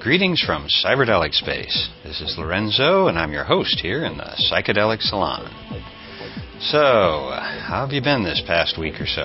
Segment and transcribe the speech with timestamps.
[0.00, 1.88] Greetings from Cyberdelic Space.
[2.04, 5.50] This is Lorenzo, and I'm your host here in the Psychedelic Salon.
[6.60, 9.22] So, how have you been this past week or so?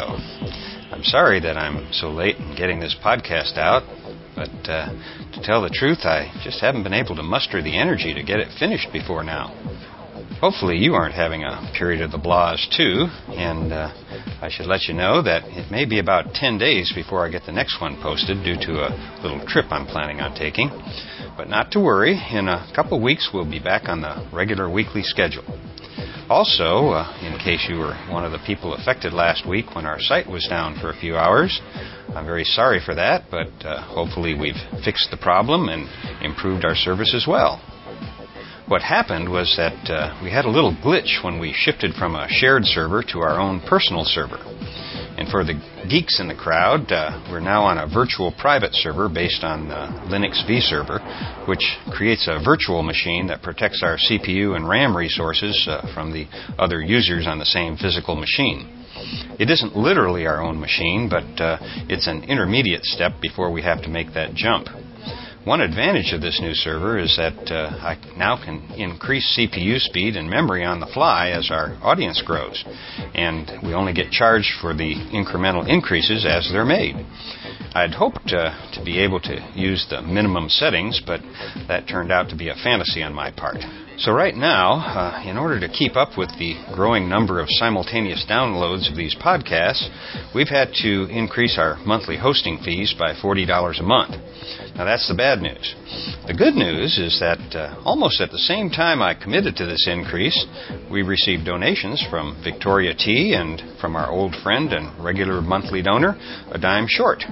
[0.92, 3.84] I'm sorry that I'm so late in getting this podcast out,
[4.36, 4.90] but uh,
[5.34, 8.40] to tell the truth, I just haven't been able to muster the energy to get
[8.40, 9.54] it finished before now.
[10.42, 13.92] Hopefully, you aren't having a period of the blahs too, and uh,
[14.42, 17.46] I should let you know that it may be about 10 days before I get
[17.46, 20.70] the next one posted due to a little trip I'm planning on taking.
[21.36, 25.04] But not to worry, in a couple weeks we'll be back on the regular weekly
[25.04, 25.44] schedule.
[26.30, 30.00] Also, uh, in case you were one of the people affected last week when our
[30.00, 31.60] site was down for a few hours,
[32.16, 35.90] I'm very sorry for that, but uh, hopefully we've fixed the problem and
[36.24, 37.60] improved our service as well.
[38.70, 42.28] What happened was that uh, we had a little glitch when we shifted from a
[42.30, 44.38] shared server to our own personal server.
[45.18, 49.10] And for the geeks in the crowd, uh, we're now on a virtual private server
[49.10, 54.70] based on uh, Linux vServer, which creates a virtual machine that protects our CPU and
[54.70, 56.28] RAM resources uh, from the
[56.60, 58.86] other users on the same physical machine.
[59.40, 61.58] It isn't literally our own machine, but uh,
[61.90, 64.68] it's an intermediate step before we have to make that jump.
[65.46, 70.18] One advantage of this new server is that uh, I now can increase CPU speed
[70.18, 72.64] and memory on the fly as our audience grows,
[73.16, 76.96] and we only get charged for the incremental increases as they're made.
[77.74, 81.22] I'd hoped uh, to be able to use the minimum settings, but
[81.70, 83.60] that turned out to be a fantasy on my part.
[84.00, 88.26] So, right now, uh, in order to keep up with the growing number of simultaneous
[88.30, 89.88] downloads of these podcasts,
[90.34, 94.16] we've had to increase our monthly hosting fees by $40 a month.
[94.80, 95.76] Now, that's the bad news.
[96.26, 99.86] The good news is that uh, almost at the same time I committed to this
[99.92, 100.46] increase,
[100.90, 106.16] we received donations from Victoria T and from our old friend and regular monthly donor,
[106.54, 107.26] A Dime Short.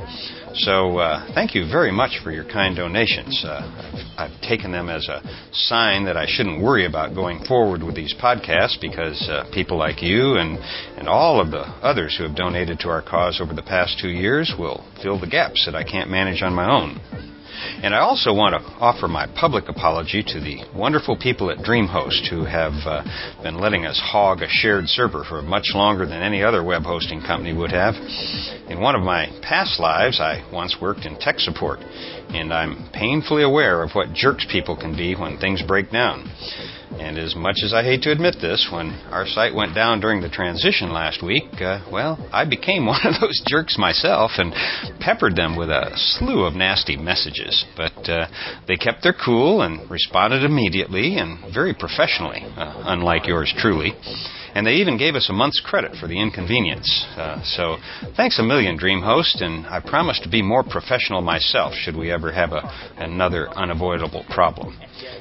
[0.55, 3.41] So uh, thank you very much for your kind donations.
[3.47, 3.63] Uh,
[4.17, 5.21] I've, I've, taken them as a
[5.53, 10.01] sign that I shouldn't worry about going forward with these podcasts because uh, people like
[10.01, 10.57] you and,
[10.97, 14.09] and all of the others who have donated to our cause over the past two
[14.09, 17.36] years will fill the gaps that I can't manage on my own.
[17.83, 22.29] And I also want to offer my public apology to the wonderful people at DreamHost
[22.29, 23.03] who have uh,
[23.43, 27.21] been letting us hog a shared server for much longer than any other web hosting
[27.21, 27.95] company would have.
[28.69, 33.43] In one of my past lives, I once worked in tech support, and I'm painfully
[33.43, 36.29] aware of what jerks people can be when things break down.
[36.91, 40.21] And as much as I hate to admit this, when our site went down during
[40.21, 44.53] the transition last week, uh, well, I became one of those jerks myself and
[44.99, 47.65] peppered them with a slew of nasty messages.
[47.75, 48.27] But uh,
[48.67, 53.93] they kept their cool and responded immediately and very professionally, uh, unlike yours truly.
[54.55, 57.05] And they even gave us a month's credit for the inconvenience.
[57.15, 57.77] Uh, so
[58.15, 62.31] thanks a million, DreamHost, and I promise to be more professional myself should we ever
[62.31, 62.61] have a,
[62.97, 64.79] another unavoidable problem.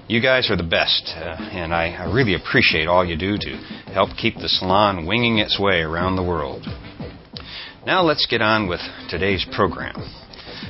[0.09, 3.57] You guys are the best, uh, and I, I really appreciate all you do to
[3.93, 6.67] help keep the salon winging its way around the world.
[7.87, 10.26] Now let's get on with today's program.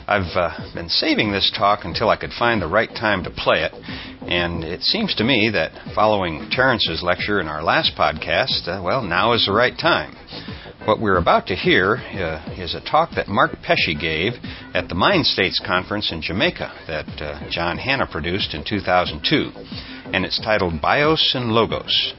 [0.09, 3.65] I've uh, been saving this talk until I could find the right time to play
[3.65, 3.73] it,
[4.23, 9.03] and it seems to me that following Terence's lecture in our last podcast, uh, well,
[9.03, 10.15] now is the right time.
[10.85, 14.35] What we're about to hear uh, is a talk that Mark Pesce gave
[14.75, 19.51] at the Mind States Conference in Jamaica that uh, Jon Hanna produced in 2002,
[20.13, 22.15] and it's titled Bios and Logos.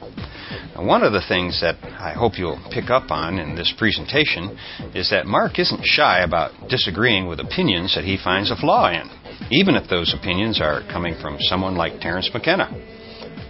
[0.76, 4.56] One of the things that I hope you'll pick up on in this presentation
[4.94, 9.08] is that Mark isn't shy about disagreeing with opinions that he finds a flaw in,
[9.50, 12.70] even if those opinions are coming from someone like Terence McKenna.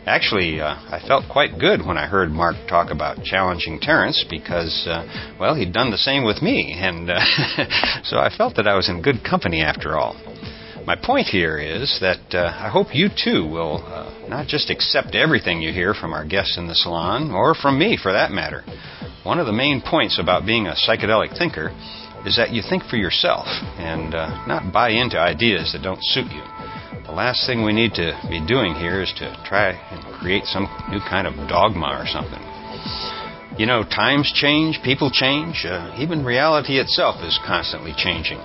[0.06, 4.86] Actually, uh, I felt quite good when I heard Mark talk about challenging Terence because,
[4.88, 5.04] uh,
[5.38, 7.20] well, he'd done the same with me, and uh,
[8.04, 10.16] so I felt that I was in good company after all.
[10.86, 15.14] My point here is that uh, I hope you too will uh, not just accept
[15.14, 18.64] everything you hear from our guests in the salon, or from me for that matter.
[19.24, 21.70] One of the main points about being a psychedelic thinker
[22.24, 23.46] is that you think for yourself
[23.78, 26.42] and uh, not buy into ideas that don't suit you.
[27.04, 30.68] The last thing we need to be doing here is to try and create some
[30.90, 32.40] new kind of dogma or something.
[33.58, 38.38] You know, times change, people change, uh, even reality itself is constantly changing.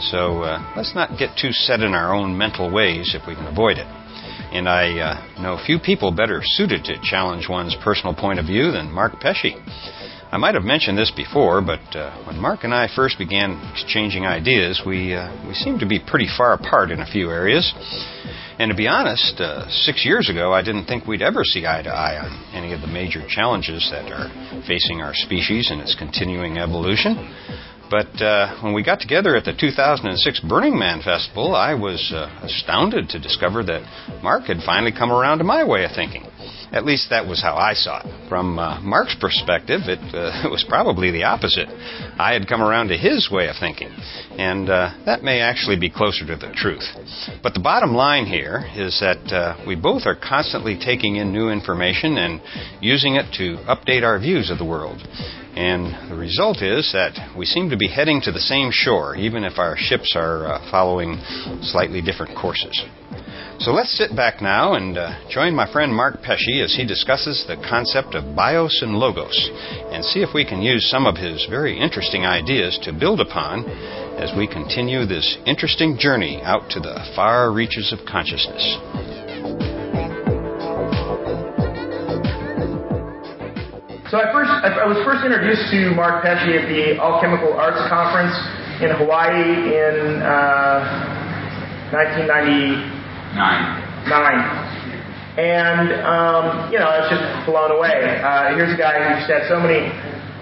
[0.00, 3.46] So uh, let's not get too set in our own mental ways if we can
[3.46, 3.86] avoid it.
[4.56, 8.72] And I uh, know few people better suited to challenge one's personal point of view
[8.72, 9.52] than Mark Pesce.
[10.30, 14.26] I might have mentioned this before, but uh, when Mark and I first began exchanging
[14.26, 17.72] ideas, we, uh, we seemed to be pretty far apart in a few areas.
[18.58, 21.82] And to be honest, uh, six years ago, I didn't think we'd ever see eye
[21.82, 24.28] to eye on any of the major challenges that are
[24.66, 27.14] facing our species in its continuing evolution.
[27.90, 32.26] But uh, when we got together at the 2006 Burning Man Festival, I was uh,
[32.42, 36.24] astounded to discover that Mark had finally come around to my way of thinking.
[36.72, 38.28] At least that was how I saw it.
[38.28, 41.68] From uh, Mark's perspective, it, uh, it, was probably the opposite.
[42.18, 43.90] I had come around to his way of thinking,
[44.36, 46.84] and uh, that may actually be closer to the truth.
[47.42, 51.50] But the bottom line here is that uh, we both are constantly taking in new
[51.50, 52.40] information and
[52.80, 54.98] using it to update our views of the world.
[55.56, 59.42] And the result is that we seem to be heading to the same shore, even
[59.42, 61.18] if our ships are uh, following
[61.62, 62.84] slightly different courses.
[63.58, 67.46] So let's sit back now and uh, join my friend Mark Pesce as he discusses
[67.48, 69.50] the concept of bios and logos
[69.90, 73.64] and see if we can use some of his very interesting ideas to build upon
[74.20, 79.15] as we continue this interesting journey out to the far reaches of consciousness.
[84.66, 88.34] I I was first introduced to Mark Pesce at the Alchemical Arts Conference
[88.82, 93.38] in Hawaii in uh, 1999.
[95.38, 98.18] And um, you know, I was just blown away.
[98.18, 99.86] Uh, here's a guy who just had so many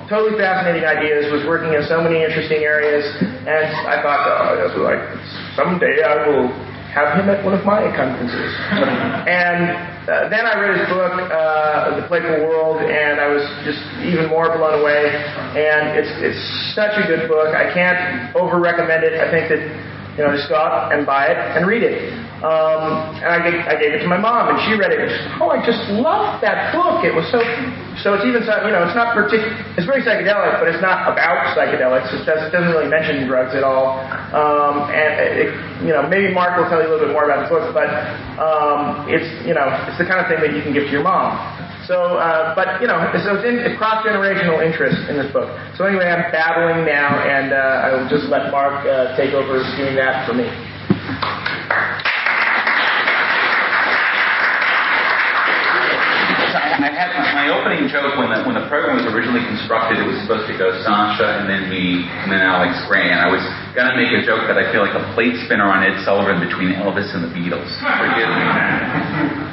[0.08, 5.04] totally fascinating ideas, was working in so many interesting areas, and I thought, oh, like,
[5.52, 6.48] someday I will
[6.94, 8.54] have him at one of my conferences.
[9.26, 9.74] and
[10.06, 14.30] uh, then I read his book, uh, The Playful World, and I was just even
[14.30, 15.10] more blown away.
[15.58, 16.42] And it's it's
[16.78, 17.50] such a good book.
[17.50, 19.18] I can't over recommend it.
[19.18, 19.62] I think that
[20.16, 22.12] you know just go out and buy it and read it.
[22.44, 25.00] Um, and I gave, I gave it to my mom, and she read it.
[25.00, 27.00] And she said, oh, I just loved that book.
[27.00, 27.40] It was so.
[28.02, 29.48] So it's even you know it's not particular.
[29.78, 32.10] It's very psychedelic, but it's not about psychedelics.
[32.10, 34.02] It, does, it doesn't really mention drugs at all.
[34.34, 35.48] Um, and it,
[35.80, 37.88] you know maybe Mark will tell you a little bit more about the book, but
[38.36, 41.06] um, it's you know it's the kind of thing that you can give to your
[41.06, 41.38] mom.
[41.86, 45.52] So, uh, but you know, so it's, in, it's cross generational interest in this book.
[45.76, 49.60] So anyway, I'm babbling now, and uh, I will just let Mark uh, take over
[49.76, 50.48] doing that for me.
[56.74, 60.00] I had my opening joke when the when the program was originally constructed.
[60.00, 63.28] It was supposed to go Sasha and then me and then Alex Grey, and I
[63.28, 63.40] was
[63.76, 66.72] gonna make a joke that I feel like a plate spinner on Ed Sullivan between
[66.76, 67.68] Elvis and the Beatles.
[67.80, 68.28] Forgive
[69.38, 69.43] me.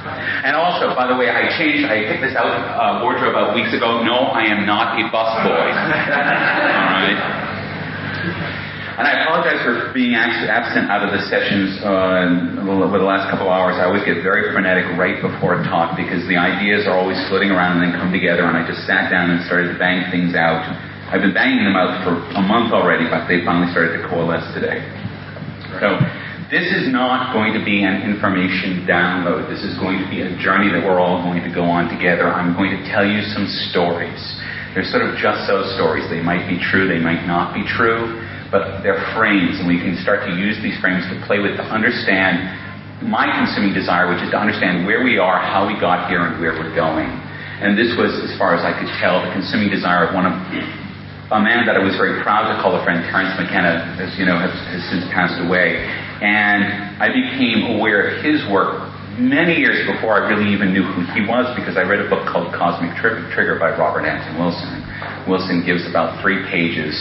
[0.46, 1.86] And also, by the way, I changed.
[1.86, 4.04] I picked this out uh, wardrobe about weeks ago.
[4.04, 5.68] No, I am not a busboy.
[5.72, 7.42] All right.
[9.02, 13.50] And I apologize for being absent out of the sessions uh, over the last couple
[13.50, 13.80] hours.
[13.82, 17.50] I always get very frenetic right before a talk because the ideas are always floating
[17.50, 18.46] around and then come together.
[18.46, 20.62] And I just sat down and started to bang things out.
[21.10, 24.46] I've been banging them out for a month already, but they finally started to coalesce
[24.54, 24.86] today.
[25.82, 25.98] So
[26.51, 29.48] this is not going to be an information download.
[29.48, 32.27] This is going to be a journey that we're all going to go on together.
[32.27, 34.19] I'm going to tell you some stories.
[34.75, 36.12] They're sort of just so stories.
[36.12, 38.19] They might be true, they might not be true
[38.51, 41.63] but they're frames, and we can start to use these frames to play with to
[41.71, 42.44] understand
[43.00, 46.38] my consuming desire, which is to understand where we are, how we got here, and
[46.38, 47.07] where we're going.
[47.63, 50.36] And this was, as far as I could tell, the consuming desire of one of
[51.31, 54.27] a man that I was very proud to call a friend, Terence McKenna, as you
[54.27, 55.88] know, has, has since passed away.
[56.22, 61.01] And I became aware of his work many years before I really even knew who
[61.18, 64.86] he was because I read a book called Cosmic Trigger by Robert Anton Wilson.
[65.25, 66.94] Wilson gives about three pages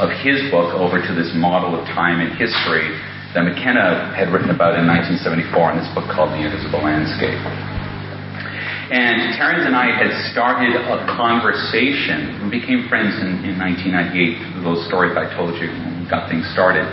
[0.00, 2.88] of his book over to this model of time and history
[3.36, 7.36] that McKenna had written about in 1974 in this book called The Invisible Landscape.
[8.92, 12.40] And Terence and I had started a conversation.
[12.44, 16.44] We became friends in, in 1998, those stories I told you when we got things
[16.52, 16.84] started.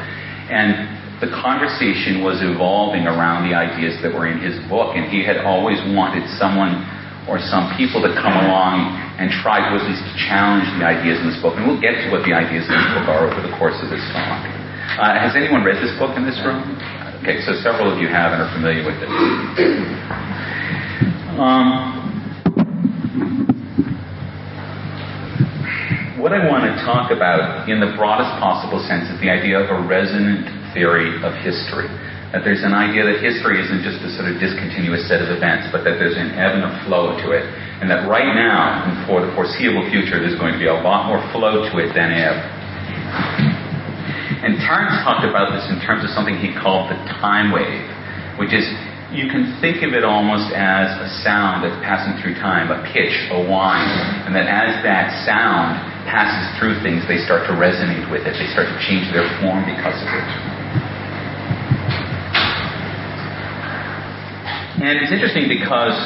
[0.51, 4.95] And the conversation was evolving around the ideas that were in his book.
[4.95, 6.79] And he had always wanted someone
[7.27, 11.27] or some people to come along and try to at least challenge the ideas in
[11.27, 11.59] this book.
[11.59, 13.91] And we'll get to what the ideas in this book are over the course of
[13.91, 14.47] this talk.
[14.95, 16.63] Uh, has anyone read this book in this room?
[17.21, 19.11] Okay, so several of you have and are familiar with it.
[21.35, 21.99] Um,
[26.19, 29.71] what I want to talk about in the broadest possible sense is the idea of
[29.71, 31.89] a resonant theory of history
[32.29, 35.65] that there's an idea that history isn't just a sort of discontinuous set of events,
[35.73, 37.41] but that there's an ebb and a flow to it.
[37.81, 41.09] And that right now, and for the foreseeable future, there's going to be a lot
[41.09, 42.37] more flow to it than ebb.
[44.45, 47.89] And Terence talked about this in terms of something he called the time wave,
[48.37, 48.69] which is
[49.09, 53.11] you can think of it almost as a sound that's passing through time, a pitch,
[53.33, 53.89] a whine,
[54.29, 58.37] and that as that sound passes through things, they start to resonate with it.
[58.37, 60.58] They start to change their form because of it.
[64.77, 65.97] And it's interesting because,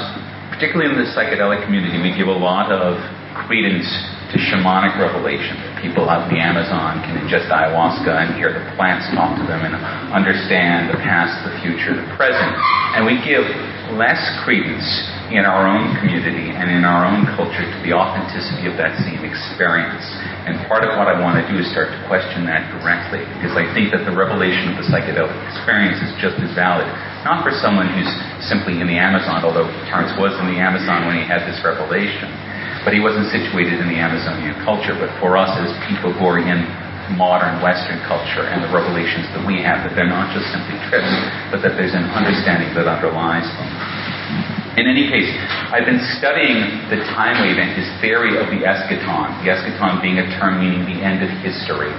[0.56, 2.96] particularly in the psychedelic community, we give a lot of
[3.36, 3.86] credence
[4.32, 5.60] to shamanic revelation.
[5.84, 9.62] People out in the Amazon can ingest ayahuasca and hear the plants talk to them
[9.68, 9.76] and
[10.10, 12.54] understand the past, the future, the present.
[12.98, 13.46] And we give
[13.92, 14.86] less credence
[15.32, 19.24] in our own community and in our own culture to the authenticity of that same
[19.26, 20.04] experience.
[20.48, 23.56] And part of what I want to do is start to question that directly, because
[23.56, 26.88] I think that the revelation of the psychedelic experience is just as valid,
[27.24, 28.12] not for someone who's
[28.44, 32.28] simply in the Amazon, although Terence was in the Amazon when he had this revelation,
[32.84, 34.94] but he wasn't situated in the Amazonian culture.
[34.96, 36.68] But for us as people who are in
[37.12, 41.12] modern Western culture and the revelations that we have, that they're not just simply trips,
[41.52, 43.70] but that there's an understanding that underlies them.
[44.80, 45.30] In any case,
[45.70, 50.18] I've been studying the time wave and his theory of the eschaton, the eschaton being
[50.18, 51.94] a term meaning the end of history,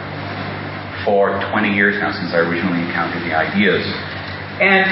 [1.07, 3.85] for 20 years now since I originally encountered the ideas.
[4.59, 4.91] And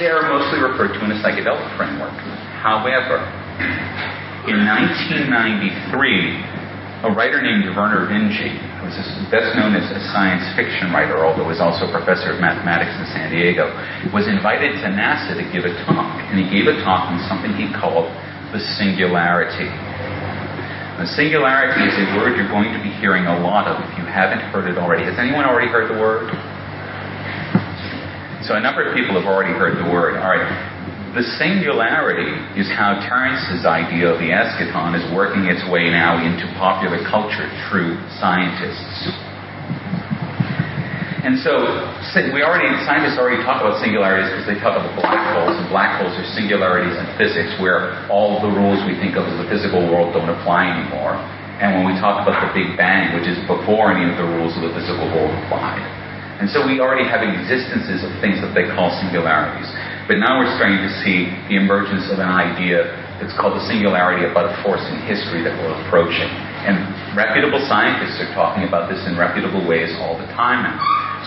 [0.00, 2.16] they're mostly referred to in a psychedelic framework.
[2.58, 3.22] However,
[4.50, 6.61] in 1993,
[7.02, 8.94] a writer named Vernor Vinge, who was
[9.26, 13.06] best known as a science fiction writer, although was also a professor of mathematics in
[13.10, 13.74] San Diego,
[14.14, 16.22] was invited to NASA to give a talk.
[16.30, 18.06] And he gave a talk on something he called
[18.54, 19.66] the singularity.
[21.02, 24.06] The singularity is a word you're going to be hearing a lot of if you
[24.06, 25.02] haven't heard it already.
[25.02, 26.30] Has anyone already heard the word?
[28.46, 30.14] So a number of people have already heard the word.
[30.22, 30.71] All right.
[31.12, 36.48] The singularity is how Terence's idea of the eschaton is working its way now into
[36.56, 39.12] popular culture through scientists.
[41.20, 41.68] And so
[42.32, 46.00] we already scientists already talk about singularities because they talk about black holes, and black
[46.00, 49.84] holes are singularities in physics where all the rules we think of as the physical
[49.92, 51.20] world don't apply anymore.
[51.60, 54.56] And when we talk about the Big Bang, which is before any of the rules
[54.56, 55.84] of the physical world applied.
[56.40, 59.70] And so we already have existences of things that they call singularities.
[60.10, 62.90] But now we're starting to see the emergence of an idea
[63.22, 66.26] that's called the singularity about a force in history that we're approaching.
[66.66, 66.82] And
[67.14, 70.78] reputable scientists are talking about this in reputable ways all the time now.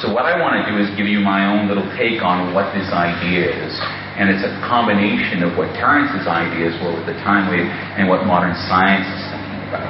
[0.03, 2.75] So what I want to do is give you my own little take on what
[2.75, 3.71] this idea is.
[4.19, 7.63] And it's a combination of what Terence's ideas were with the time wave
[7.95, 9.87] and what modern science is thinking about.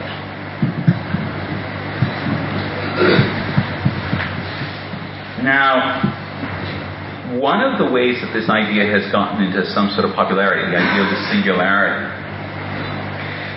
[5.42, 6.25] Now,
[7.42, 10.80] one of the ways that this idea has gotten into some sort of popularity, the
[10.80, 12.08] idea of the singularity,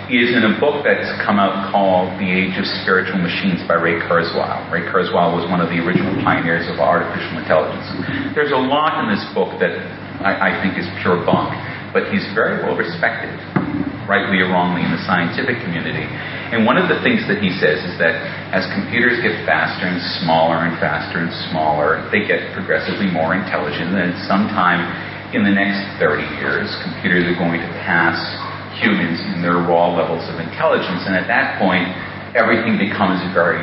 [0.09, 4.01] is in a book that's come out called The Age of Spiritual Machines by Ray
[4.01, 4.65] Kurzweil.
[4.73, 7.85] Ray Kurzweil was one of the original pioneers of artificial intelligence.
[8.33, 9.77] There's a lot in this book that
[10.25, 11.53] I, I think is pure bunk,
[11.93, 13.37] but he's very well respected,
[14.09, 16.09] rightly or wrongly, in the scientific community.
[16.49, 18.17] And one of the things that he says is that
[18.49, 23.93] as computers get faster and smaller and faster and smaller, they get progressively more intelligent.
[23.93, 24.81] And sometime
[25.29, 28.17] in the next 30 years, computers are going to pass
[28.81, 31.05] humans in their raw levels of intelligence.
[31.05, 31.85] And at that point,
[32.33, 33.61] everything becomes very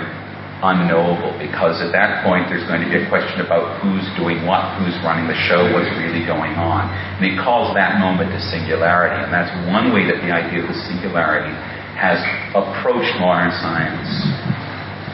[0.65, 4.65] unknowable because at that point there's going to be a question about who's doing what,
[4.81, 6.89] who's running the show, what's really going on.
[7.21, 9.21] And he calls that moment the singularity.
[9.21, 11.53] And that's one way that the idea of the singularity
[12.01, 12.21] has
[12.57, 14.09] approached modern science.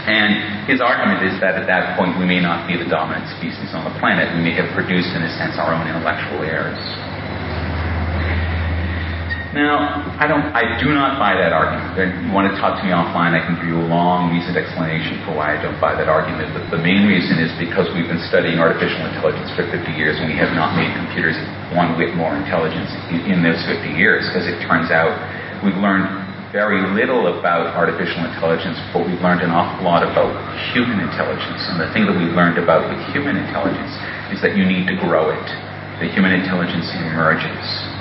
[0.07, 3.71] And his argument is that at that point we may not be the dominant species
[3.75, 4.31] on the planet.
[4.35, 6.79] We may have produced, in a sense, our own intellectual heirs.
[9.53, 11.93] Now, I don't, I do not buy that argument.
[12.01, 14.57] If you want to talk to me offline, I can give you a long, reasoned
[14.57, 16.57] explanation for why I don't buy that argument.
[16.57, 20.33] But the main reason is because we've been studying artificial intelligence for 50 years, and
[20.33, 21.37] we have not made computers
[21.77, 24.25] one whit more intelligent in, in those 50 years.
[24.33, 25.13] As it turns out,
[25.61, 26.09] we've learned
[26.49, 30.33] very little about artificial intelligence, but we've learned an awful lot about
[30.73, 31.61] human intelligence.
[31.69, 33.93] And the thing that we've learned about with human intelligence
[34.33, 35.49] is that you need to grow it.
[36.01, 37.92] The human intelligence emerges.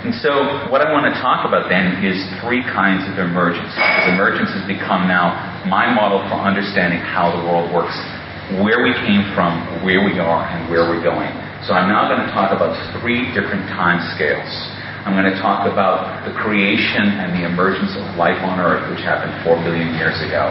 [0.00, 3.70] And so, what I want to talk about then is three kinds of emergence.
[3.76, 5.36] Because emergence has become now
[5.68, 7.94] my model for understanding how the world works,
[8.58, 11.30] where we came from, where we are, and where we're going.
[11.62, 14.50] So, I'm now going to talk about three different time scales.
[15.04, 19.04] I'm going to talk about the creation and the emergence of life on Earth, which
[19.06, 20.50] happened four billion years ago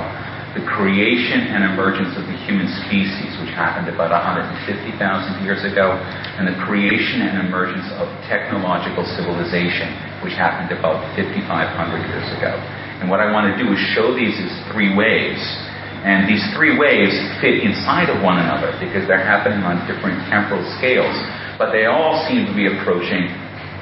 [0.58, 4.98] the creation and emergence of the human species, which happened about 150,000
[5.46, 5.94] years ago,
[6.42, 9.94] and the creation and emergence of technological civilization,
[10.26, 11.46] which happened about 5,500
[12.10, 12.58] years ago.
[13.00, 15.42] And what I want to do is show these as three waves.
[16.02, 17.14] And these three waves
[17.44, 21.14] fit inside of one another because they're happening on different temporal scales,
[21.60, 23.28] but they all seem to be approaching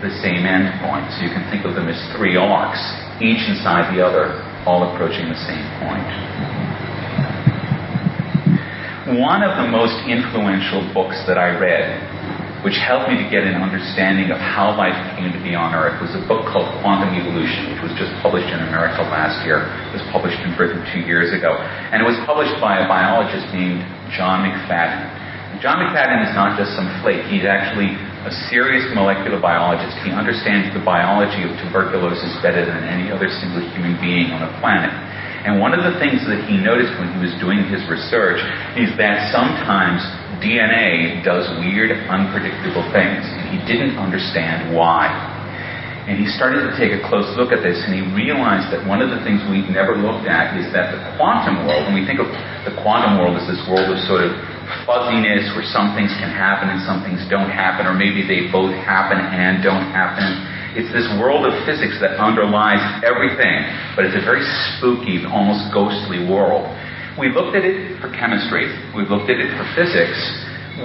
[0.02, 1.10] the same endpoint.
[1.18, 2.82] So you can think of them as three arcs,
[3.22, 6.04] each inside the other, all approaching the same point.
[9.16, 11.96] One of the most influential books that I read,
[12.68, 15.96] which helped me to get an understanding of how life came to be on Earth,
[16.04, 19.72] was a book called Quantum Evolution, which was just published in America last year.
[19.96, 21.56] It was published in Britain two years ago.
[21.96, 25.64] And it was published by a biologist named John McFadden.
[25.64, 27.24] John McFadden is not just some flake.
[27.32, 27.96] He's actually
[28.26, 29.94] a serious molecular biologist.
[30.02, 34.54] He understands the biology of tuberculosis better than any other single human being on the
[34.58, 34.90] planet.
[35.46, 38.42] And one of the things that he noticed when he was doing his research
[38.76, 40.02] is that sometimes
[40.42, 45.10] DNA does weird, unpredictable things, and he didn't understand why.
[46.08, 49.04] And he started to take a close look at this, and he realized that one
[49.04, 52.24] of the things we've never looked at is that the quantum world, when we think
[52.24, 52.32] of
[52.64, 54.32] the quantum world as this world of sort of
[54.86, 58.74] fuzziness where some things can happen and some things don't happen, or maybe they both
[58.84, 60.26] happen and don't happen.
[60.78, 63.66] It's this world of physics that underlies everything,
[63.98, 64.46] but it's a very
[64.78, 66.70] spooky, almost ghostly world.
[67.18, 70.20] We looked at it for chemistry, we've looked at it for physics.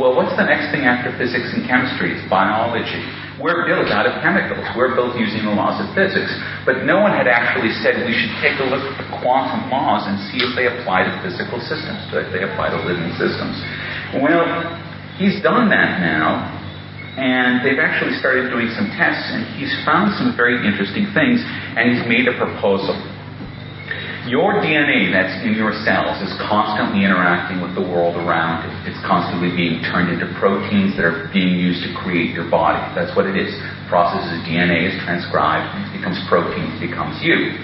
[0.00, 2.16] Well, what's the next thing after physics and chemistry?
[2.16, 3.04] It's biology.
[3.42, 4.62] We're built out of chemicals.
[4.78, 6.30] We're built using the laws of physics.
[6.62, 10.06] But no one had actually said we should take a look at the quantum laws
[10.06, 13.58] and see if they apply to physical systems, if they apply to living systems.
[14.22, 14.46] Well,
[15.18, 16.54] he's done that now,
[17.18, 21.90] and they've actually started doing some tests, and he's found some very interesting things, and
[21.90, 22.94] he's made a proposal.
[24.30, 28.70] Your DNA that's in your cells is constantly interacting with the world around it.
[28.86, 32.78] It's constantly being turned into proteins that are being used to create your body.
[32.94, 33.50] That's what it is.
[33.50, 37.58] The process is DNA is transcribed, becomes proteins, becomes you.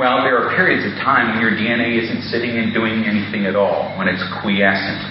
[0.00, 3.52] Well, there are periods of time when your DNA isn't sitting and doing anything at
[3.52, 5.04] all, when it's quiescent.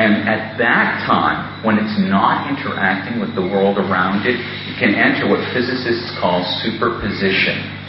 [0.00, 4.96] And at that time, when it's not interacting with the world around it, it can
[4.96, 7.84] enter what physicists call superposition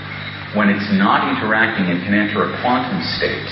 [0.57, 3.47] when it's not interacting, it can enter a quantum state.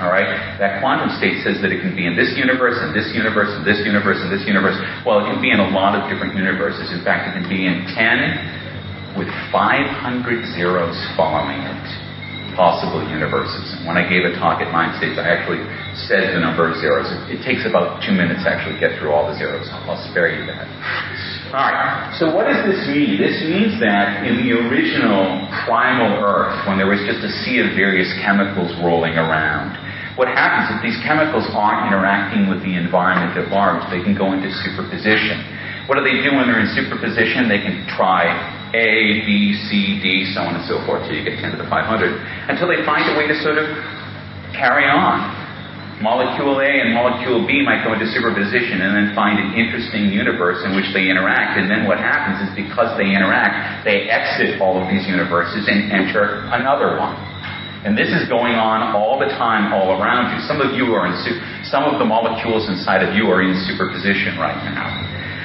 [0.00, 0.28] All right?
[0.60, 3.64] That quantum state says that it can be in this universe, and this universe, and
[3.64, 4.76] this universe, and this universe.
[5.04, 6.92] Well, it can be in a lot of different universes.
[6.92, 11.84] In fact, it can be in 10 with 500 zeros following it.
[12.56, 13.76] Possible universes.
[13.76, 15.64] And when I gave a talk at Mind States, I actually
[16.08, 17.08] said the number of zeros.
[17.08, 19.68] It, it takes about two minutes to actually get through all the zeros.
[19.70, 20.68] I'll spare you that.
[21.50, 22.14] All right.
[22.14, 23.18] So what does this mean?
[23.18, 27.74] This means that in the original primal Earth, when there was just a sea of
[27.74, 29.74] various chemicals rolling around,
[30.14, 33.82] what happens if these chemicals aren't interacting with the environment at large?
[33.90, 35.42] They can go into superposition.
[35.90, 37.50] What do they do when they're in superposition?
[37.50, 38.30] They can try
[38.70, 41.66] A, B, C, D, so on and so forth, till you get 10 to the
[41.66, 41.82] 500,
[42.46, 43.66] until they find a way to sort of
[44.54, 45.39] carry on.
[46.00, 50.64] Molecule A and molecule B might go into superposition and then find an interesting universe
[50.64, 51.60] in which they interact.
[51.60, 55.92] And then what happens is because they interact, they exit all of these universes and
[55.92, 57.12] enter another one.
[57.84, 60.40] And this is going on all the time, all around you.
[60.48, 63.52] Some of you are in, su- some of the molecules inside of you are in
[63.68, 64.88] superposition right now.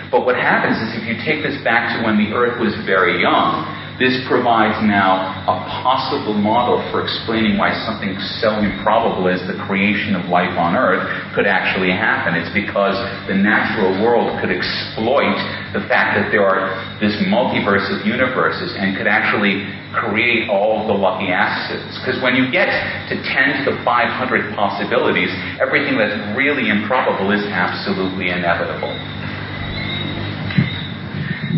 [0.07, 3.19] But what happens is if you take this back to when the Earth was very
[3.19, 8.11] young, this provides now a possible model for explaining why something
[8.43, 12.35] so improbable as the creation of life on Earth could actually happen.
[12.35, 12.99] It's because
[13.31, 15.39] the natural world could exploit
[15.71, 19.63] the fact that there are this multiverse of universes and could actually
[19.95, 21.95] create all the lucky accidents.
[22.03, 22.67] Because when you get
[23.07, 25.31] to 10 to the 500 possibilities,
[25.63, 28.91] everything that's really improbable is absolutely inevitable.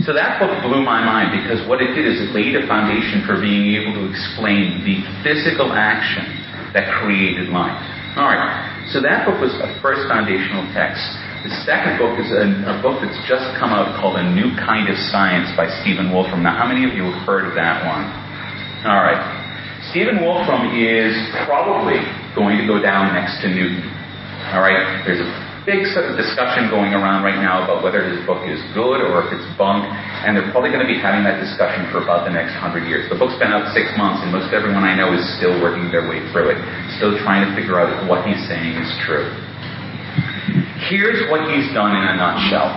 [0.06, 3.26] So that book blew my mind because what it did is it laid a foundation
[3.26, 6.28] for being able to explain the physical action
[6.74, 7.78] that created life.
[8.18, 8.68] All right.
[8.94, 11.02] So that book was a first foundational text.
[11.46, 14.90] The second book is a, a, book that's just come out called A New Kind
[14.90, 16.44] of Science by Stephen Wolfram.
[16.44, 18.04] Now, how many of you have heard of that one?
[18.90, 19.22] All right.
[19.94, 21.14] Stephen Wolfram is
[21.46, 22.02] probably
[22.36, 23.86] going to go down next to Newton.
[24.52, 25.06] All right.
[25.06, 28.56] There's a big sort of discussion going around right now about whether his book is
[28.72, 29.84] good or if it's bunk,
[30.24, 33.04] and they're probably going to be having that discussion for about the next hundred years.
[33.12, 36.08] The book's been out six months, and most everyone I know is still working their
[36.08, 36.60] way through it,
[36.96, 39.28] still trying to figure out if what he's saying is true.
[40.88, 42.72] Here's what he's done in a nutshell.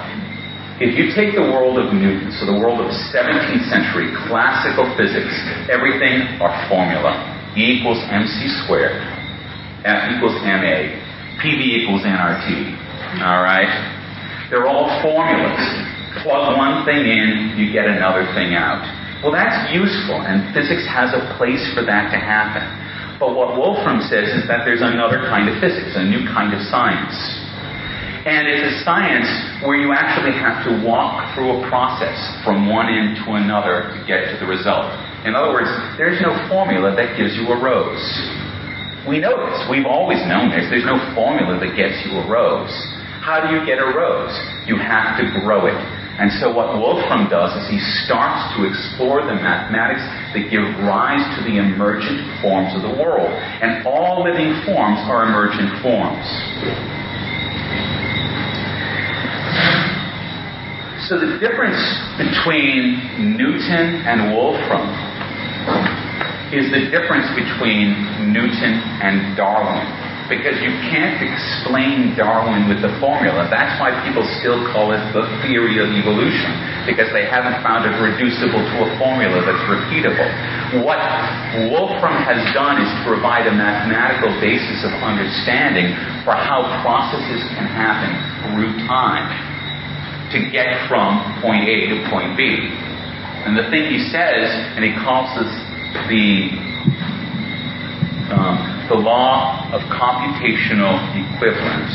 [0.83, 5.31] If you take the world of Newton, so the world of 17th century classical physics,
[5.70, 7.14] everything are formula.
[7.55, 8.35] E equals mc
[8.66, 8.98] squared,
[9.87, 10.59] F equals ma,
[11.38, 12.80] PV equals nRT.
[13.18, 13.66] All right?
[14.51, 15.59] They're all formulas.
[16.23, 18.83] Plug one thing in, you get another thing out.
[19.23, 22.62] Well, that's useful, and physics has a place for that to happen.
[23.20, 26.61] But what Wolfram says is that there's another kind of physics, a new kind of
[26.73, 27.14] science.
[28.25, 29.29] And it's a science
[29.64, 33.99] where you actually have to walk through a process from one end to another to
[34.09, 34.88] get to the result.
[35.25, 35.68] In other words,
[36.01, 38.01] there's no formula that gives you a rose.
[39.09, 39.68] We know this.
[39.68, 40.68] We've always known this.
[40.68, 42.73] There's no formula that gets you a rose.
[43.20, 44.33] How do you get a rose?
[44.64, 45.76] You have to grow it.
[46.16, 50.00] And so what Wolfram does is he starts to explore the mathematics
[50.33, 53.28] that give rise to the emergent forms of the world.
[53.61, 56.24] And all living forms are emergent forms.
[61.09, 61.80] So the difference
[62.16, 64.88] between Newton and Wolfram
[66.56, 69.99] is the difference between Newton and Darwin
[70.31, 73.51] because you can't explain Darwin with the formula.
[73.51, 76.55] That's why people still call it the theory of evolution,
[76.87, 80.31] because they haven't found it reducible to a formula that's repeatable.
[80.87, 81.03] What
[81.75, 85.90] Wolfram has done is provide a mathematical basis of understanding
[86.23, 88.14] for how processes can happen
[88.47, 89.27] through time
[90.31, 92.71] to get from point A to point B.
[93.43, 94.47] And the thing he says,
[94.79, 95.51] and he calls this
[96.07, 96.55] the
[98.31, 101.94] um, the law of computational equivalence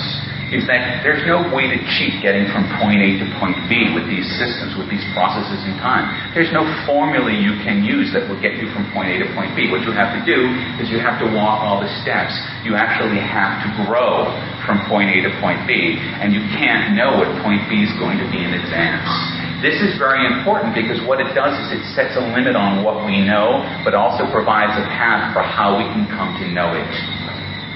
[0.55, 4.08] is that there's no way to cheat getting from point A to point B with
[4.08, 6.08] these systems, with these processes in time.
[6.31, 9.51] There's no formula you can use that will get you from point A to point
[9.58, 9.67] B.
[9.67, 10.39] What you have to do
[10.79, 12.31] is you have to walk all the steps.
[12.63, 14.31] You actually have to grow
[14.63, 18.21] from point A to point B, and you can't know what point B is going
[18.23, 19.44] to be in advance.
[19.65, 23.01] This is very important because what it does is it sets a limit on what
[23.01, 26.93] we know, but also provides a path for how we can come to know it.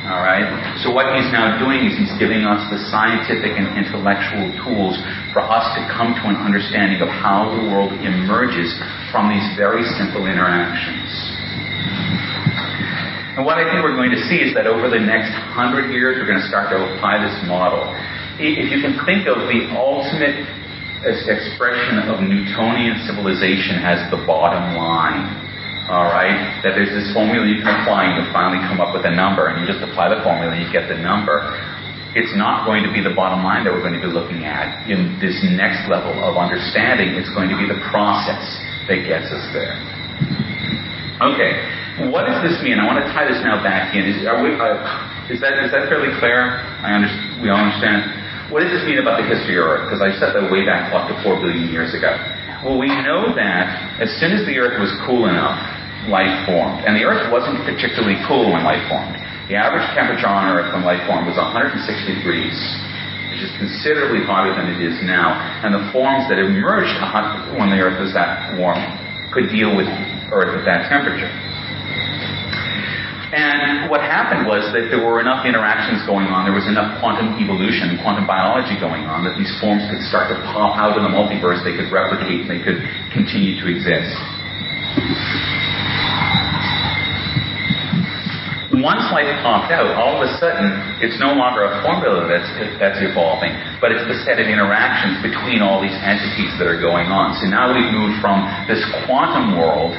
[0.06, 0.45] All right?
[0.86, 5.02] So what he's now doing is he's giving us the scientific and intellectual tools
[5.34, 8.69] for us to come to an understanding of how the world emerges
[9.10, 11.10] from these very simple interactions.
[13.34, 16.21] And what I think we're going to see is that over the next hundred years,
[16.21, 17.82] we're going to start to apply this model.
[18.38, 20.45] If you can think of the ultimate
[21.05, 25.47] expression of Newtonian civilization as the bottom line.
[25.89, 29.09] All right, that there's this formula you can apply and you finally come up with
[29.09, 31.49] a number, and you just apply the formula and you get the number.
[32.13, 34.85] It's not going to be the bottom line that we're going to be looking at
[34.85, 37.17] in this next level of understanding.
[37.17, 38.45] It's going to be the process
[38.85, 39.77] that gets us there.
[41.25, 41.57] Okay,
[42.13, 42.77] what does this mean?
[42.77, 44.05] I want to tie this now back in.
[44.05, 44.77] Is, we, uh,
[45.29, 46.62] is that is that fairly clear?
[46.85, 47.41] I understand.
[47.41, 48.28] We all understand.
[48.49, 49.85] What does this mean about the history of Earth?
[49.85, 52.09] Because I set the way back clock to 4 billion years ago.
[52.65, 55.62] Well, we know that as soon as the Earth was cool enough,
[56.09, 56.81] life formed.
[56.81, 59.21] And the Earth wasn't particularly cool when life formed.
[59.53, 61.77] The average temperature on Earth when life formed was 160
[62.09, 62.57] degrees,
[63.29, 65.38] which is considerably hotter than it is now.
[65.62, 66.97] And the forms that emerged
[67.53, 68.81] when the Earth was that warm
[69.29, 69.85] could deal with
[70.33, 71.29] Earth at that temperature.
[73.29, 77.37] And what happened was that there were enough interactions going on, there was enough quantum
[77.37, 81.13] evolution, quantum biology going on, that these forms could start to pop out in the
[81.13, 82.81] multiverse, they could replicate, they could
[83.13, 84.17] continue to exist.
[88.81, 92.49] Once life popped out, all of a sudden, it's no longer a formula that's,
[92.81, 97.13] that's evolving, but it's the set of interactions between all these entities that are going
[97.13, 97.37] on.
[97.37, 99.93] So now we've moved from this quantum world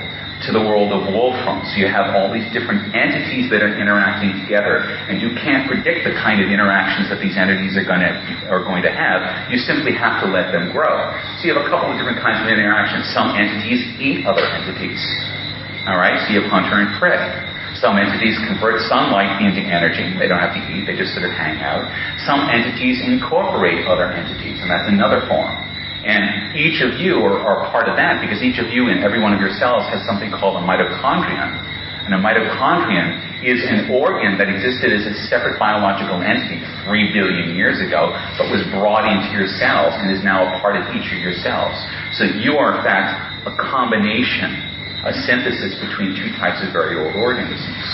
[0.46, 1.60] to the world of Wolfram.
[1.68, 6.08] So you have all these different entities that are interacting together, and you can't predict
[6.08, 8.12] the kind of interactions that these entities are going to
[8.48, 9.20] are going to have.
[9.52, 11.12] You simply have to let them grow.
[11.40, 13.04] So you have a couple of different kinds of interactions.
[13.12, 15.00] Some entities eat other entities.
[15.88, 17.16] All right, so you have hunter and prey.
[17.80, 20.04] Some entities convert sunlight into energy.
[20.18, 21.88] They don't have to eat, they just sort of hang out.
[22.28, 25.56] Some entities incorporate other entities, and that's another form.
[26.00, 29.20] And each of you are, are, part of that because each of you in every
[29.20, 31.60] one of your cells has something called a mitochondrion.
[32.08, 36.56] And a mitochondrion is an organ that existed as a separate biological entity
[36.88, 40.80] three billion years ago, but was brought into your cells and is now a part
[40.80, 41.76] of each of your cells.
[42.16, 44.56] So you are, in fact, a combination,
[45.04, 47.84] a synthesis between two types of very old organisms.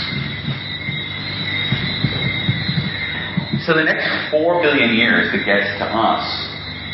[3.67, 6.23] So the next four billion years that gets to us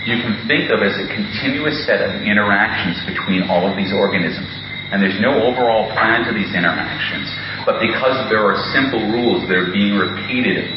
[0.02, 4.50] you can think of as a continuous set of interactions between all of these organisms.
[4.90, 7.30] And there's no overall plan to these interactions.
[7.64, 10.68] But because there are simple rules that are being repeated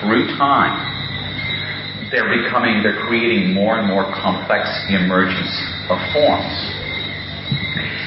[0.00, 0.74] through time,
[2.10, 5.54] they're becoming, they're creating more and more complex emergence
[5.92, 6.79] of forms.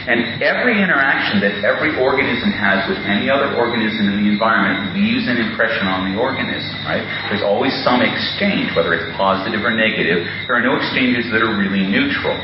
[0.08, 5.28] And every interaction that every organism has with any other organism in the environment leaves
[5.28, 7.04] an impression on the organism, right?
[7.30, 10.28] There's always some exchange, whether it's positive or negative.
[10.48, 12.36] There are no exchanges that are really neutral.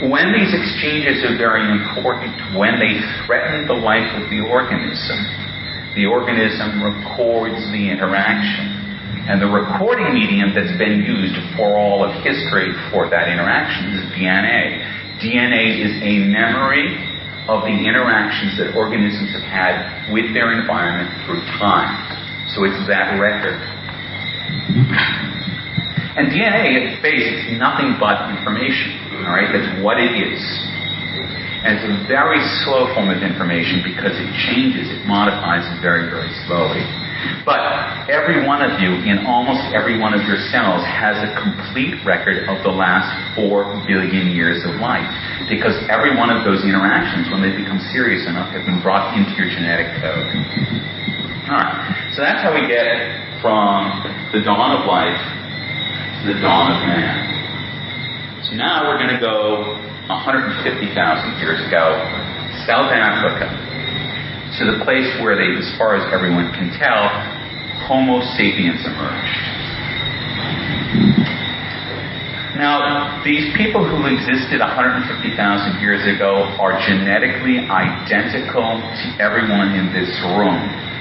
[0.00, 5.18] When these exchanges are very important, when they threaten the life of the organism,
[5.94, 8.80] the organism records the interaction.
[9.28, 14.02] And the recording medium that's been used for all of history for that interaction is
[14.16, 14.80] DNA.
[15.20, 16.96] DNA is a memory
[17.48, 21.92] of the interactions that organisms have had with their environment through time.
[22.56, 23.60] So it's that record.
[26.16, 29.22] And DNA at its base is nothing but information.
[29.24, 30.42] All right, that's what it is.
[31.62, 36.32] And it's a very slow form of information because it changes, it modifies very, very
[36.48, 36.80] slowly.
[37.44, 37.60] But
[38.08, 42.48] every one of you, in almost every one of your cells, has a complete record
[42.48, 45.08] of the last four billion years of life.
[45.48, 49.32] Because every one of those interactions, when they become serious enough, have been brought into
[49.36, 50.26] your genetic code.
[51.50, 55.18] Alright, so that's how we get from the dawn of life
[56.22, 58.44] to the dawn of man.
[58.46, 60.90] So now we're going to go 150,000
[61.38, 61.96] years ago,
[62.66, 63.46] South Africa,
[64.60, 67.08] to the place where they, as far as everyone can tell,
[67.88, 69.40] Homo sapiens emerged.
[72.60, 80.12] Now, these people who existed 150,000 years ago are genetically identical to everyone in this
[80.36, 80.60] room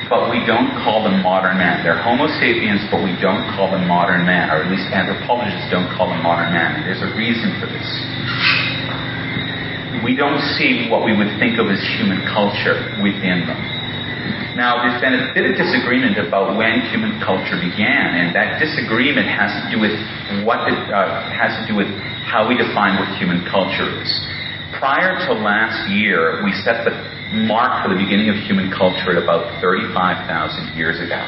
[0.09, 1.85] but we don't call them modern man.
[1.85, 5.85] They're Homo sapiens, but we don't call them modern man, or at least anthropologists don't
[5.93, 6.81] call them modern man.
[6.81, 7.85] And there's a reason for this.
[10.03, 13.59] We don't see what we would think of as human culture within them.
[14.55, 19.29] Now, there's been a bit of disagreement about when human culture began, and that disagreement
[19.31, 19.95] has to do with
[20.43, 21.87] what uh, has to do with
[22.27, 24.11] how we define what human culture is.
[24.75, 26.91] Prior to last year, we set the
[27.47, 31.23] mark for the beginning of human culture at about 35,000 years ago.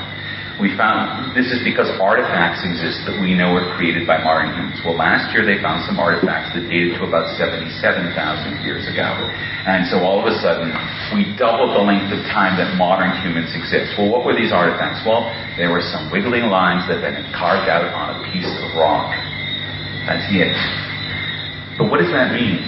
[0.60, 4.82] We found this is because artifacts exist that we know were created by modern humans.
[4.84, 8.12] Well, last year they found some artifacts that dated to about 77,000
[8.62, 9.08] years ago.
[9.66, 10.70] And so all of a sudden,
[11.16, 13.96] we doubled the length of time that modern humans exist.
[13.98, 15.02] Well, what were these artifacts?
[15.08, 18.76] Well, there were some wiggling lines that had been carved out on a piece of
[18.76, 19.14] rock.
[20.06, 20.54] That's it.
[21.78, 22.62] But what does that mean?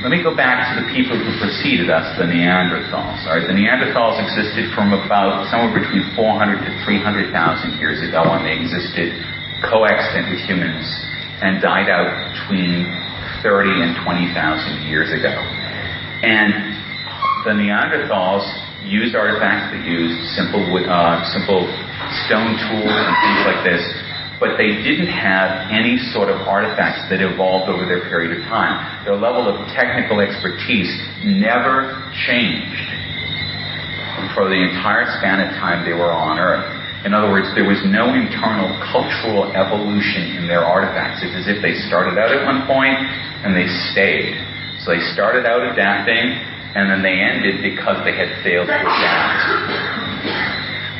[0.00, 3.20] Let me go back to the people who preceded us, the Neanderthals.
[3.28, 8.40] All right, the Neanderthals existed from about somewhere between 400 to 300,000 years ago, and
[8.40, 9.12] they existed
[9.60, 10.88] coexistent with humans
[11.44, 12.88] and died out between
[13.44, 15.36] 30 and 20,000 years ago.
[16.24, 16.48] And
[17.44, 18.48] the Neanderthals
[18.88, 21.68] used artifacts, they used simple uh, simple
[22.24, 23.84] stone tools and things like this
[24.40, 29.04] but they didn't have any sort of artifacts that evolved over their period of time.
[29.04, 30.88] Their level of technical expertise
[31.22, 31.92] never
[32.24, 32.88] changed
[34.32, 36.64] for the entire span of time they were on Earth.
[37.04, 41.20] In other words, there was no internal cultural evolution in their artifacts.
[41.24, 42.96] It's as if they started out at one point
[43.44, 44.36] and they stayed.
[44.84, 46.32] So they started out adapting
[46.76, 49.40] and then they ended because they had failed to adapt.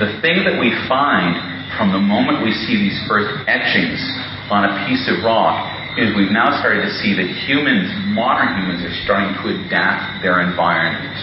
[0.01, 4.01] The thing that we find from the moment we see these first etchings
[4.51, 5.67] on a piece of rock
[5.99, 10.39] is we've now started to see that humans, modern humans, are starting to adapt their
[10.39, 11.15] environment.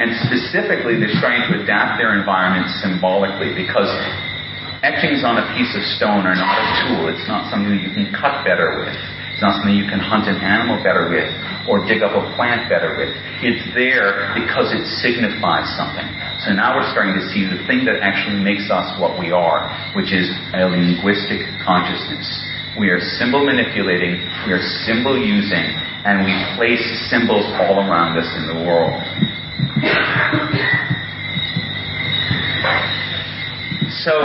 [0.00, 3.90] And specifically, they're starting to adapt their environment symbolically because
[4.80, 7.12] etchings on a piece of stone are not a tool.
[7.12, 8.96] It's not something that you can cut better with.
[9.40, 11.24] It's not something you can hunt an animal better with
[11.64, 13.08] or dig up a plant better with.
[13.40, 16.04] It's there because it signifies something.
[16.44, 19.64] So now we're starting to see the thing that actually makes us what we are,
[19.96, 22.28] which is a linguistic consciousness.
[22.76, 25.72] We are symbol manipulating, we are symbol using,
[26.04, 28.92] and we place symbols all around us in the world.
[34.04, 34.16] So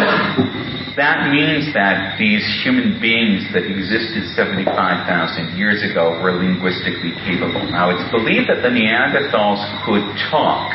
[0.95, 7.67] that means that these human beings that existed 75,000 years ago were linguistically capable.
[7.67, 10.71] Now, it's believed that the Neanderthals could talk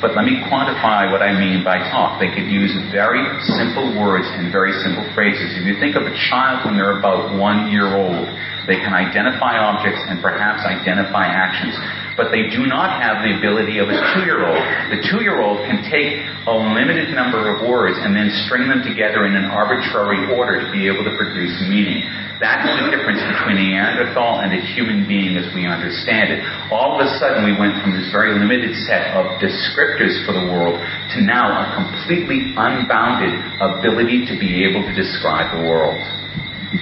[0.00, 2.20] but let me quantify what I mean by talk.
[2.20, 3.24] They could use very
[3.56, 5.56] simple words and very simple phrases.
[5.56, 8.28] If you think of a child when they're about one year old,
[8.66, 11.78] they can identify objects and perhaps identify actions.
[12.18, 14.62] But they do not have the ability of a two year old.
[14.90, 18.82] The two year old can take a limited number of words and then string them
[18.82, 22.02] together in an arbitrary order to be able to produce meaning.
[22.40, 26.44] That's the difference between Neanderthal and a human being as we understand it.
[26.68, 30.44] All of a sudden, we went from this very limited set of descriptors for the
[30.52, 30.76] world
[31.16, 35.96] to now a completely unbounded ability to be able to describe the world.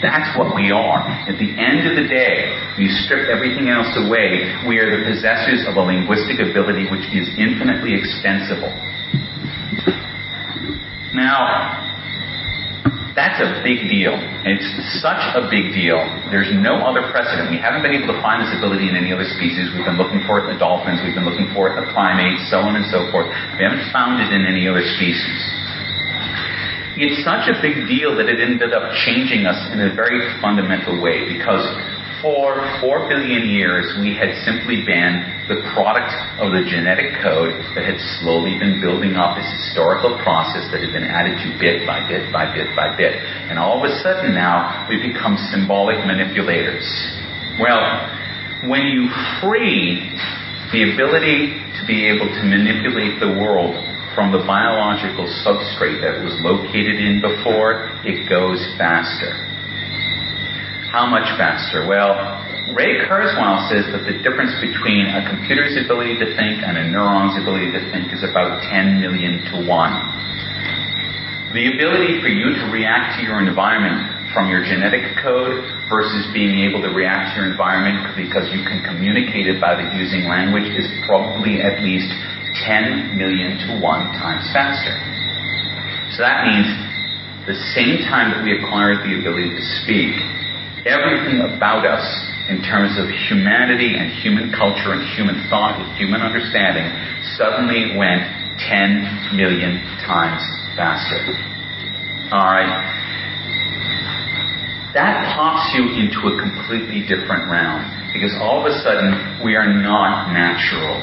[0.02, 1.02] That's what we are.
[1.28, 5.66] At the end of the day, you strip everything else away, we are the possessors
[5.68, 8.72] of a linguistic ability which is infinitely extensible.
[11.14, 11.84] Now,
[13.14, 14.10] That's a big deal.
[14.42, 14.66] It's
[14.98, 16.02] such a big deal.
[16.34, 17.46] There's no other precedent.
[17.46, 19.70] We haven't been able to find this ability in any other species.
[19.70, 20.98] We've been looking for it in the dolphins.
[21.06, 23.30] We've been looking for it in the primates, so on and so forth.
[23.54, 25.38] We haven't found it in any other species.
[26.94, 31.02] It's such a big deal that it ended up changing us in a very fundamental
[31.02, 31.66] way because
[32.22, 37.84] for four billion years, we had simply been the product of the genetic code that
[37.84, 42.00] had slowly been building up this historical process that had been added to bit by
[42.06, 43.18] bit by bit by bit.
[43.50, 46.86] And all of a sudden now, we become symbolic manipulators.
[47.58, 47.82] Well,
[48.70, 49.10] when you
[49.42, 50.14] free
[50.72, 53.76] the ability to be able to manipulate the world
[54.14, 59.34] from the biological substrate that was located in before, it goes faster.
[60.94, 61.86] How much faster?
[61.90, 62.14] Well,
[62.72, 67.34] Ray Kurzweil says that the difference between a computer's ability to think and a neuron's
[67.42, 71.52] ability to think is about 10 million to 1.
[71.52, 76.66] The ability for you to react to your environment from your genetic code versus being
[76.66, 80.90] able to react to your environment because you can communicate about it using language is
[81.06, 82.10] probably at least
[82.54, 83.82] 10 million to 1
[84.18, 84.94] times faster.
[86.14, 86.68] So that means
[87.46, 90.14] the same time that we acquired the ability to speak,
[90.86, 92.04] everything about us
[92.48, 96.84] in terms of humanity and human culture and human thought and human understanding
[97.36, 98.20] suddenly went
[98.68, 100.44] 10 million times
[100.76, 101.20] faster.
[102.32, 102.68] All right.
[104.94, 109.66] That pops you into a completely different realm because all of a sudden we are
[109.66, 111.02] not natural.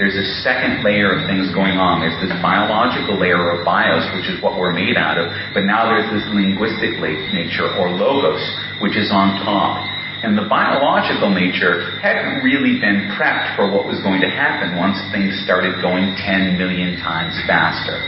[0.00, 2.00] There's a second layer of things going on.
[2.00, 5.84] There's this biological layer of bios, which is what we're made out of, but now
[5.84, 8.40] there's this linguistic nature or logos,
[8.80, 9.84] which is on top.
[10.24, 14.96] And the biological nature hadn't really been prepped for what was going to happen once
[15.10, 17.98] things started going 10 million times faster.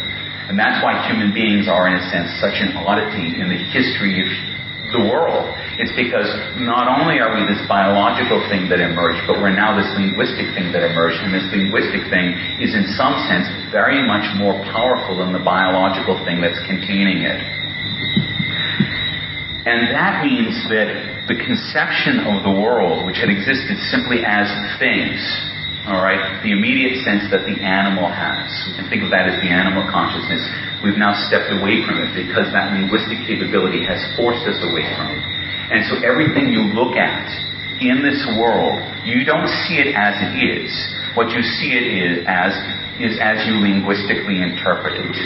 [0.49, 4.23] And that's why human beings are, in a sense, such an oddity in the history
[4.23, 4.29] of
[4.95, 5.51] the world.
[5.77, 6.31] It's because
[6.63, 10.71] not only are we this biological thing that emerged, but we're now this linguistic thing
[10.71, 15.35] that emerged, and this linguistic thing is in some sense very much more powerful than
[15.35, 17.43] the biological thing that's containing it.
[19.67, 24.47] And that means that the conception of the world, which had existed simply as
[24.79, 25.19] things,
[25.85, 29.37] all right, the immediate sense that the animal has, we can think of that as
[29.45, 30.41] the animal consciousness,
[30.81, 35.13] we've now stepped away from it because that linguistic capability has forced us away from
[35.13, 35.21] it.
[35.77, 37.29] And so everything you look at
[37.85, 40.73] in this world, you don't see it as it is.
[41.13, 42.57] What you see it is as
[42.97, 45.17] is as you linguistically interpret it.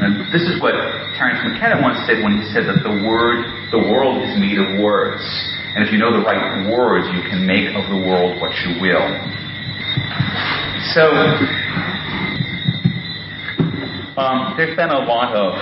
[0.00, 0.72] And this is what
[1.20, 4.80] Terence McKenna once said when he said that the word, the world is made of
[4.80, 5.24] words.
[5.76, 8.80] And if you know the right words, you can make of the world what you
[8.80, 9.04] will.
[10.92, 11.04] So,
[14.20, 15.56] um, there's been a lot of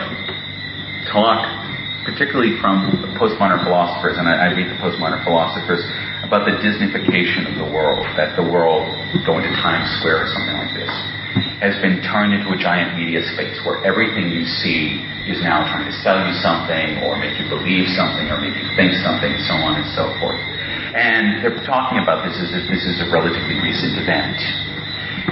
[1.13, 1.65] talk
[2.05, 5.81] particularly from the postmodern philosophers, and I, I read the postmodern philosophers,
[6.21, 8.85] about the Disneyfication of the world, that the world,
[9.25, 10.93] going to Times Square or something like this,
[11.65, 15.89] has been turned into a giant media space where everything you see is now trying
[15.89, 19.45] to sell you something or make you believe something or make you think something, and
[19.49, 20.39] so on and so forth.
[20.93, 24.74] And they're talking about this as if this is a relatively recent event.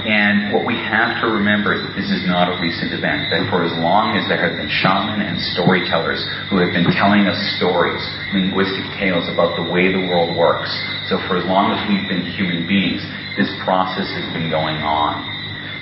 [0.03, 3.47] And what we have to remember is that this is not a recent event, that
[3.47, 6.19] for as long as there have been shaman and storytellers
[6.51, 8.01] who have been telling us stories,
[8.35, 10.71] linguistic tales about the way the world works,
[11.07, 12.99] so for as long as we've been human beings,
[13.39, 15.23] this process has been going on.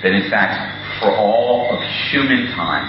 [0.06, 0.54] That in fact,
[1.02, 1.78] for all of
[2.10, 2.86] human time,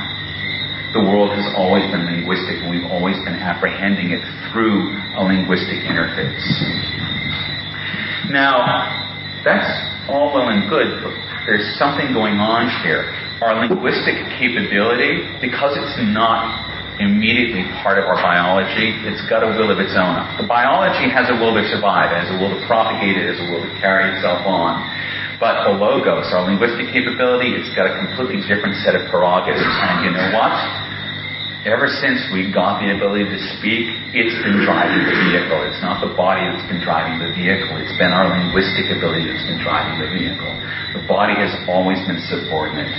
[0.93, 4.21] the world has always been linguistic and we've always been apprehending it
[4.54, 6.45] through a linguistic interface.
[8.30, 9.12] Now,
[9.43, 9.67] that's
[10.08, 11.13] all well and good, but
[11.45, 13.08] there's something going on here.
[13.43, 19.71] Our linguistic capability, because it's not immediately part of our biology, it's got a will
[19.71, 20.15] of its own.
[20.39, 23.39] The biology has a will to survive, it has a will to propagate, it has
[23.43, 24.79] a will to carry itself on.
[25.43, 29.60] But the logos, our linguistic capability, it's got a completely different set of prerogatives.
[29.60, 30.56] And you know what?
[31.63, 35.63] Ever since we got the ability to speak, it's been driving the vehicle.
[35.63, 37.80] It's not the body that's been driving the vehicle.
[37.80, 40.52] It's been our linguistic ability that's been driving the vehicle.
[40.91, 42.91] The body has always been subordinate.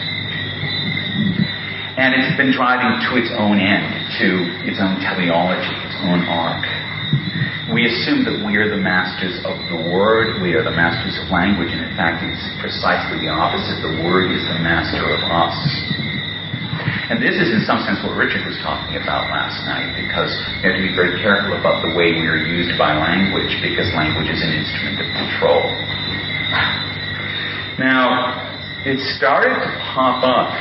[2.00, 3.86] And it's been driving to its own end,
[4.18, 4.28] to
[4.64, 6.64] its own teleology, its own arc.
[7.68, 11.28] We assume that we are the masters of the word, we are the masters of
[11.28, 13.80] language, and in fact, it's precisely the opposite.
[13.84, 15.56] The word is the master of us.
[17.10, 20.68] And this is, in some sense, what Richard was talking about last night, because we
[20.68, 24.28] have to be very careful about the way we are used by language, because language
[24.28, 25.64] is an instrument of control.
[27.80, 28.36] Now,
[28.84, 30.52] it started to pop up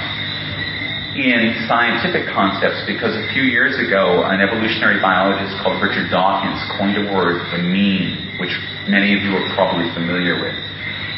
[1.13, 6.97] in scientific concepts because a few years ago, an evolutionary biologist called Richard Dawkins coined
[6.97, 8.49] a word, the meme, which
[8.89, 10.57] many of you are probably familiar with.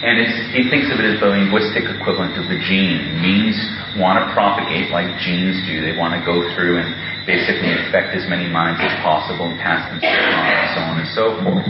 [0.05, 0.21] And
[0.53, 3.25] he thinks of it as the linguistic equivalent of the gene.
[3.25, 3.57] Memes
[3.97, 5.81] want to propagate like genes do.
[5.81, 6.93] They want to go through and
[7.25, 11.09] basically infect as many minds as possible and pass them on and so on and
[11.09, 11.65] so forth.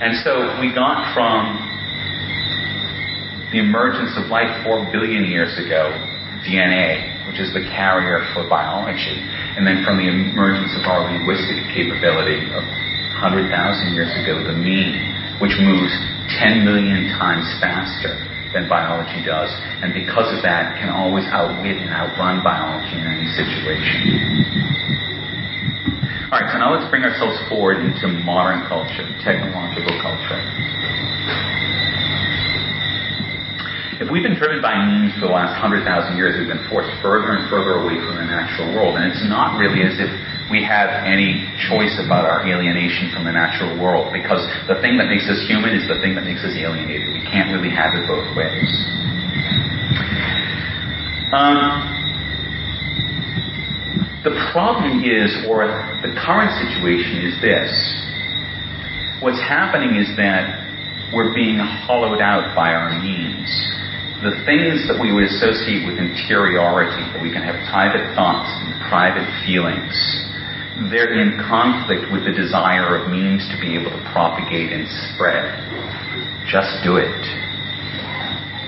[0.00, 0.32] And so
[0.64, 1.60] we got from
[3.52, 5.92] the emergence of life four billion years ago,
[6.48, 9.20] DNA, which is the carrier for biology,
[9.60, 12.64] and then from the emergence of our linguistic capability of
[13.20, 15.92] 100,000 years ago, the meme, which moves
[16.42, 18.14] 10 million times faster
[18.52, 19.50] than biology does,
[19.84, 24.58] and because of that, can always outwit and outrun biology in any situation.
[26.28, 30.40] All right, so now let's bring ourselves forward into modern culture, technological culture.
[33.98, 35.82] If we've been driven by memes for the last 100,000
[36.14, 38.94] years, we've been forced further and further away from the natural world.
[38.94, 40.06] And it's not really as if
[40.50, 45.08] we have any choice about our alienation from the natural world, because the thing that
[45.08, 47.12] makes us human is the thing that makes us alienated.
[47.12, 48.68] We can't really have it both ways.
[51.36, 51.84] Um,
[54.24, 55.68] the problem is, or
[56.00, 57.70] the current situation is this.
[59.20, 60.64] What's happening is that
[61.12, 63.52] we're being hollowed out by our memes
[64.18, 68.74] the things that we would associate with interiority, that we can have private thoughts and
[68.90, 69.94] private feelings,
[70.86, 75.50] they're in conflict with the desire of memes to be able to propagate and spread.
[76.46, 77.22] Just do it.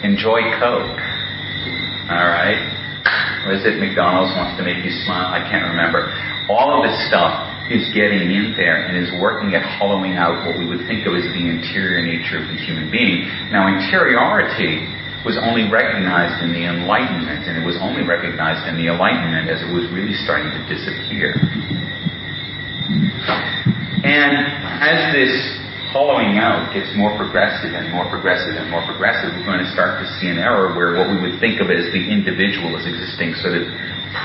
[0.02, 0.98] Enjoy Coke.
[2.10, 2.58] All right?
[3.46, 3.78] What is it?
[3.78, 5.30] McDonald's wants to make you smile.
[5.30, 6.10] I can't remember.
[6.50, 10.58] All of this stuff is getting in there and is working at hollowing out what
[10.58, 13.30] we would think of as the interior nature of the human being.
[13.54, 14.82] Now, interiority
[15.22, 19.62] was only recognized in the Enlightenment, and it was only recognized in the Enlightenment as
[19.62, 21.38] it was really starting to disappear.
[24.00, 24.32] And
[24.82, 25.32] as this
[25.90, 29.98] hollowing out gets more progressive and more progressive and more progressive, we're going to start
[30.02, 33.34] to see an era where what we would think of as the individual is existing
[33.42, 33.66] sort of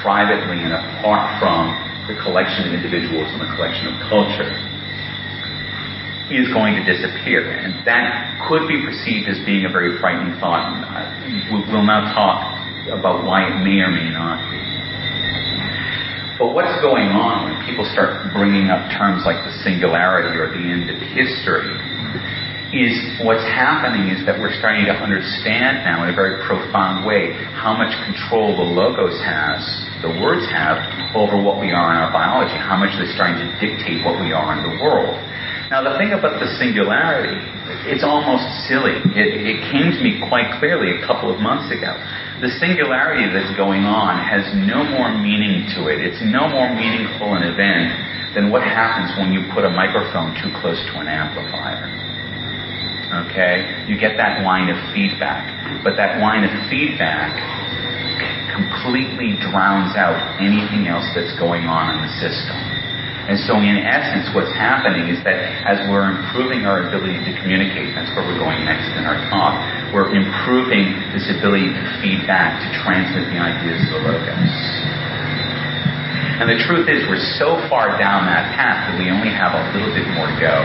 [0.02, 1.74] privately and apart from
[2.08, 4.54] the collection of individuals and the collection of culture
[6.30, 7.50] is going to disappear.
[7.50, 10.74] And that could be perceived as being a very frightening thought.
[10.86, 11.10] Uh,
[11.70, 14.62] we'll now talk about why it may or may not be.
[16.36, 20.68] But what's going on when people start bringing up terms like the singularity or the
[20.68, 21.72] end of history
[22.76, 22.92] is
[23.24, 27.72] what's happening is that we're starting to understand now in a very profound way how
[27.72, 29.64] much control the logos has,
[30.04, 30.76] the words have,
[31.16, 34.36] over what we are in our biology, how much they're starting to dictate what we
[34.36, 35.16] are in the world.
[35.70, 37.42] Now, the thing about the singularity,
[37.90, 39.02] it's almost silly.
[39.18, 41.90] It, it came to me quite clearly a couple of months ago.
[42.38, 46.06] The singularity that's going on has no more meaning to it.
[46.06, 50.54] It's no more meaningful an event than what happens when you put a microphone too
[50.62, 51.90] close to an amplifier.
[53.26, 53.90] Okay?
[53.90, 55.50] You get that line of feedback.
[55.82, 57.34] But that line of feedback
[58.54, 62.86] completely drowns out anything else that's going on in the system.
[63.26, 65.34] And so, in essence, what's happening is that
[65.66, 69.58] as we're improving our ability to communicate, that's where we're going next in our talk,
[69.90, 74.54] we're improving this ability to feed back, to transmit the ideas of the logos.
[76.38, 79.74] And the truth is, we're so far down that path that we only have a
[79.74, 80.56] little bit more to go.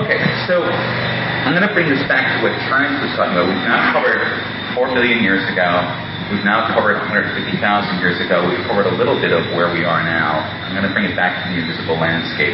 [0.00, 3.52] Okay, so I'm going to bring this back to what Terence was talking about.
[3.52, 4.24] We've now covered
[4.72, 7.56] 4 billion years ago We've now covered 150,000
[8.04, 8.44] years ago.
[8.44, 10.44] We've covered a little bit of where we are now.
[10.68, 12.52] I'm going to bring it back to the invisible landscape.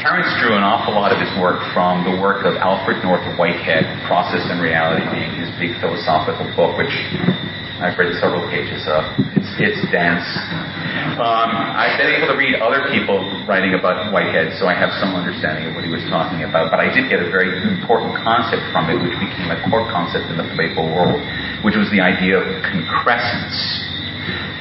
[0.00, 3.84] Terence drew an awful lot of his work from the work of Alfred North Whitehead,
[4.08, 6.96] Process and Reality being his big philosophical book, which
[7.84, 9.04] I've read several pages of.
[9.36, 10.24] It's, it's dense.
[11.02, 13.18] Um, I've been able to read other people
[13.50, 16.70] writing about Whitehead, so I have some understanding of what he was talking about.
[16.70, 20.30] But I did get a very important concept from it, which became a core concept
[20.30, 21.18] in the playful world,
[21.66, 23.58] which was the idea of concrescence.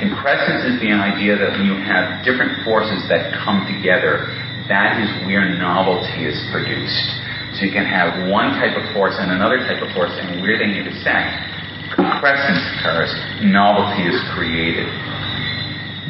[0.01, 4.25] Concrescence is the idea that when you have different forces that come together,
[4.65, 7.05] that is where novelty is produced.
[7.53, 10.57] So you can have one type of force and another type of force, and where
[10.57, 13.13] they intersect, concrescence occurs,
[13.45, 14.89] novelty is created.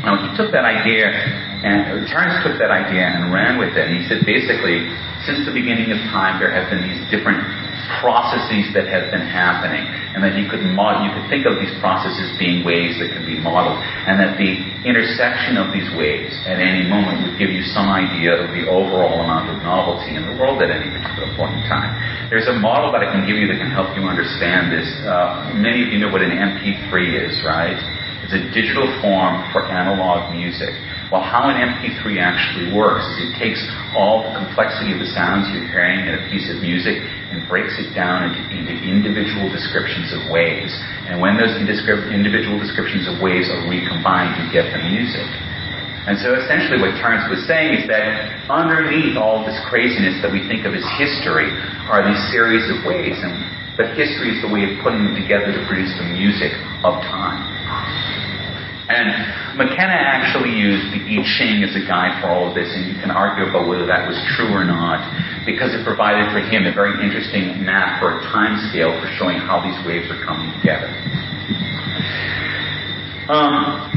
[0.02, 3.86] Now, he took that idea, and Terence took that idea and ran with it.
[3.86, 4.90] And he said basically,
[5.30, 7.38] since the beginning of time, there have been these different
[8.02, 9.86] processes that have been happening,
[10.18, 13.26] and that you could mod- you could think of these processes being waves that can
[13.30, 17.62] be modeled, and that the intersection of these waves at any moment would give you
[17.62, 21.54] some idea of the overall amount of novelty in the world at any particular point
[21.54, 21.94] in time.
[22.34, 24.90] There's a model that I can give you that can help you understand this.
[25.06, 27.78] Uh, many of you know what an MP3 is, right?
[28.32, 30.72] A digital form for analog music.
[31.12, 33.60] Well, how an MP3 actually works is it takes
[33.92, 36.96] all the complexity of the sounds you're hearing in a piece of music
[37.36, 40.72] and breaks it down into, into individual descriptions of waves.
[41.12, 45.28] And when those individual descriptions of waves are recombined, you get the music.
[46.08, 50.48] And so essentially what Terence was saying is that underneath all this craziness that we
[50.48, 51.52] think of as history
[51.92, 53.20] are these series of waves.
[53.20, 53.36] And,
[53.76, 56.56] but history is the way of putting them together to produce the music
[56.88, 57.44] of time.
[58.92, 62.92] And McKenna actually used the I Ching as a guide for all of this, and
[62.92, 65.00] you can argue about whether that was true or not,
[65.48, 69.40] because it provided for him a very interesting map or a time scale for showing
[69.40, 70.92] how these waves are coming together.
[73.32, 73.88] Um,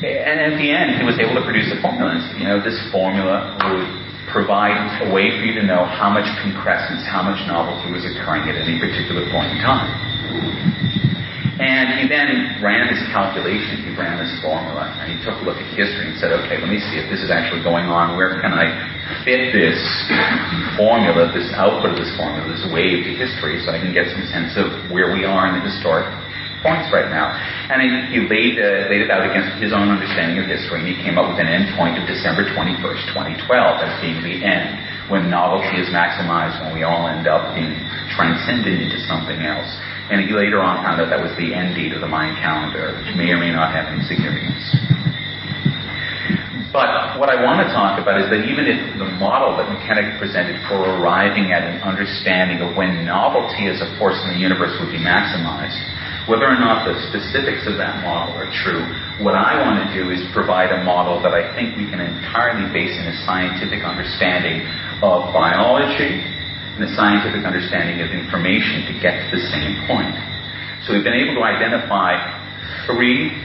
[0.00, 2.16] and at the end, he was able to produce a formula.
[2.40, 3.84] You know, this formula would
[4.32, 4.72] provide
[5.04, 8.56] a way for you to know how much concrescence, how much novelty was occurring at
[8.56, 10.99] any particular point in time.
[11.60, 15.60] And he then ran this calculation, he ran this formula, and he took a look
[15.60, 18.16] at history and said, okay, let me see if this is actually going on.
[18.16, 18.64] Where can I
[19.28, 19.76] fit this
[20.80, 24.24] formula, this output of this formula, this wave to history so I can get some
[24.32, 26.08] sense of where we are in the historic
[26.64, 27.28] points right now.
[27.68, 30.96] And he laid, uh, laid it out against his own understanding of history, and he
[31.04, 34.80] came up with an end point of December 21st, 2012, as being the end,
[35.12, 37.76] when novelty is maximized, when we all end up being
[38.16, 39.68] transcended into something else.
[40.10, 42.98] And he later on found out that was the end date of the Mayan calendar,
[42.98, 44.58] which may or may not have any significance.
[46.74, 50.14] But what I want to talk about is that even if the model that McKenna
[50.22, 54.70] presented for arriving at an understanding of when novelty as a force in the universe
[54.78, 55.78] would be maximized,
[56.30, 58.86] whether or not the specifics of that model are true,
[59.18, 62.70] what I want to do is provide a model that I think we can entirely
[62.70, 64.62] base in a scientific understanding
[65.02, 66.22] of biology,
[66.80, 70.16] and a scientific understanding of information to get to the same point.
[70.88, 72.16] So we've been able to identify
[72.88, 73.36] three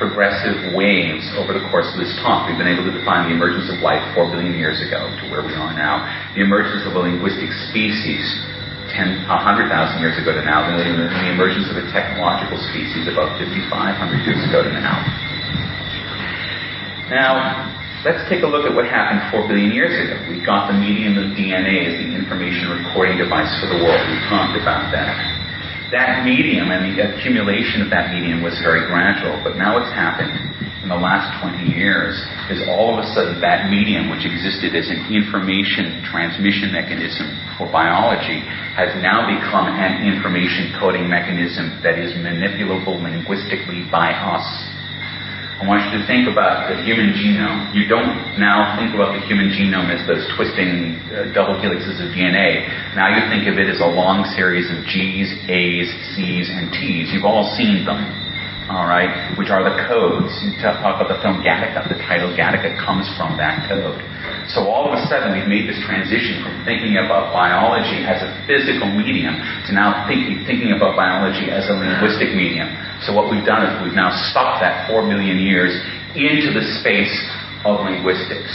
[0.00, 2.48] progressive waves over the course of this talk.
[2.48, 5.44] We've been able to define the emergence of life 4 billion years ago to where
[5.44, 6.00] we are now,
[6.32, 8.24] the emergence of a linguistic species
[8.96, 13.68] 10, 100,000 years ago to now, and the emergence of a technological species about 5,500
[14.24, 14.96] years ago to now.
[17.12, 17.68] Now,
[18.06, 20.14] Let's take a look at what happened 4 billion years ago.
[20.30, 23.98] We got the medium of DNA as the information recording device for the world.
[24.06, 25.18] We talked about that.
[25.90, 30.30] That medium and the accumulation of that medium was very gradual, but now what's happened
[30.86, 32.14] in the last 20 years
[32.54, 37.26] is all of a sudden that medium, which existed as an information transmission mechanism
[37.58, 38.46] for biology,
[38.78, 44.46] has now become an information coding mechanism that is manipulable linguistically by us
[45.58, 47.74] I want you to think about the human genome.
[47.74, 52.14] You don't now think about the human genome as those twisting uh, double helixes of
[52.14, 52.62] DNA.
[52.94, 57.10] Now you think of it as a long series of G's, A's, C's, and T's.
[57.10, 58.27] You've all seen them
[58.68, 60.28] all right, which are the codes.
[60.44, 61.88] You talk about the film Gattaca.
[61.88, 63.96] The title Gattaca comes from that code.
[64.52, 68.28] So all of a sudden, we've made this transition from thinking about biology as a
[68.44, 72.68] physical medium to now think, thinking about biology as a linguistic medium.
[73.08, 75.72] So what we've done is we've now stopped that four million years
[76.12, 77.12] into the space
[77.64, 78.52] of linguistics,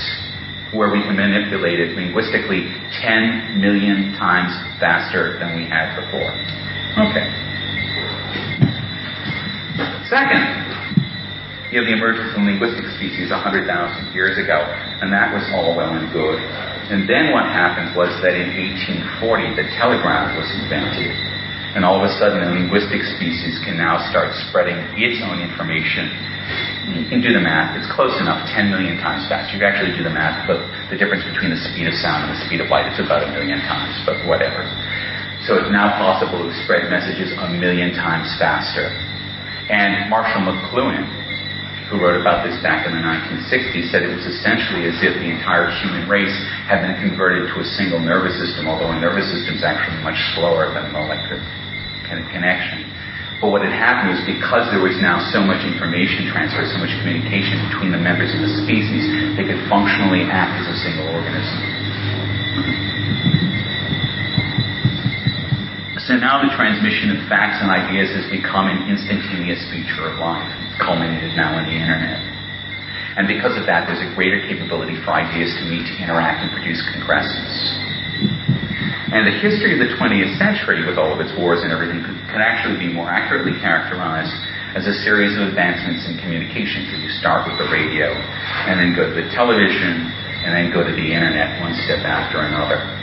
[0.78, 2.70] where we can manipulate it linguistically
[3.02, 6.30] 10 million times faster than we had before.
[7.02, 7.26] Okay.
[10.14, 13.66] Second, you have the emergence of linguistic species 100,000
[14.14, 14.62] years ago,
[15.02, 16.38] and that was all well and good.
[16.94, 18.54] And then what happened was that in
[19.18, 21.18] 1840, the telegraph was invented.
[21.74, 26.06] And all of a sudden, a linguistic species can now start spreading its own information.
[26.94, 27.74] You can do the math.
[27.82, 29.58] It's close enough, 10 million times faster.
[29.58, 30.62] You can actually do the math, but
[30.94, 33.34] the difference between the speed of sound and the speed of light is about a
[33.34, 34.62] million times, but whatever.
[35.50, 38.94] So it's now possible to spread messages a million times faster.
[39.72, 41.08] And Marshall McLuhan,
[41.88, 45.30] who wrote about this back in the 1960s, said it was essentially as if the
[45.32, 46.36] entire human race
[46.68, 50.20] had been converted to a single nervous system, although a nervous system is actually much
[50.36, 51.40] slower than an electric
[52.08, 52.92] kind of connection.
[53.40, 56.92] But what had happened was because there was now so much information transfer, so much
[57.00, 59.04] communication between the members of the species,
[59.36, 62.93] they could functionally act as a single organism.
[66.04, 70.44] So now the transmission of facts and ideas has become an instantaneous feature of life.
[70.76, 72.20] Culminated now in the internet.
[73.16, 76.84] And because of that, there's a greater capability for ideas to meet, interact, and produce
[76.92, 77.56] concrescence.
[79.16, 82.44] And the history of the 20th century, with all of its wars and everything, can
[82.44, 84.34] actually be more accurately characterized
[84.76, 86.84] as a series of advancements in communication.
[86.90, 90.10] And you start with the radio, and then go to the television,
[90.44, 93.03] and then go to the internet one step after another.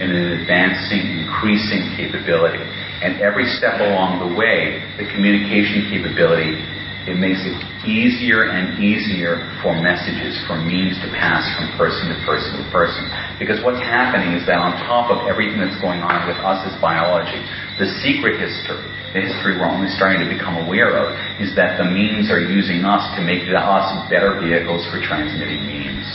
[0.00, 2.60] In an advancing, increasing capability.
[3.02, 6.60] And every step along the way, the communication capability
[7.06, 7.54] it makes it
[7.86, 13.06] easier and easier for messages, for memes to pass from person to person to person.
[13.38, 16.74] Because what's happening is that on top of everything that's going on with us as
[16.82, 17.38] biology,
[17.78, 21.86] the secret history, the history we're only starting to become aware of, is that the
[21.86, 26.10] memes are using us to make us better vehicles for transmitting memes.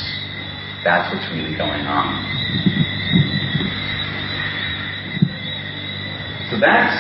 [0.84, 2.20] That's what's really going on.
[6.52, 7.00] So that's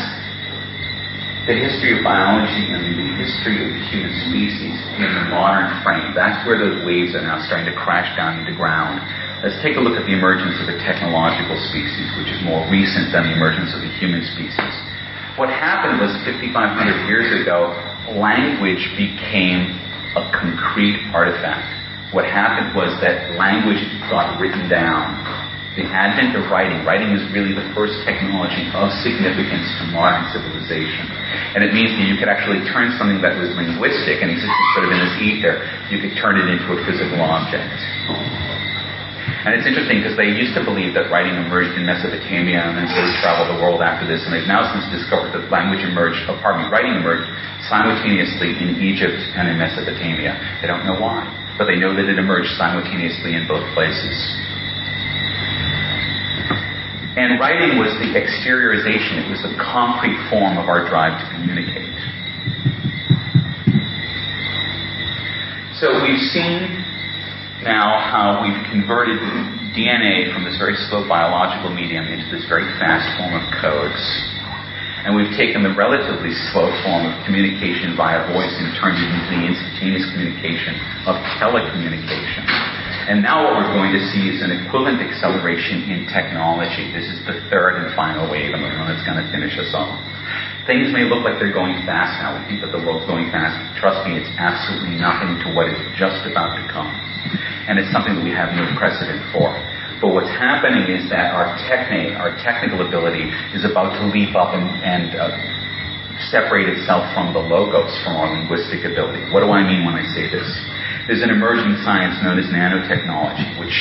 [1.43, 6.15] the history of biology and the history of the human species in the modern frame.
[6.15, 9.03] That's where those waves are now starting to crash down into ground.
[9.43, 13.11] Let's take a look at the emergence of the technological species, which is more recent
[13.11, 14.71] than the emergence of the human species.
[15.35, 17.75] What happened was 5,500 years ago,
[18.15, 19.75] language became
[20.15, 21.67] a concrete artifact.
[22.15, 25.19] What happened was that language got written down
[25.79, 26.83] the advent of writing.
[26.83, 31.07] Writing is really the first technology of significance to modern civilization.
[31.55, 34.87] And it means that you could actually turn something that was linguistic and existed sort
[34.87, 37.71] of in this ether, you could turn it into a physical object.
[39.41, 42.85] And it's interesting because they used to believe that writing emerged in Mesopotamia and then
[42.91, 46.19] sort of traveled the world after this, and they've now since discovered that language emerged,
[46.29, 47.25] oh, pardon me, writing emerged
[47.65, 50.37] simultaneously in Egypt and in Mesopotamia.
[50.61, 51.25] They don't know why,
[51.57, 54.13] but they know that it emerged simultaneously in both places.
[57.11, 61.91] And writing was the exteriorization, it was the concrete form of our drive to communicate.
[65.75, 66.71] So we've seen
[67.67, 69.19] now how we've converted
[69.75, 73.99] DNA from this very slow biological medium into this very fast form of codes.
[75.03, 79.29] And we've taken the relatively slow form of communication via voice and turned it into
[79.35, 82.47] the instantaneous communication of telecommunication.
[83.09, 86.93] And now what we're going to see is an equivalent acceleration in technology.
[86.93, 89.73] This is the third and final wave, and the one that's going to finish us
[89.73, 89.97] off.
[90.69, 92.37] Things may look like they're going fast now.
[92.37, 93.57] We think that the world's going fast.
[93.81, 96.93] Trust me, it's absolutely nothing to what is just about to come.
[97.65, 99.49] And it's something that we have no precedent for.
[99.97, 103.25] But what's happening is that our techne, our technical ability,
[103.57, 105.29] is about to leap up and, and uh,
[106.29, 109.25] separate itself from the logos, from our linguistic ability.
[109.33, 110.45] What do I mean when I say this?
[111.07, 113.73] There's an emerging science known as nanotechnology, which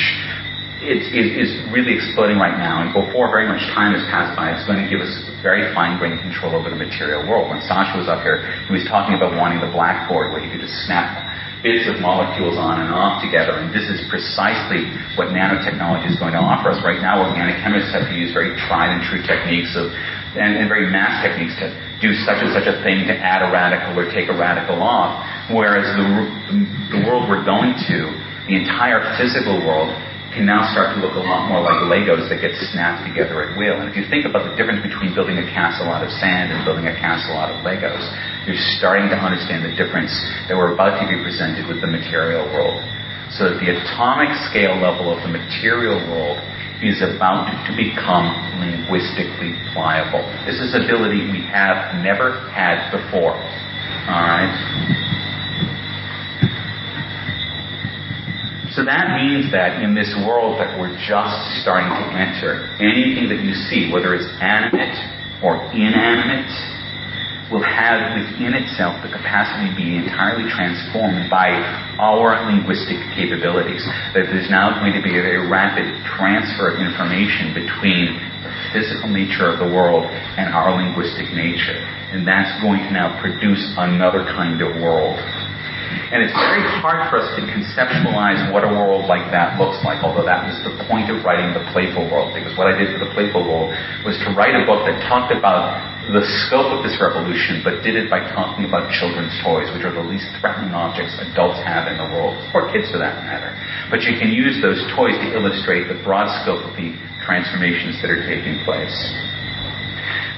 [0.81, 2.81] is, is, really exploding right now.
[2.81, 5.13] And before very much time has passed by, it's going to give us
[5.45, 7.53] very fine-grained control over the material world.
[7.53, 10.65] When Sasha was up here, he was talking about wanting the blackboard where you could
[10.65, 11.05] just snap
[11.61, 13.61] bits of molecules on and off together.
[13.61, 16.81] And this is precisely what nanotechnology is going to offer us.
[16.81, 19.93] Right now, organic chemists have to use very tried and true techniques of,
[20.33, 21.69] and, and very mass techniques to
[22.01, 25.21] do such and such a thing to add a radical or take a radical off.
[25.53, 26.05] Whereas the,
[26.97, 27.97] the world we're going to,
[28.49, 29.93] the entire physical world,
[30.33, 33.59] can now start to look a lot more like Legos that get snapped together at
[33.59, 33.83] will.
[33.83, 36.63] And if you think about the difference between building a castle out of sand and
[36.63, 38.01] building a castle out of Legos,
[38.47, 40.11] you're starting to understand the difference
[40.47, 42.79] that we're about to be presented with the material world.
[43.37, 46.37] So the atomic scale level of the material world
[46.83, 48.27] is about to become
[48.59, 50.19] linguistically pliable.
[50.43, 53.37] This is ability we have never had before.
[53.37, 54.51] All right?
[58.75, 63.43] So that means that in this world that we're just starting to enter, anything that
[63.43, 64.95] you see, whether it's animate
[65.43, 66.51] or inanimate,
[67.51, 71.51] will have within itself the capacity to be entirely transformed by
[71.99, 73.83] our linguistic capabilities.
[74.15, 78.15] That there's now going to be a very rapid transfer of information between
[78.47, 81.75] the physical nature of the world and our linguistic nature.
[82.15, 85.19] And that's going to now produce another kind of world.
[86.11, 90.03] And it's very hard for us to conceptualize what a world like that looks like,
[90.03, 92.99] although that was the point of writing The Playful World, because what I did for
[93.03, 93.71] The Playful World
[94.03, 97.93] was to write a book that talked about the scope of this revolution, but did
[97.93, 101.95] it by talking about children's toys, which are the least threatening objects adults have in
[101.95, 103.53] the world, or kids for that matter.
[103.93, 108.09] But you can use those toys to illustrate the broad scope of the transformations that
[108.09, 108.97] are taking place.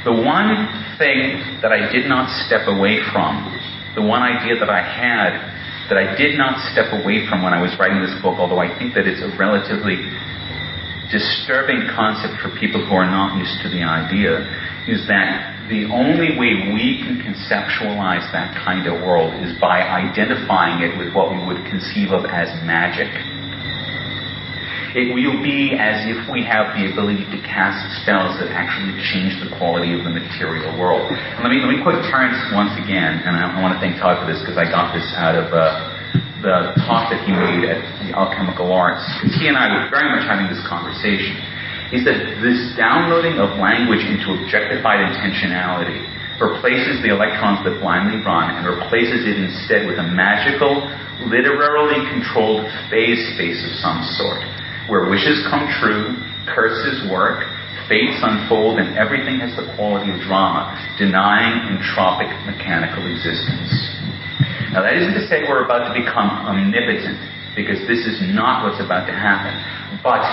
[0.04, 0.68] The one
[1.00, 3.56] thing that I did not step away from
[3.96, 5.38] the one idea that I had
[5.90, 8.72] that I did not step away from when I was writing this book, although I
[8.80, 10.00] think that it's a relatively
[11.12, 14.42] disturbing concept for people who are not used to the idea,
[14.88, 20.82] is that the only way we can conceptualize that kind of world is by identifying
[20.82, 23.12] it with what we would conceive of as magic.
[24.94, 29.42] It will be as if we have the ability to cast spells that actually change
[29.42, 31.10] the quality of the material world.
[31.10, 33.98] And let me let me quote Terence once again, and I, I want to thank
[33.98, 35.50] Todd for this because I got this out of.
[35.50, 35.94] Uh,
[36.44, 40.12] the talk that he made at the Alchemical Arts, because he and I were very
[40.12, 41.40] much having this conversation,
[41.96, 46.04] is that this downloading of language into objectified intentionality
[46.44, 50.84] replaces the electrons that blindly run and replaces it instead with a magical,
[51.32, 54.44] literarily controlled phase space of some sort,
[54.88, 56.18] where wishes come true,
[56.50, 57.48] curses work,
[57.88, 63.72] fates unfold, and everything has the quality of drama, denying entropic mechanical existence.
[64.72, 67.20] Now, that isn't to say we're about to become omnipotent,
[67.56, 69.54] because this is not what's about to happen.
[70.02, 70.26] But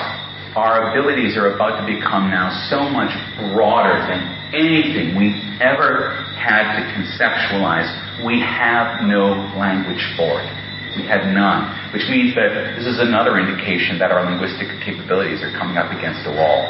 [0.56, 3.12] our abilities are about to become now so much
[3.52, 7.86] broader than anything we ever had to conceptualize.
[8.24, 10.50] We have no language for it.
[10.98, 11.70] We have none.
[11.94, 16.26] Which means that this is another indication that our linguistic capabilities are coming up against
[16.26, 16.66] a wall.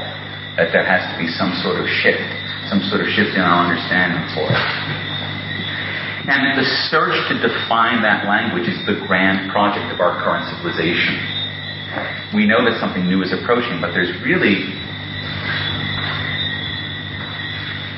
[0.61, 2.21] That there has to be some sort of shift,
[2.69, 4.61] some sort of shift in our understanding for it.
[6.29, 11.17] And the search to define that language is the grand project of our current civilization.
[12.37, 14.69] We know that something new is approaching, but there's really.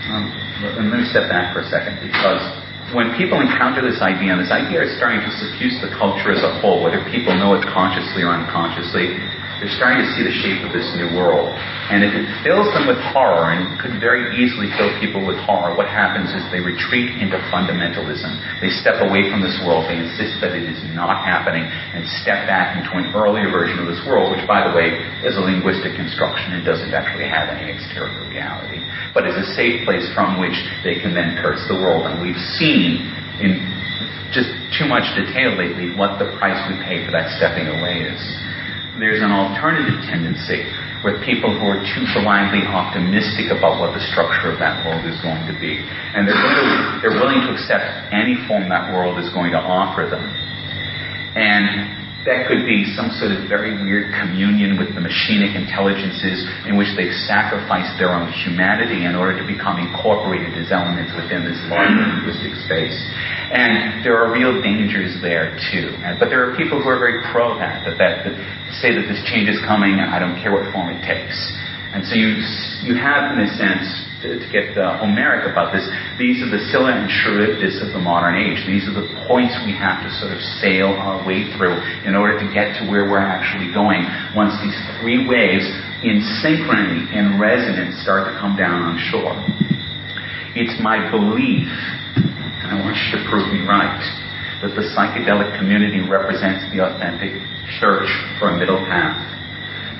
[0.07, 0.31] Um,
[0.63, 2.62] let me step back for a second because
[2.93, 6.45] when people encounter this idea, and this idea is starting to suffuse the culture as
[6.45, 9.17] a whole, whether people know it consciously or unconsciously,
[9.63, 11.47] they're starting to see the shape of this new world.
[11.55, 15.79] And if it fills them with horror, and could very easily fill people with horror,
[15.79, 18.43] what happens is they retreat into fundamentalism.
[18.59, 22.51] They step away from this world, they insist that it is not happening, and step
[22.51, 25.95] back into an earlier version of this world, which, by the way, is a linguistic
[25.95, 28.83] construction and doesn't actually have any exterior reality,
[29.15, 32.11] but is a safe place from which they can then curse the world.
[32.11, 33.07] And we've seen
[33.39, 33.63] in
[34.35, 38.42] just too much detail lately what the price we pay for that stepping away is
[39.01, 40.69] there's an alternative tendency
[41.05, 45.19] with people who are too blindly optimistic about what the structure of that world is
[45.23, 45.81] going to be.
[46.15, 50.07] And they're, to, they're willing to accept any form that world is going to offer
[50.07, 50.23] them.
[51.35, 56.79] And that could be some sort of very weird communion with the machinic intelligences in
[56.79, 61.59] which they've sacrificed their own humanity in order to become incorporated as elements within this
[61.67, 62.95] larger linguistic space.
[63.51, 65.99] And there are real dangers there too.
[66.23, 68.35] But there are people who are very pro that, that, that, that
[68.79, 71.35] say that this change is coming and I don't care what form it takes.
[71.93, 72.39] And so you,
[72.87, 73.85] you have, in a sense,
[74.23, 75.83] to, get uh, Homeric about this,
[76.19, 78.63] these are the Scylla and Charybdis of the modern age.
[78.67, 81.75] These are the points we have to sort of sail our way through
[82.07, 85.67] in order to get to where we're actually going once these three waves
[86.03, 89.39] in synchrony, and resonance, start to come down on shore.
[90.59, 91.71] It's my belief,
[92.19, 94.03] and I want you to prove me right,
[94.63, 97.39] that the psychedelic community represents the authentic
[97.79, 99.42] search for a middle path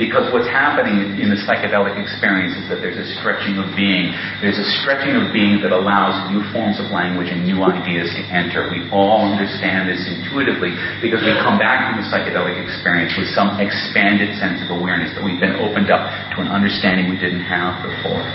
[0.03, 4.11] because what's happening in the psychedelic experience is that there's a stretching of being.
[4.43, 8.23] There's a stretching of being that allows new forms of language and new ideas to
[8.27, 8.67] enter.
[8.67, 13.63] We all understand this intuitively because we come back from the psychedelic experience with some
[13.63, 17.79] expanded sense of awareness that we've been opened up to an understanding we didn't have
[17.87, 18.27] before.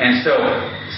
[0.00, 0.32] And so,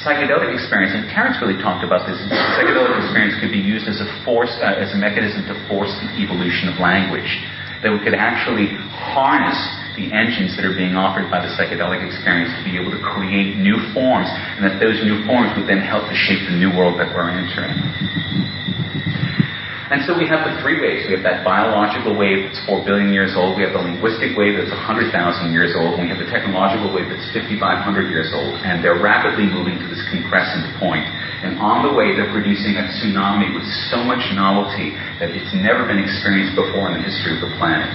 [0.06, 2.18] psychedelic experience, and Terence really talked about this,
[2.54, 6.22] psychedelic experience could be used as a force, uh, as a mechanism to force the
[6.22, 7.26] evolution of language.
[7.82, 9.58] That we could actually harness
[9.98, 13.58] the engines that are being offered by the psychedelic experience to be able to create
[13.58, 17.02] new forms, and that those new forms would then help to shape the new world
[17.02, 17.74] that we're entering.
[19.88, 21.08] And so we have the three waves.
[21.08, 23.56] We have that biological wave that's 4 billion years old.
[23.56, 25.08] We have the linguistic wave that's 100,000
[25.48, 25.96] years old.
[25.96, 28.60] And we have the technological wave that's 5,500 years old.
[28.68, 31.08] And they're rapidly moving to this concrescent point.
[31.40, 34.92] And on the way, they're producing a tsunami with so much novelty
[35.24, 37.88] that it's never been experienced before in the history of the planet.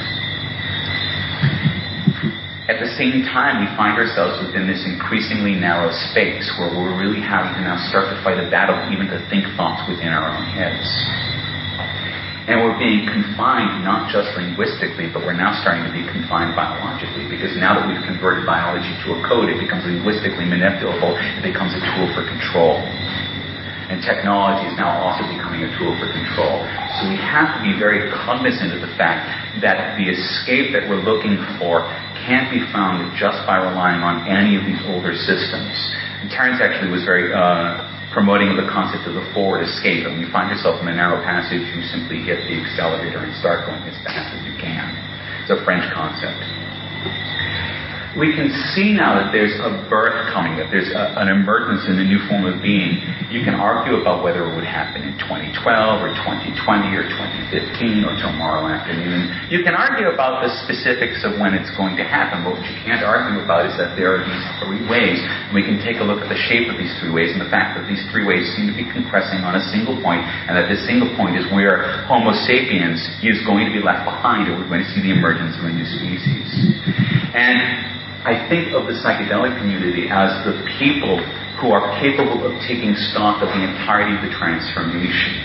[2.63, 7.19] At the same time, we find ourselves within this increasingly narrow space where we're really
[7.19, 10.47] having to now start to fight a battle even to think thoughts within our own
[10.55, 10.87] heads.
[12.47, 17.27] And we're being confined not just linguistically, but we're now starting to be confined biologically
[17.27, 21.75] because now that we've converted biology to a code, it becomes linguistically manipulable, it becomes
[21.75, 22.79] a tool for control.
[23.91, 26.63] And technology is now also becoming a tool for control.
[26.99, 29.27] So we have to be very cognizant of the fact
[29.59, 31.83] that the escape that we're looking for
[32.23, 35.75] can't be found just by relying on any of these older systems.
[36.23, 37.83] And Terence actually was very uh,
[38.15, 40.07] promoting the concept of the forward escape.
[40.07, 43.33] And when you find yourself in a narrow passage, you simply hit the accelerator and
[43.41, 44.87] start going as fast as you can.
[45.43, 46.39] It's a French concept.
[48.13, 48.45] We can
[48.77, 52.21] see now that there's a birth coming, that there's a, an emergence in a new
[52.29, 53.01] form of being.
[53.33, 58.13] You can argue about whether it would happen in 2012 or 2020 or 2015 or
[58.21, 59.33] tomorrow afternoon.
[59.49, 62.77] You can argue about the specifics of when it's going to happen, but what you
[62.85, 65.17] can't argue about is that there are these three ways.
[65.49, 67.49] And we can take a look at the shape of these three ways and the
[67.49, 70.69] fact that these three ways seem to be compressing on a single point, and that
[70.69, 74.69] this single point is where Homo sapiens is going to be left behind, and we're
[74.69, 76.45] going to see the emergence of a new species.
[77.33, 77.93] And
[78.23, 81.19] I think of the psychedelic community as the people
[81.59, 85.43] who are capable of taking stock of the entirety of the transformation.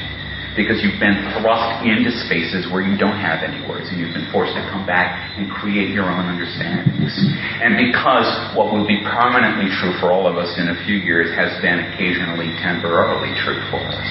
[0.54, 4.30] Because you've been thrust into spaces where you don't have any words, and you've been
[4.30, 7.14] forced to come back and create your own understandings.
[7.62, 11.34] And because what will be permanently true for all of us in a few years
[11.34, 14.10] has been occasionally temporarily true for us.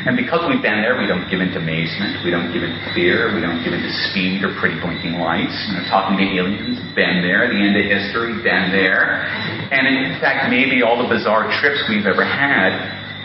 [0.00, 3.36] And because we've been there, we don't give into amazement, we don't give into fear,
[3.36, 5.52] we don't give into speed or pretty blinking lights.
[5.68, 9.28] You know, talking to aliens, been there, the end of history, been there.
[9.68, 12.72] And in fact, maybe all the bizarre trips we've ever had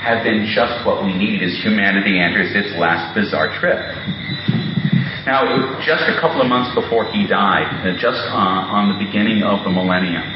[0.04, 3.80] have been just what we need as humanity enters its last bizarre trip.
[5.24, 5.48] Now,
[5.80, 9.72] just a couple of months before he died, just uh, on the beginning of the
[9.72, 10.28] millennium,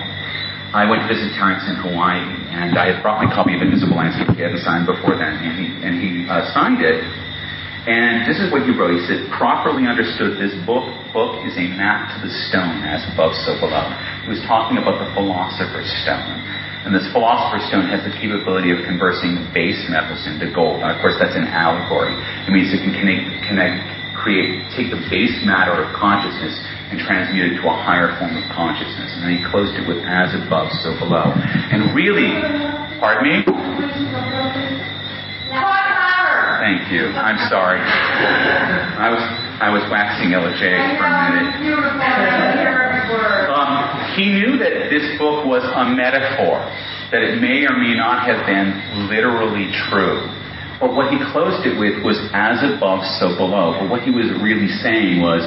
[0.71, 3.97] I went to visit Terence in Hawaii, and I had brought my copy of Invisible
[3.97, 7.05] Landscape he hadn't signed before then, and he, and he uh, signed it.
[7.89, 8.93] And this is what he wrote.
[8.93, 10.85] He said, properly understood, this book,
[11.15, 13.87] book is a map to the stone, as above, so below.
[14.25, 16.37] He was talking about the philosopher's stone.
[16.85, 20.79] And this philosopher's stone has the capability of conversing base metals into gold.
[20.79, 22.15] Of course, that's an allegory.
[22.47, 26.55] It means it can connect, connect create, take the base matter of consciousness
[26.91, 29.13] and transmute it to a higher form of consciousness.
[29.15, 31.31] And then he closed it with as above, so below.
[31.35, 32.33] And really,
[32.99, 33.45] pardon me?
[36.59, 37.07] Thank you.
[37.15, 37.79] I'm sorry.
[37.79, 39.23] I was
[39.59, 41.55] I was waxing elegiac for a minute.
[43.49, 43.71] Um,
[44.15, 46.63] he knew that this book was a metaphor,
[47.11, 48.71] that it may or may not have been
[49.09, 50.38] literally true.
[50.79, 53.75] But what he closed it with was as above, so below.
[53.75, 55.43] But what he was really saying was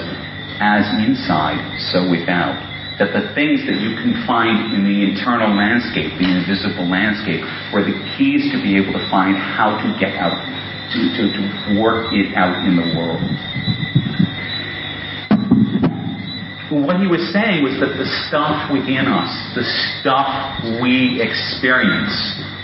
[0.60, 1.56] as inside,
[1.88, 2.60] so without.
[3.00, 7.40] That the things that you can find in the internal landscape, the invisible landscape,
[7.72, 10.36] were the keys to be able to find how to get out,
[10.92, 11.42] to, to, to
[11.80, 13.24] work it out in the world.
[16.68, 19.64] What he was saying was that the stuff within us, the
[19.96, 22.12] stuff we experience,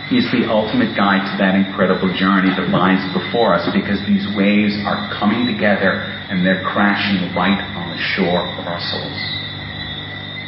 [0.09, 4.73] is the ultimate guide to that incredible journey that lies before us because these waves
[4.89, 6.01] are coming together
[6.33, 9.21] and they're crashing right on the shore of our souls.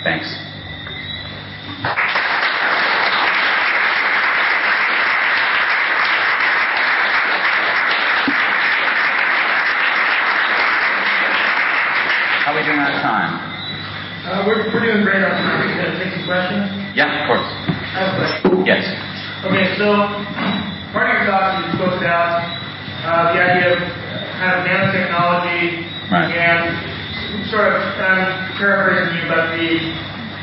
[0.01, 0.25] Thanks.
[12.49, 13.37] How are we doing on time?
[14.25, 15.69] Uh, we're, we're doing great on time.
[15.69, 16.97] You gonna take some questions?
[16.97, 17.45] Yeah, of course.
[17.93, 18.65] I have a question.
[18.65, 19.10] Yes.
[19.41, 19.89] Okay, so
[20.93, 22.45] part of your talk you spoke about
[23.09, 23.79] uh, the idea of
[24.37, 26.27] kind of nanotechnology Right.
[26.35, 26.75] and
[27.49, 28.21] sort of um,
[28.59, 29.95] paraphrasing you, but the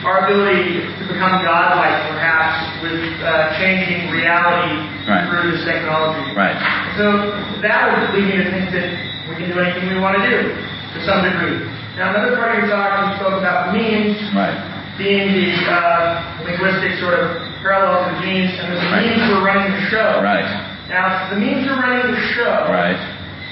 [0.08, 5.28] our ability to become godlike, perhaps, with uh, changing reality Right.
[5.30, 6.32] through this technology.
[6.34, 6.56] Right.
[6.96, 8.90] So that would lead me to think that
[9.28, 11.68] we can do anything we want to do to some degree.
[12.00, 14.56] Now, another part of your talk, you spoke about memes Right.
[14.98, 19.06] being the uh, linguistic sort of parallel to the genes, and the Right.
[19.12, 20.22] memes were running the show.
[20.24, 20.48] Right.
[20.90, 22.96] Now, the memes are running the show, Right.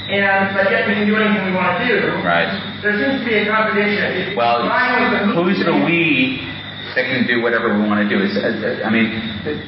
[0.09, 1.99] and but yet we can do anything we want to do.
[2.23, 2.47] Right.
[2.81, 4.35] There seems to be a contradiction.
[4.35, 6.47] Well, you combine with the who's the we
[6.95, 8.23] that can do whatever we want to do?
[8.23, 8.37] Is,
[8.85, 9.19] I mean,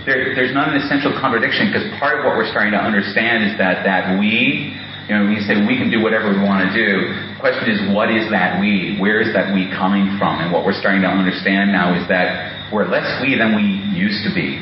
[0.05, 3.57] there, there's not an essential contradiction because part of what we're starting to understand is
[3.57, 4.77] that that we,
[5.07, 7.71] you know, when you say we can do whatever we want to do, the question
[7.71, 8.99] is what is that we?
[8.99, 10.43] Where is that we coming from?
[10.43, 14.27] And what we're starting to understand now is that we're less we than we used
[14.27, 14.59] to be.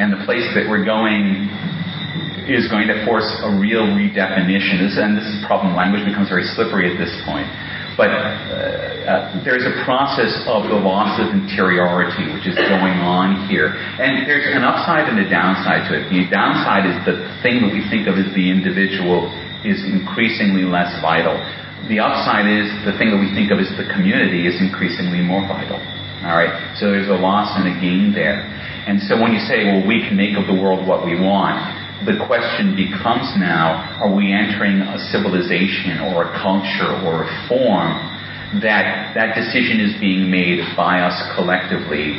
[0.00, 1.52] And the place that we're going
[2.48, 4.80] is going to force a real redefinition.
[4.80, 5.76] This, and this is problem.
[5.76, 7.44] Language becomes very slippery at this point.
[7.92, 13.44] But uh, uh, there's a process of the loss of interiority which is going on
[13.52, 13.76] here.
[14.00, 16.08] And there's an upside and a downside to it.
[16.08, 19.28] The downside is the thing that we think of as the individual
[19.64, 21.34] is increasingly less vital.
[21.88, 25.42] The upside is the thing that we think of as the community is increasingly more
[25.46, 25.78] vital.
[26.22, 26.54] All right?
[26.78, 28.46] So there's a loss and a gain there.
[28.86, 31.58] And so when you say, well, we can make of the world what we want,
[32.06, 37.94] the question becomes now, are we entering a civilization or a culture or a form
[38.58, 42.18] that that decision is being made by us collectively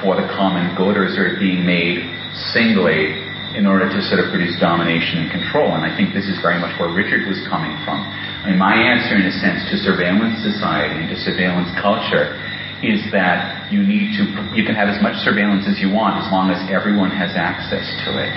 [0.00, 2.02] for the common good, or is it being made
[2.56, 5.72] singly in order to sort of produce domination and control.
[5.72, 8.04] And I think this is very much where Richard was coming from.
[8.60, 12.36] My answer, in a sense, to surveillance society and to surveillance culture
[12.84, 14.22] is that you need to,
[14.54, 17.88] you can have as much surveillance as you want as long as everyone has access
[18.06, 18.36] to it.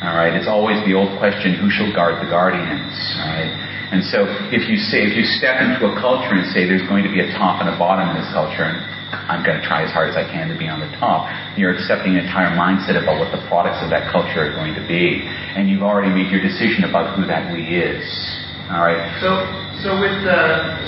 [0.00, 0.32] All right.
[0.32, 2.96] It's always the old question: Who shall guard the guardians?
[3.20, 3.52] Right.
[3.92, 7.04] And so, if you say, if you step into a culture and say there's going
[7.04, 8.80] to be a top and a bottom in this culture, and
[9.10, 11.26] I'm going to try as hard as I can to be on the top,
[11.58, 14.84] you're accepting an entire mindset about what the products of that culture are going to
[14.86, 18.06] be, and you've already made your decision about who that we is.
[18.70, 19.02] All right.
[19.18, 19.42] So,
[19.82, 20.40] so with the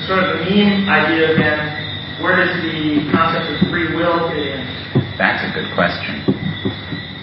[0.06, 1.58] sort of the meme idea, then,
[2.22, 4.62] where does the concept of free will fit in?
[5.18, 6.22] That's a good question.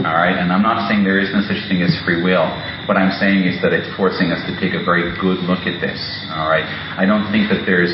[0.03, 2.47] All right, and I'm not saying there is no such thing as free will.
[2.87, 5.83] What I'm saying is that it's forcing us to take a very good look at
[5.83, 5.99] this.
[6.31, 6.63] All right,
[6.95, 7.91] I don't think that there's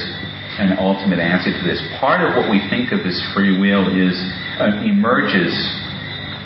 [0.58, 1.82] an ultimate answer to this.
[2.00, 4.16] Part of what we think of as free will is
[4.60, 5.54] uh, emerges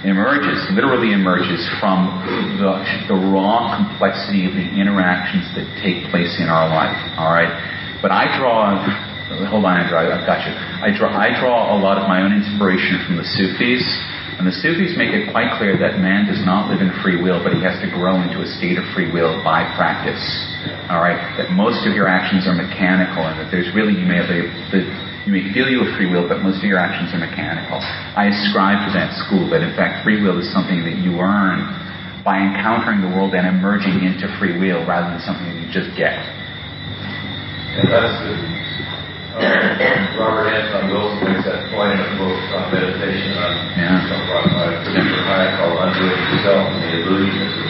[0.04, 2.08] emerges, literally emerges from
[2.56, 2.72] the,
[3.12, 6.96] the raw complexity of the interactions that take place in our life.
[7.20, 7.52] All right,
[8.02, 8.80] but I draw.
[9.52, 10.00] Hold on, Andrew.
[10.00, 10.56] I've got you.
[10.56, 11.12] I draw.
[11.12, 13.84] I draw a lot of my own inspiration from the Sufis
[14.40, 17.44] and the Sufis make it quite clear that man does not live in free will,
[17.44, 20.24] but he has to grow into a state of free will by practice.
[20.88, 24.16] All right, that most of your actions are mechanical, and that there's really you may
[24.16, 24.88] have a, the,
[25.28, 27.84] you may feel you have free will, but most of your actions are mechanical.
[27.84, 31.68] I ascribe to that school that in fact free will is something that you earn
[32.24, 35.92] by encountering the world and emerging into free will rather than something that you just
[36.00, 36.16] get.
[37.76, 38.16] And that's
[39.38, 44.26] Robert Anton Wilson makes that point in a book on meditation on yeah.
[44.26, 47.70] brought by Christopher Hyatt called Undoing Yourself and the Illusion of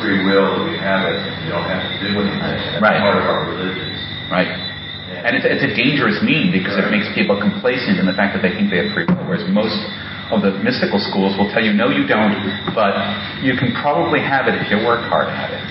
[0.00, 1.20] free will that we have it.
[1.44, 2.40] You don't have to do anything.
[2.40, 3.00] That's right.
[3.00, 4.00] part of our religions.
[4.32, 4.48] Right.
[4.48, 6.88] And it's, it's a dangerous meme because right.
[6.88, 9.44] it makes people complacent in the fact that they think they have free will, whereas
[9.52, 9.76] most
[10.32, 12.34] of the mystical schools will tell you, no, you don't,
[12.74, 12.96] but
[13.44, 15.62] you can probably have it if you work hard at it.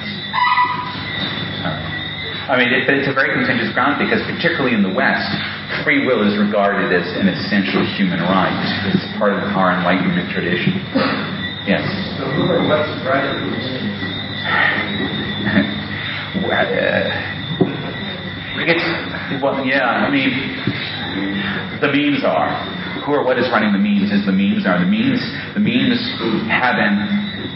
[2.46, 5.26] I mean, it, but it's a very contentious ground because, particularly in the West,
[5.82, 8.54] free will is regarded as an essential human right.
[8.86, 10.78] It's part of our Enlightenment tradition.
[11.66, 11.82] Yes.
[12.22, 13.26] So, who are what's right?
[16.46, 17.10] well, uh,
[18.62, 18.86] it's,
[19.42, 20.06] well, yeah.
[20.06, 20.30] I mean,
[21.82, 22.54] the memes are.
[23.10, 24.78] Who or what is running the memes is the memes are.
[24.78, 25.18] The memes,
[25.58, 25.98] the memes
[26.54, 27.10] have been,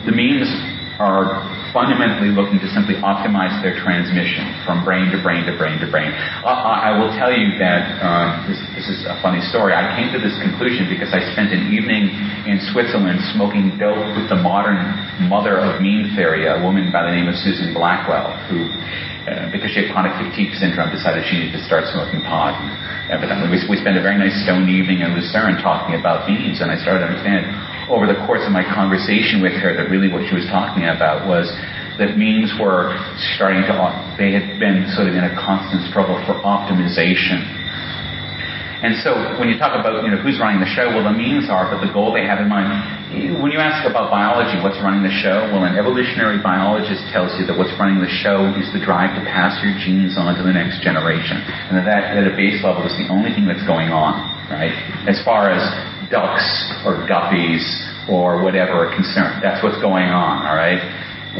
[0.09, 0.49] the memes
[0.97, 5.87] are fundamentally looking to simply optimize their transmission from brain to brain to brain to
[5.89, 6.09] brain.
[6.41, 9.73] Uh, I will tell you that um, this, this, is a funny story.
[9.73, 12.09] I came to this conclusion because I spent an evening
[12.47, 14.79] in Switzerland smoking dope with the modern
[15.27, 18.69] mother of meme theory, a woman by the name of Susan Blackmore, who,
[19.27, 22.55] uh, because she had chronic fatigue syndrome, decided she needed to start smoking pot.
[23.09, 26.69] Evidently, we, we spent a very nice stone evening in Lucerne talking about memes, and
[26.69, 27.45] I started to understand
[27.89, 31.25] over the course of my conversation with her that really what she was talking about
[31.25, 31.49] was
[31.97, 32.95] that memes were
[33.35, 33.75] starting to,
[34.15, 37.43] they had been sort of in a constant struggle for optimization.
[38.79, 41.51] And so when you talk about, you know, who's running the show, well, the memes
[41.51, 42.71] are, but the goal they have in mind.
[43.43, 45.51] When you ask about biology, what's running the show?
[45.51, 49.23] Well, an evolutionary biologist tells you that what's running the show is the drive to
[49.27, 51.43] pass your genes on to the next generation.
[51.43, 54.71] And that at a base level is the only thing that's going on, right?
[55.11, 55.59] As far as
[56.09, 56.45] ducks
[56.85, 57.63] or guppies
[58.09, 59.41] or whatever are concerned.
[59.41, 60.81] That's what's going on, all right?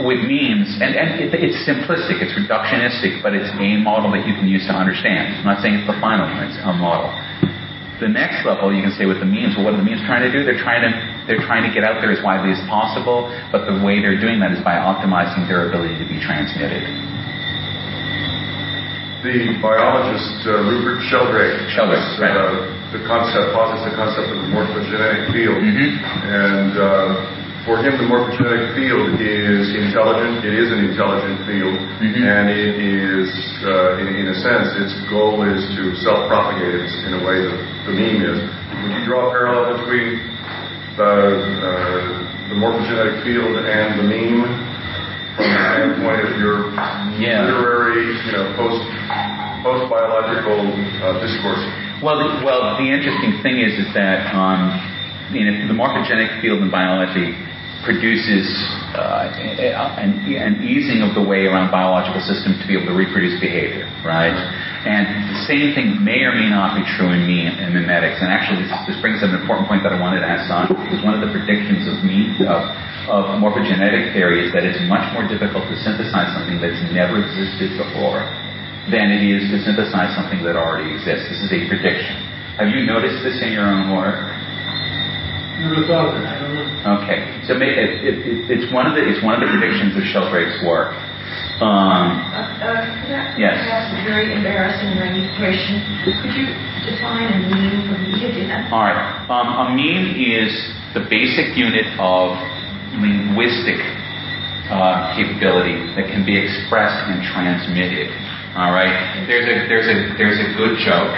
[0.05, 4.37] With memes, and, and it, it's simplistic, it's reductionistic, but it's a model that you
[4.37, 5.41] can use to understand.
[5.41, 7.09] I'm not saying it's the final one, it's a model.
[7.97, 10.23] The next level, you can say with the memes, well, what are the memes trying
[10.23, 10.45] to do?
[10.45, 10.93] They're trying to
[11.27, 14.39] they're trying to get out there as widely as possible, but the way they're doing
[14.39, 16.81] that is by optimizing their ability to be transmitted.
[19.21, 22.33] The biologist uh, Rupert Sheldrake, Sheldrake, right.
[22.33, 25.61] uh, the concept, posits the concept of the morphogenetic field.
[25.61, 25.89] Mm-hmm.
[26.25, 30.41] And uh, for him, the morphogenetic field is intelligent.
[30.41, 32.25] It is an intelligent field, mm-hmm.
[32.25, 33.29] and it is,
[33.61, 37.93] uh, in, in, a sense, its goal is to self-propagate in a way that the
[37.93, 38.39] meme is.
[38.41, 40.17] Would you draw a parallel between
[40.97, 41.13] the,
[41.61, 44.49] uh, the morphogenetic field and the meme
[45.37, 46.73] from the standpoint of your
[47.21, 47.45] yeah.
[47.45, 48.81] literary, you know, post
[49.61, 50.73] post biological
[51.05, 51.88] uh, discourse?
[51.99, 54.71] Well, the, well, the interesting thing is, is that um,
[55.35, 57.35] you know, the morphogenic field in biology
[57.83, 58.47] produces
[58.95, 63.35] uh, an, an, easing of the way around biological systems to be able to reproduce
[63.43, 64.31] behavior, right?
[64.87, 68.23] And the same thing may or may not be true in me and memetics.
[68.23, 70.71] And actually, this, this brings up an important point that I wanted to ask on,
[70.71, 72.63] because one of the predictions of me of,
[73.11, 77.75] of morphogenetic theory is that it's much more difficult to synthesize something that's never existed
[77.75, 78.23] before
[78.89, 81.29] than it is to synthesize something that already exists.
[81.29, 82.17] This is a prediction.
[82.57, 84.19] Have you noticed this in your own work?
[85.63, 86.25] Never thought of it.
[86.25, 87.03] I don't know.
[87.03, 88.15] Okay, so it, it,
[88.47, 90.95] it's one of the it's one of the predictions of Sheldrake's work.
[91.59, 93.59] Um, uh, uh, yes.
[93.67, 94.95] That's a very embarrassing
[95.35, 95.83] question.
[96.07, 96.47] Could you
[96.87, 98.71] define a meme for me again?
[98.71, 99.27] All right.
[99.27, 100.47] Um, a meme is
[100.95, 102.39] the basic unit of
[102.95, 103.83] linguistic
[104.71, 108.07] uh, capability that can be expressed and transmitted.
[108.57, 109.25] All right.
[109.27, 111.13] There's a there's a there's a good joke.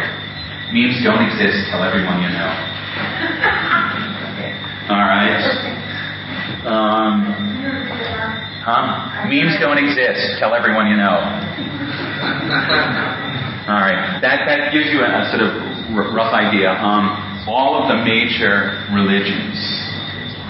[0.73, 1.67] Memes don't exist.
[1.71, 2.51] Tell everyone you know.
[4.91, 5.39] All right.
[6.65, 7.49] Um,
[8.61, 9.25] Huh?
[9.25, 10.38] Memes don't exist.
[10.38, 11.17] Tell everyone you know.
[13.65, 14.21] All right.
[14.21, 15.49] That, that gives you a, a sort of
[15.97, 16.69] r- rough idea.
[16.77, 17.09] Um,
[17.49, 19.57] all of the major religions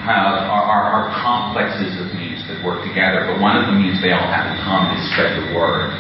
[0.04, 4.04] have, are, are, are complexes of memes that work together, but one of the memes
[4.04, 5.96] they all have in common is spread the word.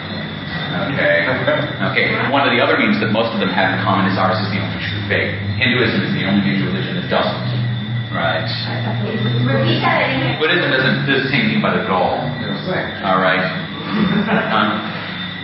[0.91, 1.27] Okay.
[1.91, 2.05] Okay.
[2.31, 4.49] One of the other memes that most of them have in common is ours is
[4.53, 5.35] the only true faith.
[5.59, 7.49] Hinduism is the only major religion that doesn't.
[8.11, 8.43] Right.
[8.43, 10.35] Repeat that again.
[10.35, 12.19] Buddhism isn't does the same thing by the goal.
[13.07, 13.39] All right.
[13.91, 14.87] Um,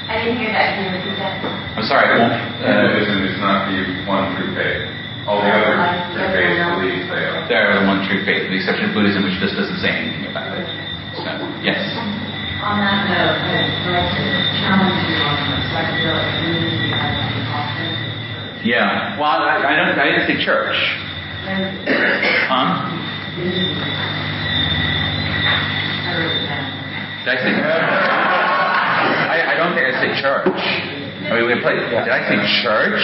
[0.07, 0.79] I didn't hear that.
[0.79, 1.43] Can you repeat that?
[1.75, 2.07] I'm sorry.
[2.15, 4.87] Well, uh, Hinduism is not the one true faith.
[5.27, 5.75] All the other
[6.15, 7.43] true faiths believe they are.
[7.51, 10.31] they're the one true faith, with the exception of Buddhism, which just doesn't say anything
[10.31, 10.63] about it.
[11.19, 11.27] So,
[11.59, 11.83] yes.
[12.67, 14.27] On that note, I'd like to
[14.59, 18.67] challenge you on the psychedelic community as an church.
[18.67, 19.15] Yeah.
[19.15, 19.95] Well, I, I don't.
[19.95, 20.75] I didn't say church.
[21.47, 22.91] Huh?
[27.23, 27.55] Did I say?
[29.31, 30.51] I, I don't think I said church.
[30.51, 31.79] I mean, we played.
[31.87, 32.35] Did I say
[32.67, 32.99] church?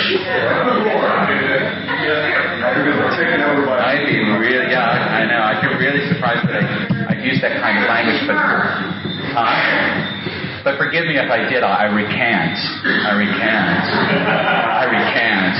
[3.79, 5.39] I'd be really, yeah, I know.
[5.39, 8.92] I'd be really surprised that I, I used that kind of language, but,
[9.33, 10.63] huh?
[10.63, 11.59] But forgive me if I did.
[11.59, 12.55] I recant.
[12.87, 13.83] I recant.
[13.83, 15.55] I recant.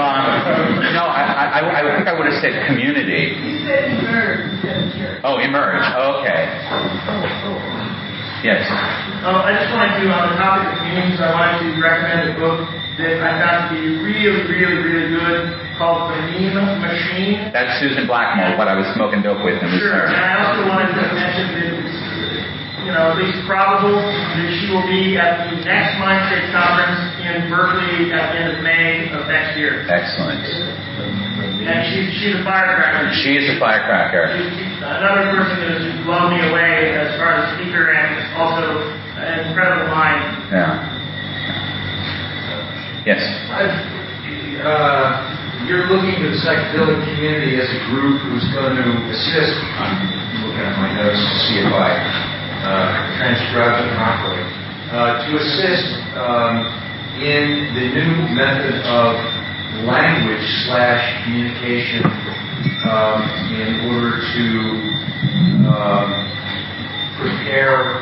[0.00, 3.36] Um, no, I, I, I think I would have said community.
[3.36, 5.20] You said emerge instead of church.
[5.28, 5.84] Oh, emerge.
[5.84, 6.40] Okay.
[8.44, 8.64] Yes.
[9.26, 12.34] Uh, I just wanted to, on the topic of memes, I wanted to recommend a
[12.40, 12.64] book
[12.96, 17.52] that I found to be really, really, really good called The Meme Machine.
[17.52, 19.60] That's Susan Blackmore, what I was smoking dope with.
[19.60, 20.08] In this Sure.
[20.08, 21.65] And I also wanted to mention that it's,
[22.86, 27.18] you know, at least probable that she will be at the next Mind States conference
[27.18, 29.82] in Berkeley at the end of May of next year.
[29.90, 30.38] Excellent.
[31.66, 33.10] And she's, she's a firecracker.
[33.26, 34.38] She is a firecracker.
[34.38, 38.86] She's she's another person that has blown me away as far as speaker and also
[39.18, 40.22] an incredible mind.
[40.54, 40.94] Yeah.
[43.02, 43.22] Yes.
[44.62, 45.10] uh,
[45.66, 49.58] you're looking to the psychedelic community as a group who's going to assist.
[49.74, 50.06] I'm
[50.46, 52.35] looking at my notes to see if I
[53.18, 54.42] transcribed properly.
[54.86, 56.62] Uh, to assist um,
[57.18, 59.18] in the new method of
[59.84, 62.02] language slash communication
[62.86, 63.18] um,
[63.50, 64.46] in order to
[65.66, 66.08] um,
[67.18, 67.98] prepare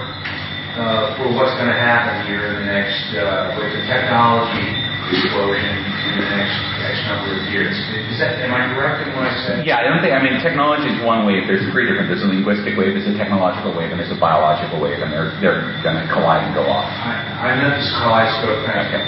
[0.76, 5.74] uh, for what's going to happen here in the next, uh, with the technology explosion
[6.08, 7.74] in the next X number of years.
[8.12, 9.66] Is that, am I correct in what I said?
[9.66, 11.44] Yeah, I don't think, I mean, technology is one wave.
[11.44, 12.08] There's three different.
[12.08, 15.36] There's a linguistic wave, there's a technological wave, and there's a biological wave, and they're,
[15.44, 16.88] they're going to collide and go off.
[16.88, 18.78] I, I meant this kaleidoscope thing.
[18.88, 19.04] Okay.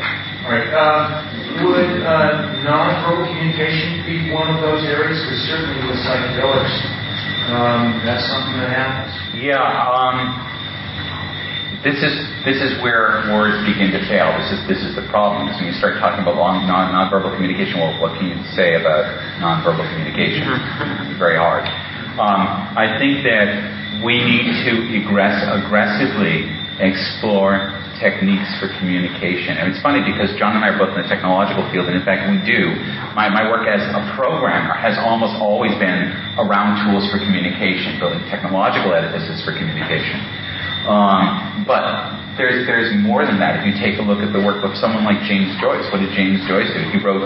[0.47, 0.69] All right.
[0.77, 1.03] Um,
[1.65, 5.17] would uh, non-verbal communication be one of those areas?
[5.25, 6.77] Because certainly with psychedelics,
[7.51, 9.15] um, that's something that happens.
[9.41, 10.37] Yeah, um,
[11.87, 14.35] this is this is where words begin to fail.
[14.43, 15.47] This is this is the problem.
[15.47, 17.79] Is when you start talking about long, non nonverbal communication.
[17.79, 19.07] Well, what can you say about
[19.39, 20.51] nonverbal communication?
[21.07, 21.63] It's very hard.
[22.19, 22.43] Um,
[22.75, 26.51] I think that we need to aggress, aggressively
[26.83, 27.71] explore
[28.03, 29.57] techniques for communication.
[29.57, 32.05] And it's funny because Jon and I are both in the technological field, and in
[32.05, 32.77] fact, we do.
[33.17, 38.21] My, my work as a programmer has almost always been around tools for communication, building
[38.29, 40.46] technological edifices for communication.
[40.87, 41.83] Um, but
[42.39, 43.61] there's there's more than that.
[43.61, 46.15] If you take a look at the work of someone like James Joyce, what did
[46.15, 46.81] James Joyce do?
[46.95, 47.25] He wrote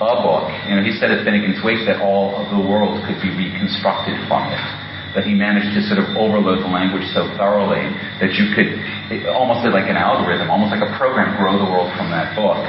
[0.00, 0.48] a book.
[0.68, 4.16] You know, he said at Finnegan's Wake that all of the world could be reconstructed
[4.28, 4.64] from it.
[5.12, 7.82] That he managed to sort of overload the language so thoroughly
[8.22, 8.78] that you could
[9.10, 12.62] it almost like an algorithm, almost like a program, grow the world from that book.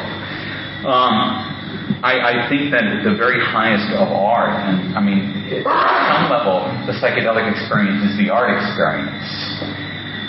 [0.82, 1.62] Um,
[2.02, 6.66] I, I, think that the very highest of art, and I mean, at some level,
[6.90, 9.22] the psychedelic experience is the art experience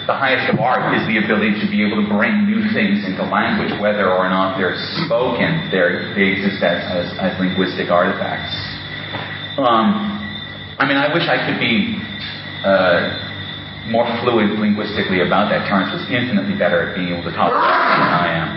[0.06, 3.22] the highest of art is the ability to be able to bring new things into
[3.22, 4.74] language, whether or not they're
[5.06, 8.50] spoken, they're, they exist as, as, as linguistic artifacts.
[9.58, 10.18] Um,
[10.78, 12.02] I mean, I wish I could be
[12.66, 13.22] uh,
[13.90, 15.70] more fluid linguistically about that.
[15.70, 18.50] Terence was infinitely better at being able to talk about it than I am.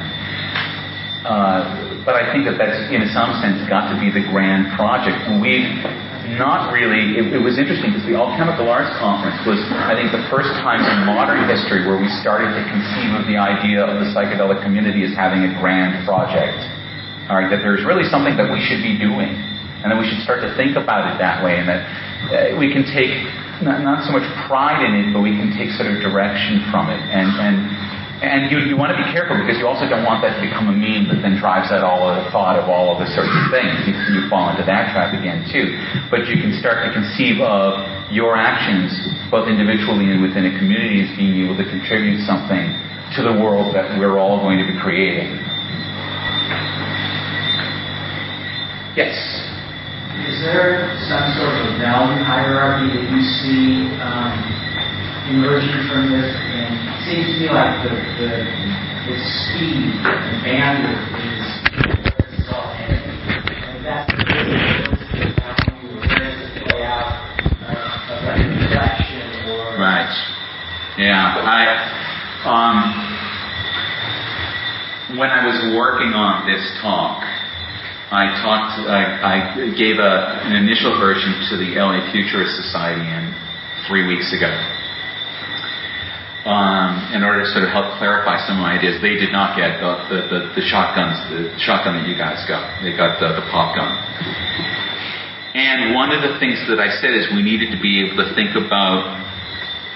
[1.25, 1.61] Uh,
[2.05, 5.17] but I think that that's, in some sense, got to be the grand project.
[5.25, 5.65] And we,
[6.33, 7.21] not really.
[7.21, 10.81] It, it was interesting because the Alchemical Arts Conference was, I think, the first time
[10.81, 15.05] in modern history where we started to conceive of the idea of the psychedelic community
[15.05, 16.57] as having a grand project.
[17.29, 19.33] All right, that there's really something that we should be doing,
[19.81, 22.73] and that we should start to think about it that way, and that uh, we
[22.73, 23.13] can take
[23.61, 26.89] not, not so much pride in it, but we can take sort of direction from
[26.93, 27.57] it, and and
[28.23, 30.71] and you, you want to be careful because you also don't want that to become
[30.71, 33.43] a meme that then drives out all of the thought of all of the certain
[33.51, 33.75] things.
[33.83, 35.75] You, you fall into that trap again too.
[36.07, 38.95] But you can start to conceive of your actions,
[39.27, 42.71] both individually and within a community, as being able to contribute something
[43.19, 45.35] to the world that we're all going to be creating.
[48.95, 49.11] Yes.
[50.23, 54.31] Is there some sort of value hierarchy that you see um,
[55.29, 56.29] emerging from this?
[56.29, 57.89] And it seems to me like the,
[58.21, 58.45] the,
[59.09, 61.17] the speed and bandwidth
[62.37, 65.65] is all And that's the uh,
[68.11, 68.21] of
[69.49, 69.81] or.
[69.81, 70.13] Right.
[70.97, 71.41] Yeah.
[71.41, 71.73] I.
[72.45, 72.77] Um,
[75.17, 77.23] when I was working on this talk,
[78.11, 78.77] I talked.
[78.85, 83.33] I, I gave a, an initial version to the LA Futurist Society in
[83.87, 84.53] three weeks ago
[86.45, 89.01] um, in order to sort of help clarify some of my ideas.
[89.01, 92.85] They did not get the, the, the, the shotguns, the shotgun that you guys got.
[92.85, 93.89] They got the, the pop gun.
[95.57, 98.29] And one of the things that I said is we needed to be able to
[98.37, 99.25] think about,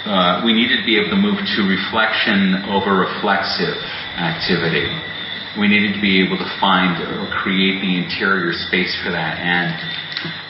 [0.09, 3.77] uh, we needed to be able to move to reflection over reflexive
[4.17, 4.89] activity.
[5.59, 9.37] We needed to be able to find or create the interior space for that.
[9.37, 9.77] And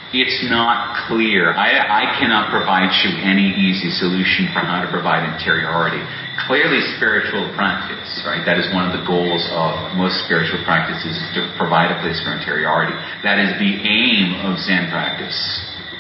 [0.10, 1.54] it's not clear.
[1.54, 6.02] I, I, cannot provide you any easy solution for how to provide interiority.
[6.50, 8.42] Clearly, spiritual practice, right?
[8.42, 12.18] That is one of the goals of most spiritual practices is to provide a place
[12.26, 12.98] for interiority.
[13.22, 15.38] That is the aim of Zen practice,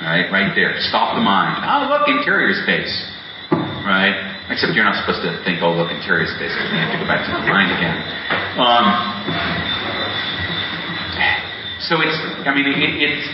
[0.01, 0.25] right?
[0.33, 0.73] Right there.
[0.89, 1.61] Stop the mind.
[1.61, 2.89] Oh, look, interior space,
[3.85, 4.17] right?
[4.49, 7.05] Except you're not supposed to think, oh, look, interior space, because you have to go
[7.05, 7.97] back to the mind again.
[8.57, 8.85] Um,
[11.85, 12.17] so it's,
[12.49, 13.29] I mean, it, it's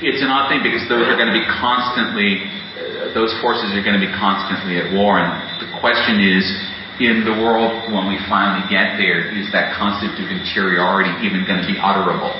[0.00, 3.84] it's an odd thing because those are going to be constantly, uh, those forces are
[3.84, 5.20] going to be constantly at war.
[5.20, 5.28] And
[5.60, 6.44] the question is,
[7.00, 11.60] in the world when we finally get there, is that concept of interiority even going
[11.60, 12.32] to be utterable?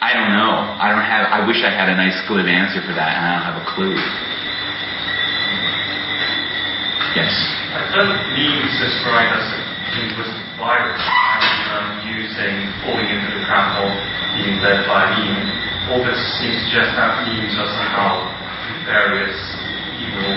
[0.00, 0.52] I don't know.
[0.76, 1.30] I don't have.
[1.30, 3.66] I wish I had a nice, glib answer for that, and I don't have a
[3.70, 3.96] clue.
[7.16, 7.32] Yes.
[7.72, 9.40] I don't memes describe a
[9.94, 13.88] linguistic virus and um, using falling into the trap of
[14.36, 18.10] being led by meme all this seems to suggest that memes are somehow
[18.86, 19.38] various
[19.98, 20.32] evil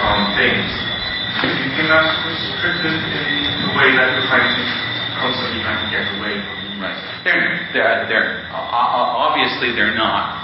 [0.00, 0.68] um, things.
[1.40, 4.64] Do you think that's restricted in the way that we're trying to
[5.18, 6.98] constantly trying to get away from Right.
[7.22, 10.42] They're, they're, they're, obviously they're not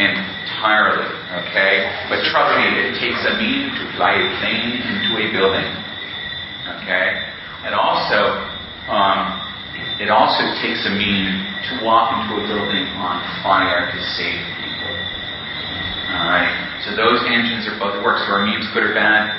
[0.00, 1.04] entirely,
[1.44, 1.92] okay?
[2.08, 5.70] But trust me, it takes a meme to fly a plane into a building,
[6.80, 7.20] okay?
[7.68, 8.48] And also,
[8.88, 9.44] um,
[10.02, 11.34] it also takes a meme
[11.70, 14.92] to walk into a building on fire to save people.
[16.10, 16.50] Alright?
[16.82, 18.26] So those engines are both works.
[18.26, 19.30] So are memes good or bad?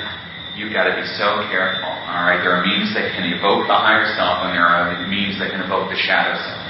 [0.56, 1.92] You've got to be so careful.
[2.08, 2.40] Alright?
[2.40, 5.60] There are memes that can evoke the higher self and there are memes that can
[5.60, 6.66] evoke the shadow self.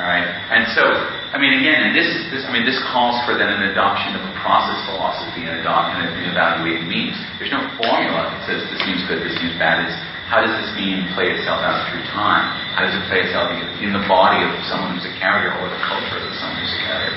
[0.00, 0.24] Alright?
[0.24, 0.84] And so,
[1.30, 4.24] I mean again, and this this I mean this calls for then an adoption of
[4.24, 7.14] a process philosophy and a adopting and evaluating memes.
[7.38, 9.84] There's no formula that says this means good, this means bad.
[9.86, 9.94] It's
[10.30, 12.46] how does this meme play itself out through time?
[12.78, 13.50] How does it play itself
[13.82, 16.82] in the body of someone who's a carrier or the culture of someone who's a
[16.86, 17.10] carrier?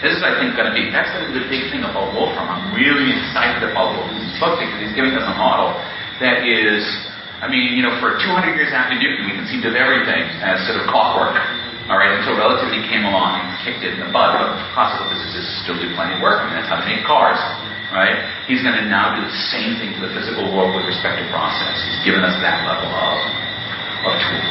[0.00, 2.16] This is, I think, going to be, that's going to be the big thing about
[2.16, 2.48] Wolfram.
[2.48, 5.76] I'm really excited about Wolfram's book because he's giving us a model
[6.24, 6.80] that is,
[7.44, 10.80] I mean, you know, for 200 years after Newton, we conceived of everything as sort
[10.80, 11.36] of clockwork.
[11.92, 14.40] All right, until relativity came along and kicked it in the butt.
[14.40, 16.40] But classical physicists still do plenty of work.
[16.40, 17.36] I mean, that's how they make cars
[17.92, 18.24] right?
[18.48, 21.24] He's going to now do the same thing to the physical world with respect to
[21.28, 21.76] process.
[21.84, 23.20] He's given us that level of,
[24.08, 24.44] of tool.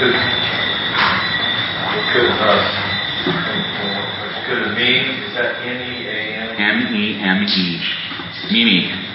[0.00, 0.16] Could,
[2.16, 2.60] could, uh,
[4.48, 6.48] could a meme, is that M-E-A-M?
[6.56, 7.68] M-E-M-E.
[8.50, 8.88] Mimi.
[8.88, 9.09] Could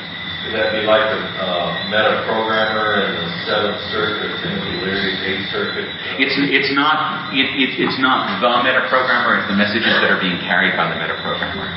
[0.56, 5.88] that be like the uh, meta programmer and the seventh circuit, Timothy Leary's eighth circuit?
[6.16, 9.44] It's it's not it, it, it's not the meta programmer.
[9.44, 11.68] It's the messages that are being carried by the meta programmer.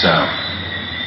[0.00, 0.12] So,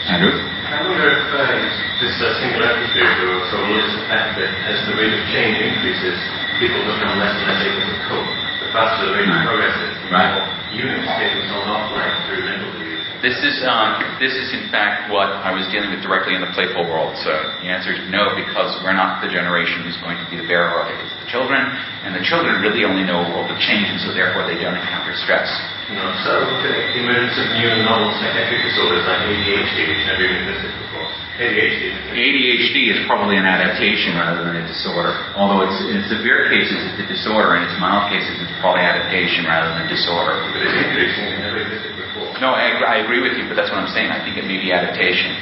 [0.09, 0.33] Andrew?
[0.71, 4.77] I wonder if uh, this uh, singularity theory or so is the fact that as
[4.87, 6.17] the rate of change increases,
[6.57, 8.29] people become less and less able to cope.
[8.63, 10.31] The faster the rate of progress is, the right.
[10.39, 12.70] more units get themselves offline through mental disease.
[13.21, 16.49] This is, um, this is in fact what I was dealing with directly in the
[16.57, 17.13] playful world.
[17.21, 17.29] So
[17.61, 20.81] the answer is no, because we're not the generation who's going to be the bearer
[20.81, 20.97] of it.
[21.05, 21.61] It's the children,
[22.01, 24.73] and the children really only know a world of change, and so therefore they don't
[24.73, 25.45] encounter stress.
[25.93, 26.33] No, so
[26.65, 31.05] the emergence of new novel psychiatric disorders like ADHD, which never even existed before.
[31.45, 31.83] ADHD.
[32.17, 35.13] ADHD is probably an adaptation rather than a disorder.
[35.37, 39.45] Although it's, in severe cases it's a disorder, and in mild cases it's probably adaptation
[39.45, 40.41] rather than disorder.
[40.41, 41.90] But it's
[42.39, 44.07] No, I, I agree with you, but that's what I'm saying.
[44.07, 45.35] I think it may be adaptation.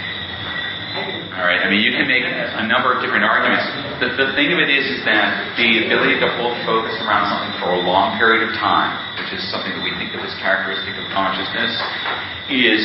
[1.37, 1.61] All right.
[1.61, 3.63] I mean, you can make a number of different arguments.
[4.01, 7.53] The, the thing of it is, is that the ability to hold focus around something
[7.61, 8.91] for a long period of time,
[9.21, 11.71] which is something that we think of as characteristic of consciousness,
[12.49, 12.81] is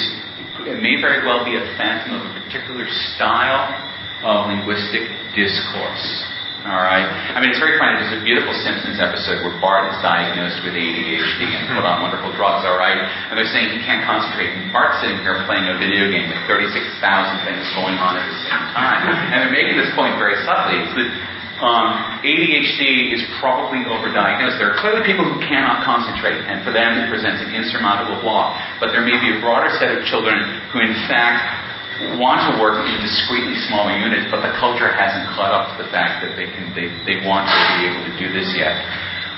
[0.68, 2.86] it may very well be a phantom of a particular
[3.16, 3.72] style
[4.22, 6.04] of linguistic discourse.
[6.64, 7.04] All right.
[7.04, 8.00] I mean, it's very funny.
[8.00, 12.32] There's a beautiful Simpsons episode where Bart is diagnosed with ADHD and put on wonderful
[12.32, 12.64] drugs.
[12.64, 12.96] All right.
[13.28, 14.48] And they're saying he can't concentrate.
[14.48, 17.04] And Bart's sitting here playing a video game with 36,000
[17.44, 19.12] things going on at the same time.
[19.12, 20.80] And they're making this point very subtly.
[20.80, 21.10] It's that
[21.60, 24.56] um, ADHD is probably overdiagnosed.
[24.56, 28.56] There are clearly people who cannot concentrate, and for them it presents an insurmountable block.
[28.80, 30.40] But there may be a broader set of children
[30.72, 31.44] who, in fact,
[32.18, 35.90] want to work in discreetly smaller units, but the culture hasn't caught up to the
[35.94, 38.74] fact that they can they, they want to be able to do this yet.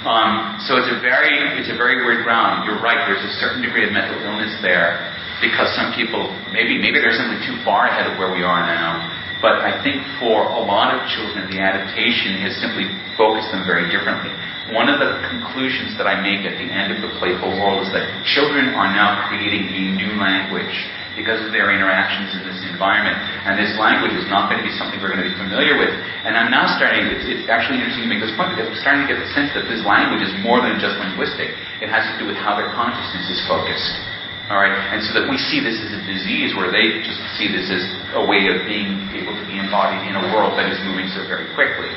[0.07, 2.65] Um, so it's a very it's a very weird ground.
[2.65, 3.05] You're right.
[3.05, 5.12] There's a certain degree of mental illness there
[5.43, 9.05] because some people maybe maybe they're simply too far ahead of where we are now.
[9.45, 12.89] But I think for a lot of children, the adaptation has simply
[13.20, 14.33] focused them very differently.
[14.73, 17.93] One of the conclusions that I make at the end of the playful world is
[17.93, 20.73] that children are now creating a new language
[21.16, 23.16] because of their interactions in this environment.
[23.48, 25.90] And this language is not going to be something we're going to be familiar with.
[26.22, 29.09] And I'm now starting, it's, it's actually interesting to make this point because I'm starting
[29.09, 31.56] to get the sense that this language is more than just linguistic.
[31.80, 34.16] It has to do with how their consciousness is focused.
[34.47, 37.51] All right, and so that we see this as a disease where they just see
[37.51, 37.82] this as
[38.14, 41.26] a way of being able to be embodied in a world that is moving so
[41.26, 41.90] very quickly.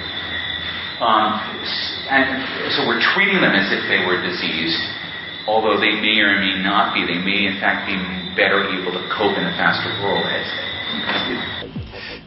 [0.97, 1.37] Um,
[2.09, 2.25] and
[2.73, 4.81] so we're treating them as if they were diseased,
[5.49, 7.01] although they may or may not be.
[7.01, 7.97] They may, in fact, be
[8.37, 10.21] better able to cope in a faster world.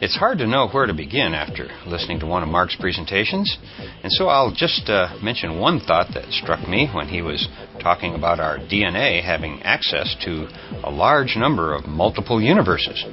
[0.03, 3.57] It's hard to know where to begin after listening to one of Mark's presentations,
[4.03, 7.47] and so I'll just uh, mention one thought that struck me when he was
[7.79, 10.49] talking about our DNA having access to
[10.83, 13.05] a large number of multiple universes.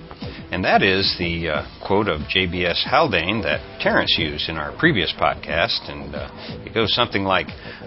[0.51, 2.85] And that is the uh, quote of J.B.S.
[2.91, 5.89] Haldane that Terence used in our previous podcast.
[5.89, 6.29] And uh,
[6.67, 7.47] it goes something like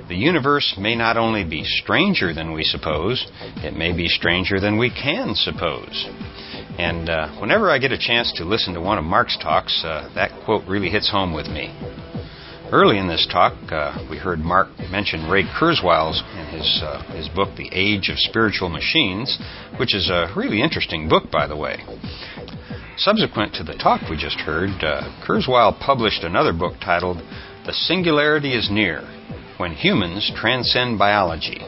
[0.10, 3.26] The universe may not only be stranger than we suppose,
[3.58, 6.08] it may be stranger than we can suppose.
[6.78, 10.12] And uh, whenever I get a chance to listen to one of Mark's talks, uh,
[10.16, 11.74] that quote really hits home with me.
[12.70, 17.30] Early in this talk, uh, we heard Mark mention Ray Kurzweil's in his uh, his
[17.30, 19.38] book The Age of Spiritual Machines,
[19.80, 21.78] which is a really interesting book, by the way.
[22.98, 27.18] Subsequent to the talk we just heard, uh, Kurzweil published another book titled
[27.66, 29.08] The Singularity is Near
[29.64, 31.62] When Humans Transcend Biology.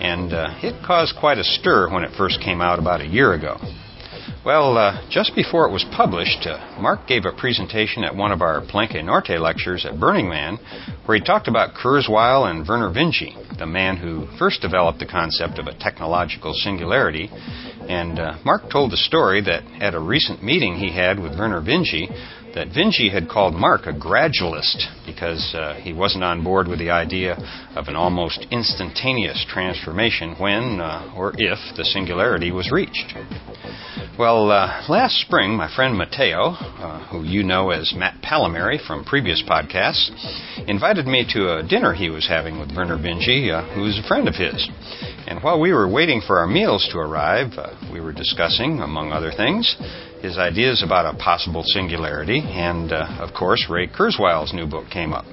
[0.00, 3.34] And uh, it caused quite a stir when it first came out about a year
[3.34, 3.58] ago.
[4.42, 8.40] Well, uh, just before it was published, uh, Mark gave a presentation at one of
[8.40, 10.56] our Palenque Norte lectures at Burning Man
[11.04, 15.58] where he talked about Kurzweil and Vernor Vinge, the man who first developed the concept
[15.58, 17.28] of a technological singularity.
[17.30, 21.60] And uh, Mark told the story that at a recent meeting he had with Vernor
[21.60, 22.08] Vinge,
[22.56, 26.88] that Vinge had called Mark a gradualist because uh, he wasn't on board with the
[26.88, 27.36] idea
[27.76, 33.12] of an almost instantaneous transformation when uh, or if the singularity was reached.
[34.18, 39.04] Well, uh, last spring, my friend Matteo, uh, who you know as Matt Pallamary from
[39.04, 40.08] previous podcasts,
[40.66, 44.08] invited me to a dinner he was having with Vernor Vinge, uh, who is a
[44.08, 44.66] friend of his.
[45.26, 49.12] And while we were waiting for our meals to arrive, uh, we were discussing, among
[49.12, 49.76] other things,
[50.22, 55.12] his ideas about a possible singularity, and uh, of course, Ray Kurzweil's new book came
[55.12, 55.24] up.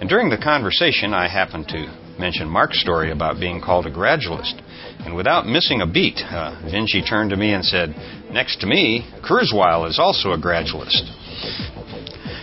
[0.00, 1.86] And during the conversation, I happened to
[2.18, 4.60] mention Mark's story about being called a gradualist.
[5.00, 7.94] And without missing a beat, uh, Vinge turned to me and said,
[8.30, 11.02] Next to me, Kurzweil is also a gradualist.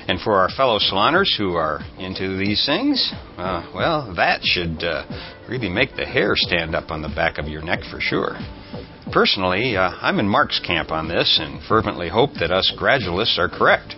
[0.08, 5.06] And for our fellow saloners who are into these things, uh, well, that should uh,
[5.48, 8.36] really make the hair stand up on the back of your neck for sure.
[9.12, 13.50] Personally, uh, I'm in Mark's camp on this and fervently hope that us gradualists are
[13.50, 13.94] correct.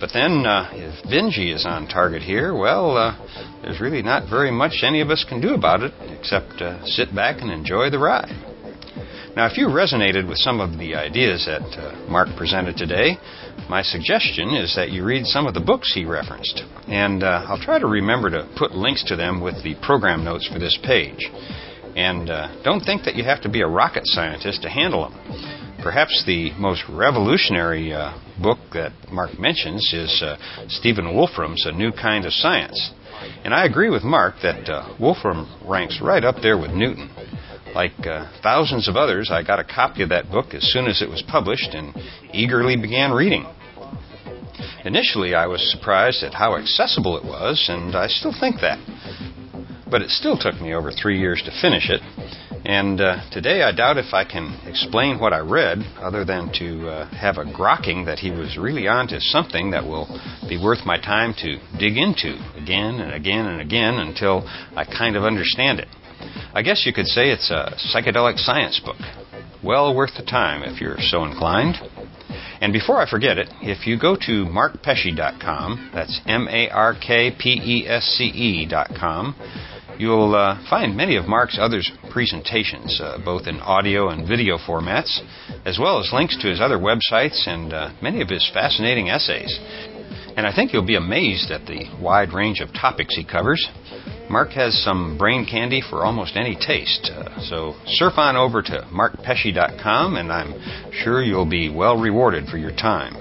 [0.00, 3.14] But then, uh, if Vinge is on target here, well, uh,
[3.62, 7.14] there's really not very much any of us can do about it except uh, sit
[7.14, 8.34] back and enjoy the ride.
[9.36, 13.18] Now, if you resonated with some of the ideas that uh, Mark presented today,
[13.68, 16.62] my suggestion is that you read some of the books he referenced.
[16.88, 20.48] And uh, I'll try to remember to put links to them with the program notes
[20.52, 21.30] for this page.
[21.96, 25.78] And uh, don't think that you have to be a rocket scientist to handle them.
[25.82, 30.36] Perhaps the most revolutionary uh, book that Mark mentions is uh,
[30.68, 32.92] Stephen Wolfram's A New Kind of Science.
[33.44, 37.10] And I agree with Mark that uh, Wolfram ranks right up there with Newton.
[37.74, 41.02] Like uh, thousands of others, I got a copy of that book as soon as
[41.02, 41.94] it was published and
[42.32, 43.46] eagerly began reading.
[44.84, 48.78] Initially, I was surprised at how accessible it was, and I still think that.
[49.90, 52.00] But it still took me over three years to finish it,
[52.64, 56.88] and uh, today I doubt if I can explain what I read other than to
[56.88, 60.06] uh, have a grokking that he was really onto something that will
[60.48, 64.46] be worth my time to dig into again and again and again until
[64.76, 65.88] I kind of understand it.
[66.52, 68.98] I guess you could say it's a psychedelic science book.
[69.64, 71.76] Well worth the time if you're so inclined.
[72.60, 77.34] And before I forget it, if you go to markpesce.com, that's M A R K
[77.38, 79.34] P E S C E.com,
[80.00, 85.20] you'll uh, find many of Mark's other presentations, uh, both in audio and video formats,
[85.66, 89.58] as well as links to his other websites and uh, many of his fascinating essays.
[90.36, 93.68] And I think you'll be amazed at the wide range of topics he covers.
[94.30, 97.10] Mark has some brain candy for almost any taste.
[97.12, 100.54] Uh, so surf on over to markpesce.com, and I'm
[101.04, 103.14] sure you'll be well rewarded for your time.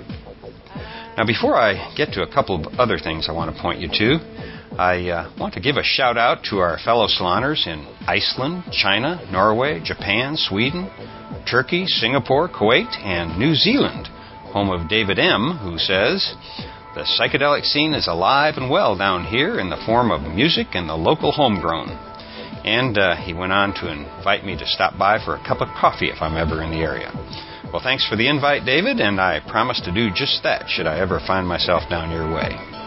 [1.18, 3.90] Now, before I get to a couple of other things I want to point you
[3.90, 8.64] to, I uh, want to give a shout out to our fellow saloners in Iceland,
[8.72, 10.90] China, Norway, Japan, Sweden,
[11.52, 14.08] Turkey, Singapore, Kuwait, and New Zealand,
[14.56, 16.34] home of David M., who says,
[16.96, 20.88] the psychedelic scene is alive and well down here in the form of music and
[20.88, 21.90] the local homegrown.
[22.64, 25.68] And uh, he went on to invite me to stop by for a cup of
[25.76, 27.12] coffee if I'm ever in the area.
[27.74, 31.02] Well, thanks for the invite, David, and I promise to do just that should I
[31.02, 32.79] ever find myself down your way.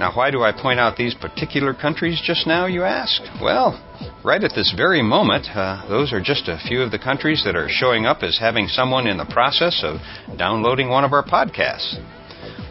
[0.00, 3.20] Now, why do I point out these particular countries just now, you ask?
[3.38, 3.76] Well,
[4.24, 7.54] right at this very moment, uh, those are just a few of the countries that
[7.54, 10.00] are showing up as having someone in the process of
[10.38, 12.00] downloading one of our podcasts.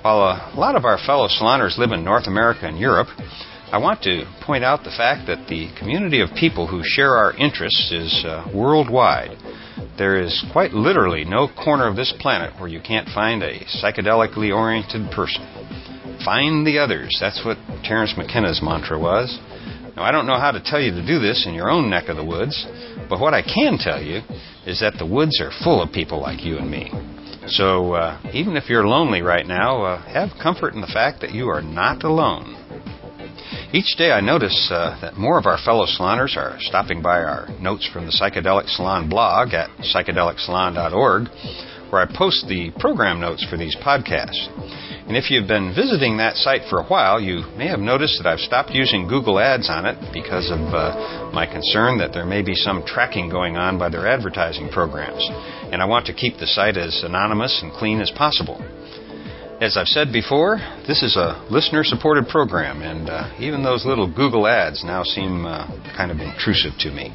[0.01, 3.09] While a lot of our fellow saloners live in North America and Europe,
[3.71, 7.33] I want to point out the fact that the community of people who share our
[7.37, 9.37] interests is uh, worldwide.
[9.99, 14.51] There is quite literally no corner of this planet where you can't find a psychedelically
[14.51, 15.45] oriented person.
[16.23, 17.17] Find the others.
[17.19, 19.37] That's what Terence McKenna's mantra was.
[19.95, 22.09] Now, I don't know how to tell you to do this in your own neck
[22.09, 22.65] of the woods,
[23.09, 24.21] but what I can tell you
[24.65, 26.91] is that the woods are full of people like you and me.
[27.47, 31.31] So uh, even if you're lonely right now, uh, have comfort in the fact that
[31.31, 32.55] you are not alone.
[33.71, 37.47] Each day I notice uh, that more of our fellow saloners are stopping by our
[37.59, 41.27] Notes from the Psychedelic Salon blog at psychedelicsalon.org,
[41.89, 44.47] where I post the program notes for these podcasts.
[45.07, 48.29] And if you've been visiting that site for a while, you may have noticed that
[48.29, 52.43] I've stopped using Google Ads on it because of uh, my concern that there may
[52.43, 55.27] be some tracking going on by their advertising programs.
[55.71, 58.61] And I want to keep the site as anonymous and clean as possible.
[59.59, 60.57] As I've said before,
[60.87, 65.45] this is a listener supported program, and uh, even those little Google ads now seem
[65.45, 65.67] uh,
[65.97, 67.11] kind of intrusive to me.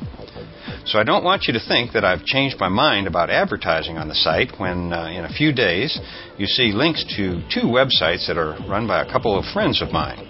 [0.87, 4.09] So I don't want you to think that I've changed my mind about advertising on
[4.09, 5.99] the site when uh, in a few days
[6.37, 9.93] you see links to two websites that are run by a couple of friends of
[9.93, 10.29] mine.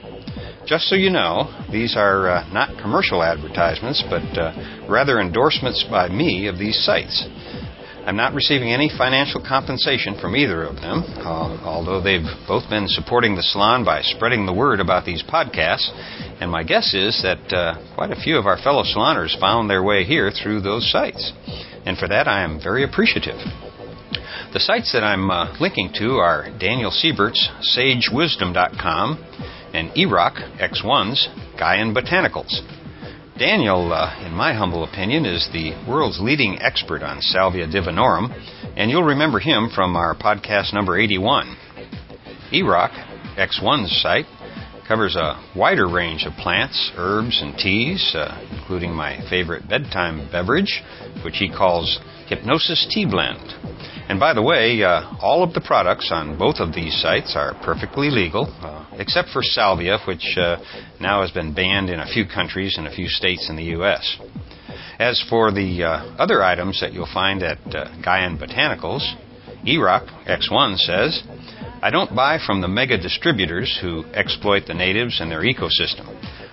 [0.64, 6.08] Just so you know, these are uh, not commercial advertisements, but uh, rather endorsements by
[6.08, 7.26] me of these sites.
[8.06, 13.34] I'm not receiving any financial compensation from either of them, although they've both been supporting
[13.34, 15.88] the salon by spreading the word about these podcasts.
[16.38, 19.82] And my guess is that uh, quite a few of our fellow saloners found their
[19.82, 21.32] way here through those sites.
[21.86, 23.38] And for that, I am very appreciative.
[24.52, 29.16] The sites that I'm uh, linking to are Daniel Siebert's SageWisdom.com
[29.72, 31.26] and Erock X1's
[31.58, 32.83] Gaian Botanicals.
[33.38, 38.30] Daniel, uh, in my humble opinion, is the world's leading expert on Salvia divinorum,
[38.76, 41.56] and you'll remember him from our podcast number 81.
[42.52, 42.92] Erock,
[43.36, 44.26] X1's site,
[44.86, 50.82] covers a wider range of plants, herbs, and teas, uh, including my favorite bedtime beverage,
[51.24, 51.98] which he calls
[52.28, 53.40] Hypnosis Tea Blend.
[54.06, 57.54] And by the way, uh, all of the products on both of these sites are
[57.64, 60.56] perfectly legal, uh, except for salvia, which uh,
[61.00, 64.18] now has been banned in a few countries and a few states in the U.S.
[64.98, 69.14] As for the uh, other items that you'll find at uh, Gaian Botanicals,
[69.66, 71.22] Erock X1 says,
[71.82, 76.06] I don't buy from the mega distributors who exploit the natives and their ecosystem.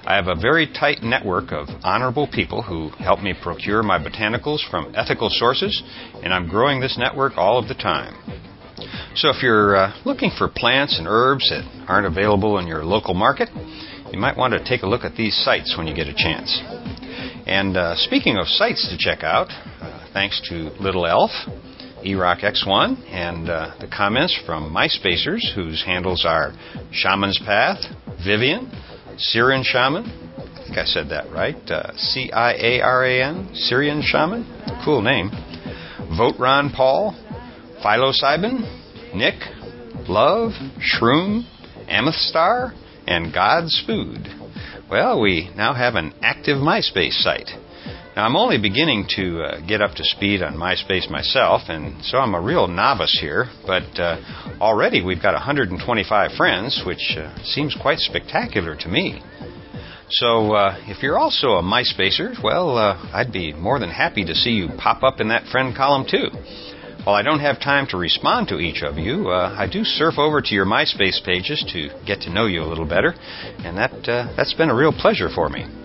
[0.03, 4.67] I have a very tight network of honorable people who help me procure my botanicals
[4.69, 5.83] from ethical sources,
[6.23, 8.15] and I'm growing this network all of the time.
[9.13, 13.13] So if you're uh, looking for plants and herbs that aren't available in your local
[13.13, 13.49] market,
[14.11, 16.59] you might want to take a look at these sites when you get a chance.
[17.45, 21.31] And uh, speaking of sites to check out, uh, thanks to Little Elf,
[22.03, 26.53] eRock X1, and uh, the comments from MySpacers, whose handles are
[26.91, 27.77] Shaman's Path,
[28.25, 28.71] Vivian,
[29.17, 30.05] Ciaran Shaman.
[30.05, 31.55] I think I said that right.
[31.69, 34.45] Uh, C I A R A N, Ciaran Shaman.
[34.85, 35.29] Cool name.
[36.17, 37.15] Vote Ron Paul,
[37.83, 39.35] Psilocybin, Nick,
[40.07, 41.43] Love, Shroom,
[42.11, 42.73] Star,
[43.07, 44.27] and God's Food.
[44.89, 47.49] Well, we now have an active MySpace site.
[48.21, 52.19] Now, I'm only beginning to uh, get up to speed on MySpace myself, and so
[52.19, 54.21] I'm a real novice here, but uh,
[54.61, 59.23] already we've got 125 friends, which uh, seems quite spectacular to me.
[60.11, 64.35] So, uh, if you're also a MySpacer, well, uh, I'd be more than happy to
[64.35, 66.27] see you pop up in that friend column too.
[67.03, 70.19] While I don't have time to respond to each of you, uh, I do surf
[70.19, 73.15] over to your MySpace pages to get to know you a little better,
[73.65, 73.91] and that
[74.37, 75.80] that's been a real pleasure for me.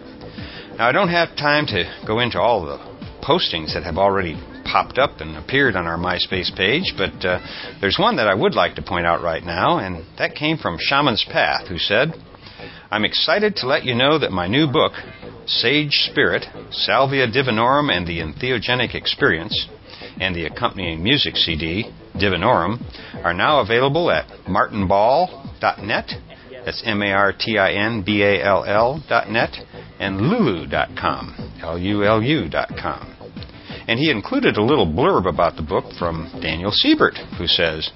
[0.78, 2.76] Now I don't have time to go into all the
[3.24, 7.40] postings that have already popped up and appeared on our MySpace page, but uh,
[7.80, 10.76] there's one that I would like to point out right now, and that came from
[10.78, 12.12] Shaman's Path, who said,
[12.90, 14.92] I'm excited to let you know that my new book,
[15.46, 19.68] Sage Spirit, Salvia Divinorum and the Entheogenic Experience,
[20.20, 22.82] and the accompanying music CD, Divinorum,
[23.24, 26.10] are now available at martinball.net,
[26.66, 27.44] that's M-A-R-T-I-N-B-A-L-L
[29.08, 29.56] dot net,
[30.00, 33.16] and lulu.com, L-U-L-U dot com.
[33.86, 37.92] And he included a little blurb about the book from Daniel Siebert, who says,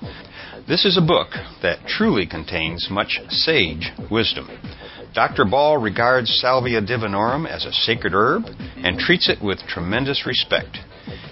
[0.69, 1.31] This is a book
[1.63, 4.49] that truly contains much sage wisdom.
[5.15, 5.45] Dr.
[5.45, 8.45] Ball regards Salvia divinorum as a sacred herb
[8.77, 10.79] and treats it with tremendous respect.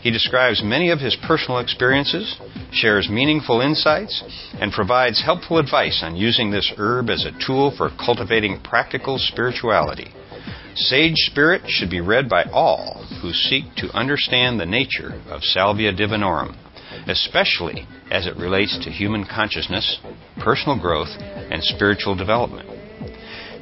[0.03, 2.39] He describes many of his personal experiences,
[2.73, 4.23] shares meaningful insights,
[4.61, 10.13] and provides helpful advice on using this herb as a tool for cultivating practical spirituality.
[10.75, 15.93] Sage Spirit should be read by all who seek to understand the nature of Salvia
[15.93, 16.57] Divinorum,
[17.09, 19.99] especially as it relates to human consciousness,
[20.39, 22.69] personal growth, and spiritual development.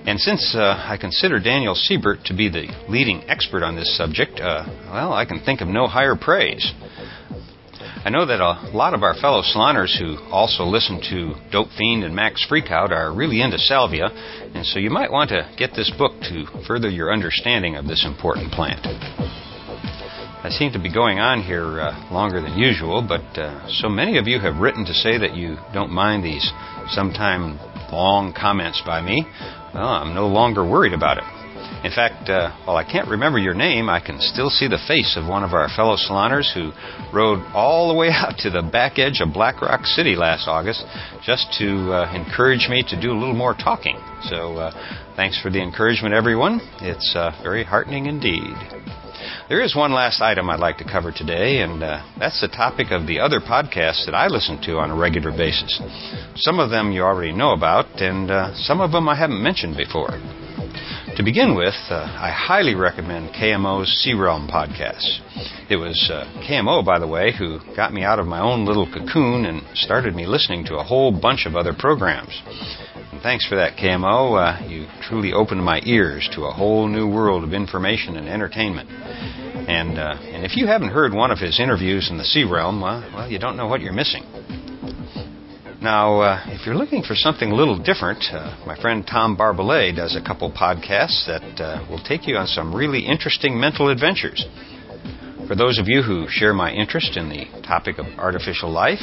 [0.06, 4.38] And since uh, I consider Daniel Siebert to be the leading expert on this subject,
[4.38, 6.72] uh, well, I can think of no higher praise.
[8.04, 12.04] I know that a lot of our fellow saloners who also listen to Dope Fiend
[12.04, 15.90] and Max Freakout are really into salvia, and so you might want to get this
[15.98, 18.86] book to further your understanding of this important plant.
[18.86, 24.18] I seem to be going on here uh, longer than usual, but uh, so many
[24.18, 26.48] of you have written to say that you don't mind these
[26.90, 27.58] sometime
[27.90, 29.26] long comments by me.
[29.82, 31.24] I'm no longer worried about it.
[31.84, 35.16] In fact, uh, while I can't remember your name, I can still see the face
[35.16, 36.72] of one of our fellow saloners who
[37.16, 40.84] rode all the way out to the back edge of Black Rock City last August
[41.24, 43.96] just to uh, encourage me to do a little more talking.
[44.22, 46.60] So, uh, thanks for the encouragement, everyone.
[46.80, 49.05] It's uh, very heartening indeed.
[49.48, 52.88] There is one last item I'd like to cover today, and uh, that's the topic
[52.90, 55.80] of the other podcasts that I listen to on a regular basis.
[56.36, 59.76] Some of them you already know about, and uh, some of them I haven't mentioned
[59.76, 60.18] before.
[61.16, 65.22] To begin with, uh, I highly recommend KMO's C-Realm podcast.
[65.70, 68.84] It was uh, KMO, by the way, who got me out of my own little
[68.84, 72.42] cocoon and started me listening to a whole bunch of other programs.
[73.16, 74.36] And thanks for that, KMO.
[74.36, 78.90] Uh, you truly opened my ears to a whole new world of information and entertainment.
[78.90, 83.00] And, uh, and if you haven't heard one of his interviews in the C-Realm, well,
[83.14, 84.22] well you don't know what you're missing.
[85.80, 89.96] Now, uh, if you're looking for something a little different, uh, my friend Tom Barbalet
[89.96, 94.44] does a couple podcasts that uh, will take you on some really interesting mental adventures.
[95.48, 99.00] For those of you who share my interest in the topic of artificial life,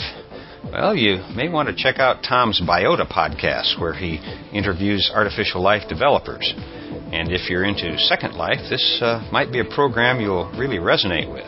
[0.71, 4.19] well, you may want to check out Tom's Biota podcast, where he
[4.53, 6.53] interviews artificial life developers.
[7.11, 11.31] And if you're into Second Life, this uh, might be a program you'll really resonate
[11.31, 11.45] with.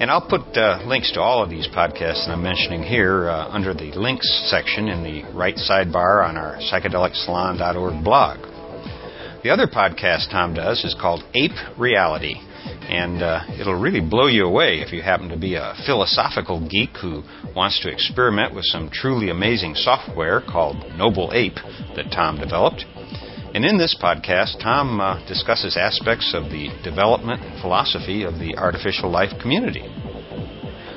[0.00, 3.48] And I'll put uh, links to all of these podcasts that I'm mentioning here uh,
[3.48, 8.38] under the links section in the right sidebar on our psychedelicsalon.org blog.
[9.42, 12.36] The other podcast Tom does is called Ape Reality
[12.90, 16.90] and uh, it'll really blow you away if you happen to be a philosophical geek
[17.00, 17.22] who
[17.54, 21.58] wants to experiment with some truly amazing software called Noble Ape
[21.96, 22.84] that Tom developed.
[23.54, 28.56] And in this podcast, Tom uh, discusses aspects of the development and philosophy of the
[28.56, 29.82] artificial life community.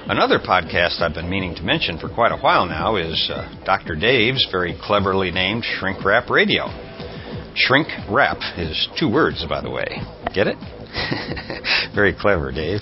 [0.06, 3.96] Another podcast I've been meaning to mention for quite a while now is uh, Dr.
[3.96, 6.66] Dave's very cleverly named Shrink Rap Radio.
[7.56, 10.02] Shrink Rap is two words, by the way.
[10.34, 10.58] Get it?
[11.96, 12.82] Very clever, Dave.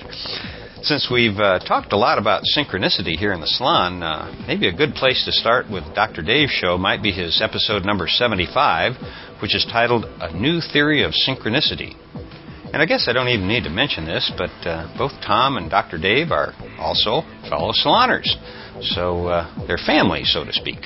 [0.84, 4.74] Since we've uh, talked a lot about synchronicity here in the salon, uh, maybe a
[4.74, 6.24] good place to start with Dr.
[6.24, 8.94] Dave's show might be his episode number 75,
[9.42, 11.94] which is titled A New Theory of Synchronicity.
[12.74, 15.70] And I guess I don't even need to mention this, but uh, both Tom and
[15.70, 15.98] Dr.
[15.98, 18.28] Dave are also fellow saloners.
[18.96, 20.80] So uh, they're family, so to speak.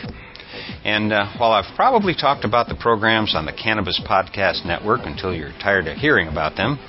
[0.83, 5.33] And uh, while I've probably talked about the programs on the Cannabis Podcast Network until
[5.33, 6.79] you're tired of hearing about them,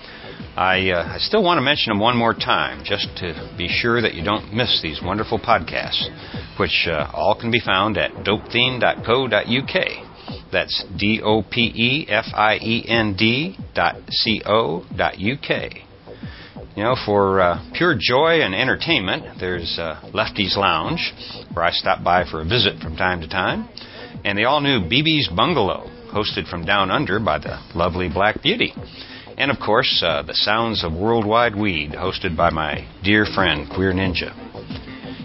[0.56, 4.00] I, uh, I still want to mention them one more time just to be sure
[4.00, 6.08] that you don't miss these wonderful podcasts,
[6.58, 10.06] which uh, all can be found at dopefiend.co.uk.
[10.50, 15.36] That's D O P E F I E N D dot C O dot U
[15.36, 15.84] K.
[16.74, 21.12] You know, for uh, pure joy and entertainment, there's uh, Lefty's Lounge,
[21.52, 23.68] where I stop by for a visit from time to time,
[24.24, 28.72] and the all new BB's Bungalow, hosted from down under by the lovely Black Beauty.
[29.38, 33.92] And of course, uh, the Sounds of Worldwide Weed, hosted by my dear friend Queer
[33.92, 34.32] Ninja.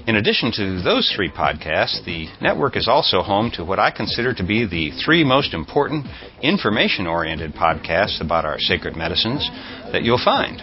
[0.06, 4.34] In addition to those three podcasts, the network is also home to what I consider
[4.34, 6.08] to be the three most important
[6.42, 9.50] information oriented podcasts about our sacred medicines
[9.94, 10.62] that you'll find.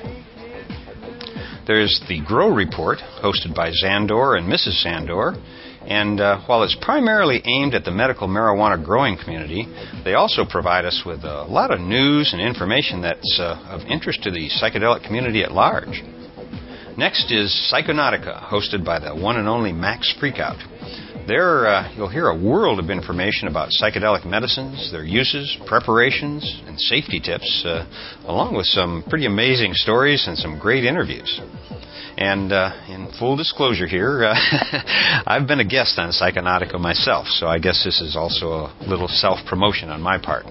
[1.67, 4.85] There's the Grow Report, hosted by Zandor and Mrs.
[4.85, 5.41] Zandor.
[5.89, 9.67] And uh, while it's primarily aimed at the medical marijuana growing community,
[10.05, 14.23] they also provide us with a lot of news and information that's uh, of interest
[14.25, 16.03] to the psychedelic community at large.
[16.99, 20.61] Next is Psychonautica, hosted by the one and only Max Freakout.
[21.29, 26.81] There, uh, you'll hear a world of information about psychedelic medicines, their uses, preparations, and
[26.81, 27.85] safety tips, uh,
[28.25, 31.39] along with some pretty amazing stories and some great interviews.
[32.17, 34.35] And uh, in full disclosure here, uh,
[35.27, 39.09] I've been a guest on Psychonautica myself, so I guess this is also a little
[39.09, 40.47] self promotion on my part.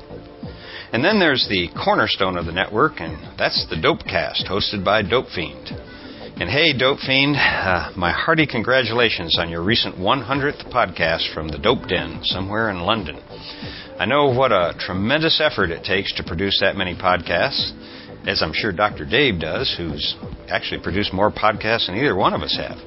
[0.93, 5.29] And then there's the cornerstone of the network, and that's the Dopecast, hosted by Dope
[5.33, 5.71] Fiend.
[6.39, 11.57] And hey, Dope Fiend, uh, my hearty congratulations on your recent 100th podcast from the
[11.57, 13.19] Dope Den, somewhere in London.
[13.97, 17.71] I know what a tremendous effort it takes to produce that many podcasts,
[18.27, 19.03] as I'm sure Dr.
[19.03, 20.15] Dave does, who's
[20.47, 22.77] actually produced more podcasts than either one of us have.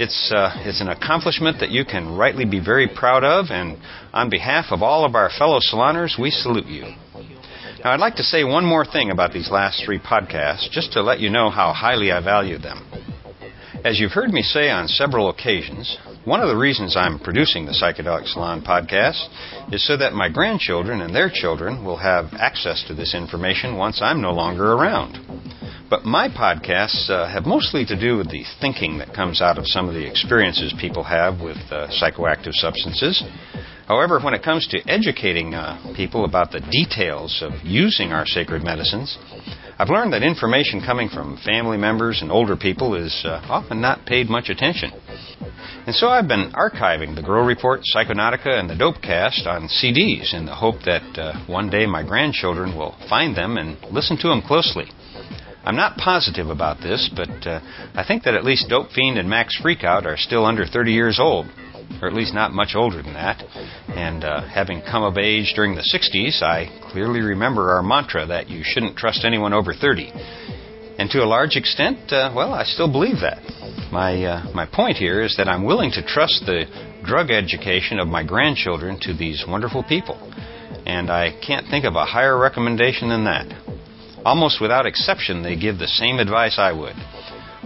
[0.00, 3.78] It's, uh, it's an accomplishment that you can rightly be very proud of, and
[4.12, 6.86] on behalf of all of our fellow saloners, we salute you.
[7.84, 11.02] Now, I'd like to say one more thing about these last three podcasts, just to
[11.02, 12.90] let you know how highly I value them.
[13.84, 17.72] As you've heard me say on several occasions, one of the reasons I'm producing the
[17.72, 19.28] Psychedelic Salon podcast
[19.72, 24.00] is so that my grandchildren and their children will have access to this information once
[24.00, 25.18] I'm no longer around.
[25.90, 29.66] But my podcasts uh, have mostly to do with the thinking that comes out of
[29.66, 33.22] some of the experiences people have with uh, psychoactive substances.
[33.86, 38.64] However, when it comes to educating uh, people about the details of using our sacred
[38.64, 39.18] medicines,
[39.76, 44.06] I've learned that information coming from family members and older people is uh, often not
[44.06, 44.92] paid much attention.
[45.86, 50.46] And so I've been archiving the Grow Report, Psychonautica, and the Dopecast on CDs in
[50.46, 54.42] the hope that uh, one day my grandchildren will find them and listen to them
[54.42, 54.86] closely.
[55.64, 57.58] I'm not positive about this, but uh,
[57.94, 61.18] I think that at least Dope Fiend and Max Freakout are still under 30 years
[61.18, 61.46] old
[62.00, 63.42] or at least not much older than that.
[63.88, 68.48] And uh, having come of age during the 60s, I clearly remember our mantra that
[68.48, 70.12] you shouldn't trust anyone over 30.
[70.98, 73.42] And to a large extent, uh, well, I still believe that.
[73.90, 76.64] My, uh, my point here is that I'm willing to trust the
[77.04, 80.16] drug education of my grandchildren to these wonderful people.
[80.86, 83.46] And I can't think of a higher recommendation than that.
[84.24, 86.96] Almost without exception, they give the same advice I would.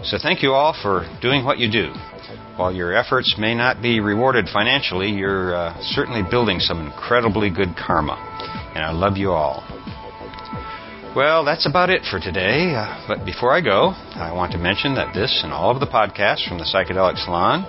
[0.05, 1.93] So thank you all for doing what you do.
[2.59, 7.77] While your efforts may not be rewarded financially, you're uh, certainly building some incredibly good
[7.77, 8.19] karma.
[8.75, 9.63] And I love you all.
[11.15, 12.75] Well, that's about it for today.
[12.75, 15.87] Uh, but before I go, I want to mention that this and all of the
[15.87, 17.63] podcasts from the Psychedelic Salon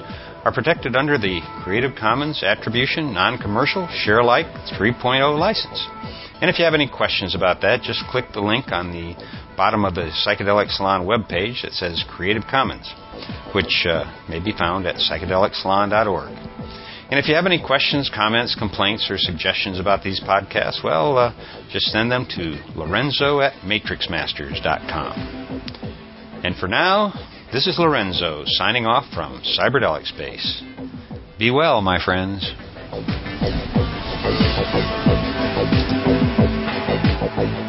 [0.43, 5.85] are protected under the Creative Commons Attribution Non Commercial Share Alike 3.0 license.
[6.41, 9.13] And if you have any questions about that, just click the link on the
[9.55, 12.91] bottom of the Psychedelic Salon webpage that says Creative Commons
[13.53, 16.49] which uh, may be found at psychedelicsalon.org.
[17.11, 21.33] And if you have any questions, comments, complaints, or suggestions about these podcasts, well, uh,
[21.71, 25.39] just send them to lorenzo at matrixmasters.com.
[26.43, 27.13] And for now,
[27.51, 30.61] this is Lorenzo signing off from Cyberdelic Space.
[31.39, 32.53] Be well, my friends.